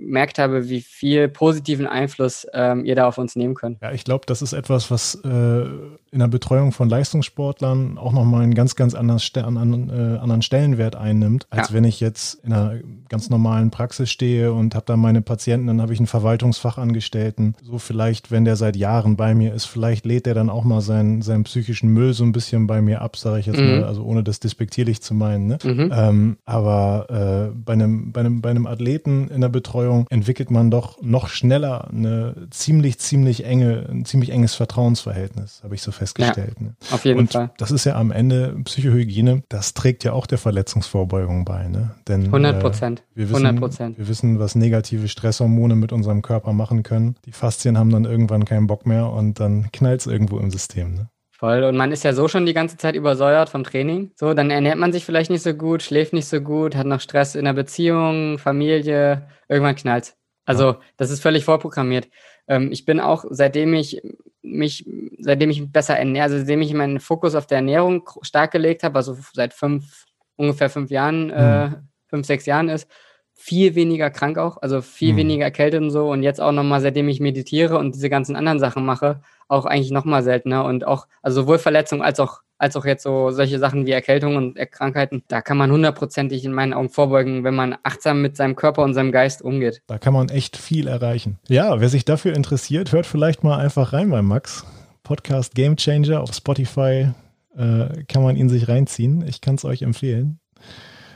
gemerkt 0.06 0.38
habe, 0.38 0.68
wie 0.68 0.80
viel 0.80 1.28
positiven 1.28 1.86
Einfluss 1.86 2.46
ähm, 2.52 2.84
ihr 2.84 2.94
da 2.94 3.08
auf 3.08 3.18
uns 3.18 3.34
nehmen 3.34 3.54
könnt. 3.54 3.80
Ja, 3.82 3.92
ich 3.92 4.04
glaube, 4.04 4.24
das 4.26 4.42
ist 4.42 4.52
etwas, 4.52 4.90
was 4.90 5.16
äh, 5.16 5.28
in 5.28 6.20
der 6.20 6.28
Betreuung 6.28 6.72
von 6.72 6.88
Leistungssportlern 6.88 7.98
auch 7.98 8.12
nochmal 8.12 8.42
einen 8.42 8.54
ganz, 8.54 8.76
ganz 8.76 8.94
anderen, 8.94 9.20
an, 9.36 9.90
äh, 9.90 10.18
anderen 10.18 10.42
Stellenwert 10.42 10.94
einnimmt, 10.94 11.46
als 11.50 11.68
ja. 11.68 11.74
wenn 11.74 11.84
ich 11.84 12.00
jetzt 12.00 12.44
in 12.44 12.52
einer 12.52 12.76
ganz 13.08 13.30
normalen 13.30 13.70
Praxis 13.70 14.10
stehe 14.10 14.52
und 14.52 14.74
habe 14.74 14.86
da 14.86 14.96
meine 14.96 15.22
Patienten, 15.22 15.66
dann 15.66 15.82
habe 15.82 15.92
ich 15.92 15.98
einen 15.98 16.06
Verwaltungsfachangestellten. 16.06 17.56
So 17.62 17.78
vielleicht, 17.78 18.30
wenn 18.30 18.44
der 18.44 18.56
seit 18.56 18.76
Jahren 18.76 19.16
bei 19.16 19.34
mir 19.34 19.52
ist, 19.52 19.64
vielleicht 19.64 20.06
lädt 20.06 20.26
der 20.26 20.34
dann 20.34 20.50
auch 20.50 20.64
mal 20.64 20.80
seinen, 20.80 21.22
seinen 21.22 21.44
psychischen 21.44 21.90
Müll 21.90 22.12
so 22.12 22.24
ein 22.24 22.32
bisschen 22.32 22.66
bei 22.66 22.80
mir 22.80 23.02
ab, 23.02 23.16
sage 23.16 23.40
ich 23.40 23.46
jetzt 23.46 23.56
jetzt 23.56 23.68
mhm. 23.68 23.80
mal, 23.80 23.84
also 23.84 24.04
ohne 24.04 24.22
das 24.22 24.40
despektierlich 24.40 25.00
zu 25.00 25.14
meinen. 25.14 25.46
Ne? 25.46 25.58
Mhm. 25.62 25.92
Ähm, 25.94 26.36
aber 26.44 27.50
äh, 27.52 27.56
bei, 27.56 27.72
einem, 27.72 28.12
bei, 28.12 28.20
einem, 28.20 28.40
bei 28.40 28.50
einem 28.50 28.66
Athleten 28.66 29.28
in 29.28 29.40
der 29.40 29.48
Betreuung 29.48 29.95
entwickelt 30.10 30.50
man 30.50 30.70
doch 30.70 31.00
noch 31.02 31.28
schneller 31.28 31.88
eine 31.88 32.48
ziemlich, 32.50 32.98
ziemlich 32.98 33.44
enge, 33.44 33.86
ein 33.88 34.04
ziemlich 34.04 34.30
enges 34.30 34.54
Vertrauensverhältnis, 34.54 35.62
habe 35.62 35.74
ich 35.74 35.82
so 35.82 35.92
festgestellt. 35.92 36.56
Ja, 36.58 36.66
ne? 36.66 36.76
Auf 36.90 37.04
jeden 37.04 37.20
Und 37.20 37.32
Fall. 37.32 37.50
Das 37.58 37.70
ist 37.70 37.84
ja 37.84 37.96
am 37.96 38.10
Ende 38.10 38.56
Psychohygiene, 38.64 39.42
das 39.48 39.74
trägt 39.74 40.04
ja 40.04 40.12
auch 40.12 40.26
der 40.26 40.38
Verletzungsvorbeugung 40.38 41.44
bei. 41.44 41.68
Ne? 41.68 41.94
Denn, 42.08 42.26
100 42.26 42.60
Prozent. 42.60 43.00
Äh, 43.14 43.20
wir, 43.20 43.30
wissen, 43.30 43.46
100%. 43.46 43.98
wir 43.98 44.08
wissen, 44.08 44.38
was 44.38 44.54
negative 44.54 45.08
Stresshormone 45.08 45.76
mit 45.76 45.92
unserem 45.92 46.22
Körper 46.22 46.52
machen 46.52 46.82
können. 46.82 47.16
Die 47.24 47.32
Faszien 47.32 47.78
haben 47.78 47.90
dann 47.90 48.04
irgendwann 48.04 48.44
keinen 48.44 48.66
Bock 48.66 48.86
mehr 48.86 49.10
und 49.10 49.40
dann 49.40 49.70
knallt 49.72 50.00
es 50.00 50.06
irgendwo 50.06 50.38
im 50.38 50.50
System. 50.50 50.94
Ne? 50.94 51.08
Voll. 51.38 51.64
Und 51.64 51.76
man 51.76 51.92
ist 51.92 52.02
ja 52.02 52.14
so 52.14 52.28
schon 52.28 52.46
die 52.46 52.54
ganze 52.54 52.78
Zeit 52.78 52.94
übersäuert 52.94 53.50
vom 53.50 53.62
Training. 53.62 54.10
So, 54.14 54.32
dann 54.32 54.50
ernährt 54.50 54.78
man 54.78 54.92
sich 54.92 55.04
vielleicht 55.04 55.30
nicht 55.30 55.42
so 55.42 55.52
gut, 55.52 55.82
schläft 55.82 56.14
nicht 56.14 56.28
so 56.28 56.40
gut, 56.40 56.74
hat 56.74 56.86
noch 56.86 57.00
Stress 57.00 57.34
in 57.34 57.44
der 57.44 57.52
Beziehung, 57.52 58.38
Familie. 58.38 59.28
Irgendwann 59.46 59.76
knallt. 59.76 60.14
Also, 60.46 60.76
das 60.96 61.10
ist 61.10 61.20
völlig 61.20 61.44
vorprogrammiert. 61.44 62.08
Ähm, 62.48 62.72
ich 62.72 62.86
bin 62.86 63.00
auch, 63.00 63.26
seitdem 63.28 63.74
ich 63.74 64.00
mich, 64.42 64.88
seitdem 65.18 65.50
ich 65.50 65.70
besser 65.70 65.98
ernähre, 65.98 66.24
also 66.24 66.38
seitdem 66.38 66.62
ich 66.62 66.72
meinen 66.72 67.00
Fokus 67.00 67.34
auf 67.34 67.46
der 67.46 67.58
Ernährung 67.58 68.08
stark 68.22 68.52
gelegt 68.52 68.82
habe, 68.82 68.96
also 68.96 69.16
seit 69.34 69.52
fünf, 69.52 70.06
ungefähr 70.36 70.70
fünf 70.70 70.90
Jahren, 70.90 71.26
mhm. 71.26 71.32
äh, 71.32 71.70
fünf, 72.08 72.26
sechs 72.26 72.46
Jahren 72.46 72.70
ist, 72.70 72.88
viel 73.34 73.74
weniger 73.74 74.08
krank 74.08 74.38
auch, 74.38 74.56
also 74.62 74.80
viel 74.80 75.12
mhm. 75.12 75.18
weniger 75.18 75.44
erkältet 75.44 75.82
und 75.82 75.90
so. 75.90 76.08
Und 76.10 76.22
jetzt 76.22 76.40
auch 76.40 76.52
nochmal, 76.52 76.80
seitdem 76.80 77.08
ich 77.08 77.20
meditiere 77.20 77.76
und 77.78 77.94
diese 77.94 78.08
ganzen 78.08 78.36
anderen 78.36 78.58
Sachen 78.58 78.86
mache, 78.86 79.20
auch 79.48 79.64
eigentlich 79.64 79.90
nochmal 79.90 80.22
seltener. 80.22 80.64
Und 80.64 80.86
auch, 80.86 81.06
also 81.22 81.42
sowohl 81.42 81.58
Verletzungen 81.58 82.02
als 82.02 82.20
auch, 82.20 82.40
als 82.58 82.76
auch 82.76 82.84
jetzt 82.84 83.02
so 83.02 83.30
solche 83.30 83.58
Sachen 83.58 83.86
wie 83.86 83.90
Erkältungen 83.90 84.36
und 84.36 84.70
Krankheiten, 84.70 85.22
da 85.28 85.42
kann 85.42 85.56
man 85.56 85.70
hundertprozentig 85.70 86.44
in 86.44 86.52
meinen 86.52 86.72
Augen 86.72 86.88
vorbeugen, 86.88 87.44
wenn 87.44 87.54
man 87.54 87.76
achtsam 87.82 88.22
mit 88.22 88.36
seinem 88.36 88.56
Körper 88.56 88.82
und 88.82 88.94
seinem 88.94 89.12
Geist 89.12 89.42
umgeht. 89.42 89.82
Da 89.86 89.98
kann 89.98 90.14
man 90.14 90.28
echt 90.28 90.56
viel 90.56 90.88
erreichen. 90.88 91.38
Ja, 91.48 91.80
wer 91.80 91.88
sich 91.88 92.04
dafür 92.04 92.34
interessiert, 92.34 92.92
hört 92.92 93.06
vielleicht 93.06 93.44
mal 93.44 93.58
einfach 93.58 93.92
rein 93.92 94.10
bei 94.10 94.22
Max. 94.22 94.64
Podcast 95.02 95.54
Game 95.54 95.76
Changer 95.76 96.20
auf 96.20 96.34
Spotify 96.34 97.10
äh, 97.56 98.04
kann 98.08 98.22
man 98.22 98.36
ihn 98.36 98.48
sich 98.48 98.68
reinziehen. 98.68 99.24
Ich 99.26 99.40
kann 99.40 99.54
es 99.54 99.64
euch 99.64 99.82
empfehlen. 99.82 100.40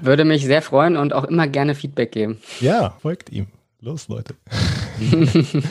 Würde 0.01 0.25
mich 0.25 0.45
sehr 0.45 0.63
freuen 0.63 0.97
und 0.97 1.13
auch 1.13 1.25
immer 1.25 1.47
gerne 1.47 1.75
Feedback 1.75 2.13
geben. 2.13 2.39
Ja, 2.61 2.97
folgt 3.01 3.31
ihm. 3.31 3.49
Los, 3.81 4.09
Leute. 4.09 4.35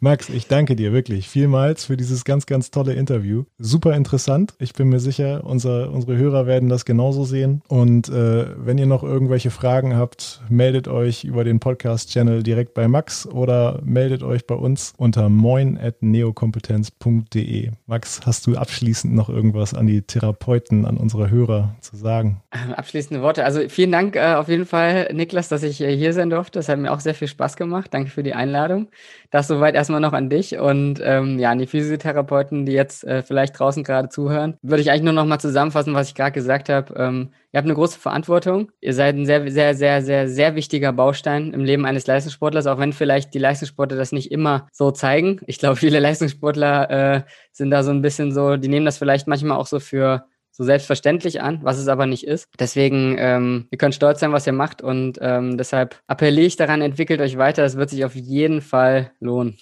Max, 0.00 0.28
ich 0.28 0.46
danke 0.46 0.76
dir 0.76 0.92
wirklich 0.92 1.28
vielmals 1.28 1.86
für 1.86 1.96
dieses 1.96 2.24
ganz, 2.24 2.46
ganz 2.46 2.70
tolle 2.70 2.94
Interview. 2.94 3.42
Super 3.58 3.94
interessant. 3.94 4.54
Ich 4.58 4.72
bin 4.72 4.88
mir 4.88 5.00
sicher, 5.00 5.42
unser, 5.44 5.90
unsere 5.90 6.16
Hörer 6.16 6.46
werden 6.46 6.68
das 6.68 6.84
genauso 6.84 7.24
sehen. 7.24 7.62
Und 7.68 8.08
äh, 8.08 8.46
wenn 8.56 8.78
ihr 8.78 8.86
noch 8.86 9.02
irgendwelche 9.02 9.50
Fragen 9.50 9.96
habt, 9.96 10.40
meldet 10.48 10.86
euch 10.88 11.24
über 11.24 11.44
den 11.44 11.60
Podcast-Channel 11.60 12.42
direkt 12.42 12.74
bei 12.74 12.88
Max 12.88 13.26
oder 13.26 13.80
meldet 13.84 14.22
euch 14.22 14.46
bei 14.46 14.54
uns 14.54 14.94
unter 14.96 15.28
moin.neokompetenz.de. 15.28 17.70
Max, 17.86 18.20
hast 18.24 18.46
du 18.46 18.56
abschließend 18.56 19.14
noch 19.14 19.28
irgendwas 19.28 19.74
an 19.74 19.86
die 19.86 20.00
Therapeuten, 20.02 20.84
an 20.84 20.96
unsere 20.96 21.30
Hörer 21.30 21.74
zu 21.80 21.96
sagen? 21.96 22.42
Abschließende 22.76 23.22
Worte. 23.22 23.44
Also 23.44 23.68
vielen 23.68 23.92
Dank 23.92 24.16
äh, 24.16 24.34
auf 24.34 24.48
jeden 24.48 24.66
Fall, 24.66 25.10
Niklas, 25.12 25.48
dass 25.48 25.62
ich 25.62 25.80
äh, 25.80 25.96
hier 25.96 26.12
sein 26.12 26.30
durfte. 26.30 26.58
Das 26.58 26.68
hat 26.68 26.78
mir 26.78 26.92
auch 26.92 27.00
sehr 27.00 27.14
viel 27.14 27.28
Spaß 27.28 27.56
gemacht. 27.56 27.92
Danke 27.92 28.10
für 28.10 28.22
die 28.22 28.34
Einladung. 28.34 28.71
Einladung. 28.72 28.88
Das 29.30 29.48
soweit 29.48 29.74
erstmal 29.74 30.00
noch 30.00 30.12
an 30.12 30.28
dich 30.28 30.58
und 30.58 31.00
ähm, 31.02 31.38
ja, 31.38 31.50
an 31.50 31.58
die 31.58 31.66
Physiotherapeuten, 31.66 32.66
die 32.66 32.72
jetzt 32.72 33.04
äh, 33.04 33.22
vielleicht 33.22 33.58
draußen 33.58 33.82
gerade 33.82 34.10
zuhören, 34.10 34.58
würde 34.60 34.82
ich 34.82 34.90
eigentlich 34.90 35.04
nur 35.04 35.14
noch 35.14 35.24
mal 35.24 35.38
zusammenfassen, 35.38 35.94
was 35.94 36.08
ich 36.08 36.14
gerade 36.14 36.32
gesagt 36.32 36.68
habe. 36.68 36.92
Ähm, 36.96 37.30
ihr 37.50 37.58
habt 37.58 37.66
eine 37.66 37.74
große 37.74 37.98
Verantwortung. 37.98 38.70
Ihr 38.80 38.92
seid 38.92 39.16
ein 39.16 39.24
sehr, 39.24 39.50
sehr, 39.50 39.74
sehr, 39.74 40.02
sehr, 40.02 40.28
sehr 40.28 40.54
wichtiger 40.54 40.92
Baustein 40.92 41.54
im 41.54 41.64
Leben 41.64 41.86
eines 41.86 42.06
Leistungssportlers, 42.06 42.66
auch 42.66 42.78
wenn 42.78 42.92
vielleicht 42.92 43.32
die 43.32 43.38
Leistungssportler 43.38 43.96
das 43.96 44.12
nicht 44.12 44.30
immer 44.30 44.68
so 44.70 44.90
zeigen. 44.90 45.40
Ich 45.46 45.58
glaube, 45.58 45.76
viele 45.84 45.98
Leistungssportler 45.98 46.90
äh, 46.90 47.22
sind 47.52 47.70
da 47.70 47.82
so 47.82 47.90
ein 47.90 48.02
bisschen 48.02 48.32
so, 48.32 48.56
die 48.56 48.68
nehmen 48.68 48.84
das 48.84 48.98
vielleicht 48.98 49.26
manchmal 49.28 49.56
auch 49.56 49.66
so 49.66 49.80
für 49.80 50.26
so 50.52 50.64
selbstverständlich 50.64 51.42
an, 51.42 51.60
was 51.62 51.78
es 51.78 51.88
aber 51.88 52.06
nicht 52.06 52.26
ist. 52.26 52.46
Deswegen, 52.58 53.16
ähm, 53.18 53.66
ihr 53.70 53.78
könnt 53.78 53.94
stolz 53.94 54.20
sein, 54.20 54.32
was 54.32 54.46
ihr 54.46 54.52
macht 54.52 54.82
und 54.82 55.18
ähm, 55.20 55.56
deshalb 55.56 55.96
appelliere 56.06 56.46
ich 56.46 56.56
daran, 56.56 56.82
entwickelt 56.82 57.20
euch 57.20 57.38
weiter. 57.38 57.64
Es 57.64 57.76
wird 57.76 57.90
sich 57.90 58.04
auf 58.04 58.14
jeden 58.14 58.60
Fall 58.60 59.10
lohnen. 59.18 59.58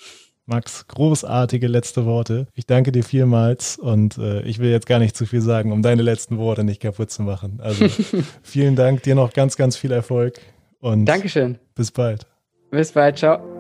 Max, 0.47 0.89
großartige 0.89 1.69
letzte 1.69 2.07
Worte. 2.07 2.49
Ich 2.55 2.67
danke 2.67 2.91
dir 2.91 3.05
vielmals 3.05 3.79
und 3.79 4.19
äh, 4.19 4.43
ich 4.43 4.59
will 4.59 4.71
jetzt 4.71 4.87
gar 4.87 4.99
nicht 4.99 5.17
zu 5.17 5.25
viel 5.25 5.41
sagen, 5.41 5.71
um 5.71 5.81
deine 5.81 6.03
letzten 6.03 6.39
Worte 6.39 6.65
nicht 6.65 6.83
kaputt 6.83 7.11
zu 7.13 7.23
machen. 7.23 7.61
Also 7.63 7.87
vielen 8.43 8.75
Dank, 8.75 9.05
dir 9.05 9.15
noch 9.15 9.33
ganz, 9.33 9.57
ganz 9.57 9.77
viel 9.77 9.93
Erfolg 9.93 10.41
und 10.81 11.07
Dankeschön. 11.07 11.59
bis 11.77 11.93
bald. 11.93 12.27
Bis 12.73 12.91
bald, 12.91 13.19
ciao. 13.19 13.60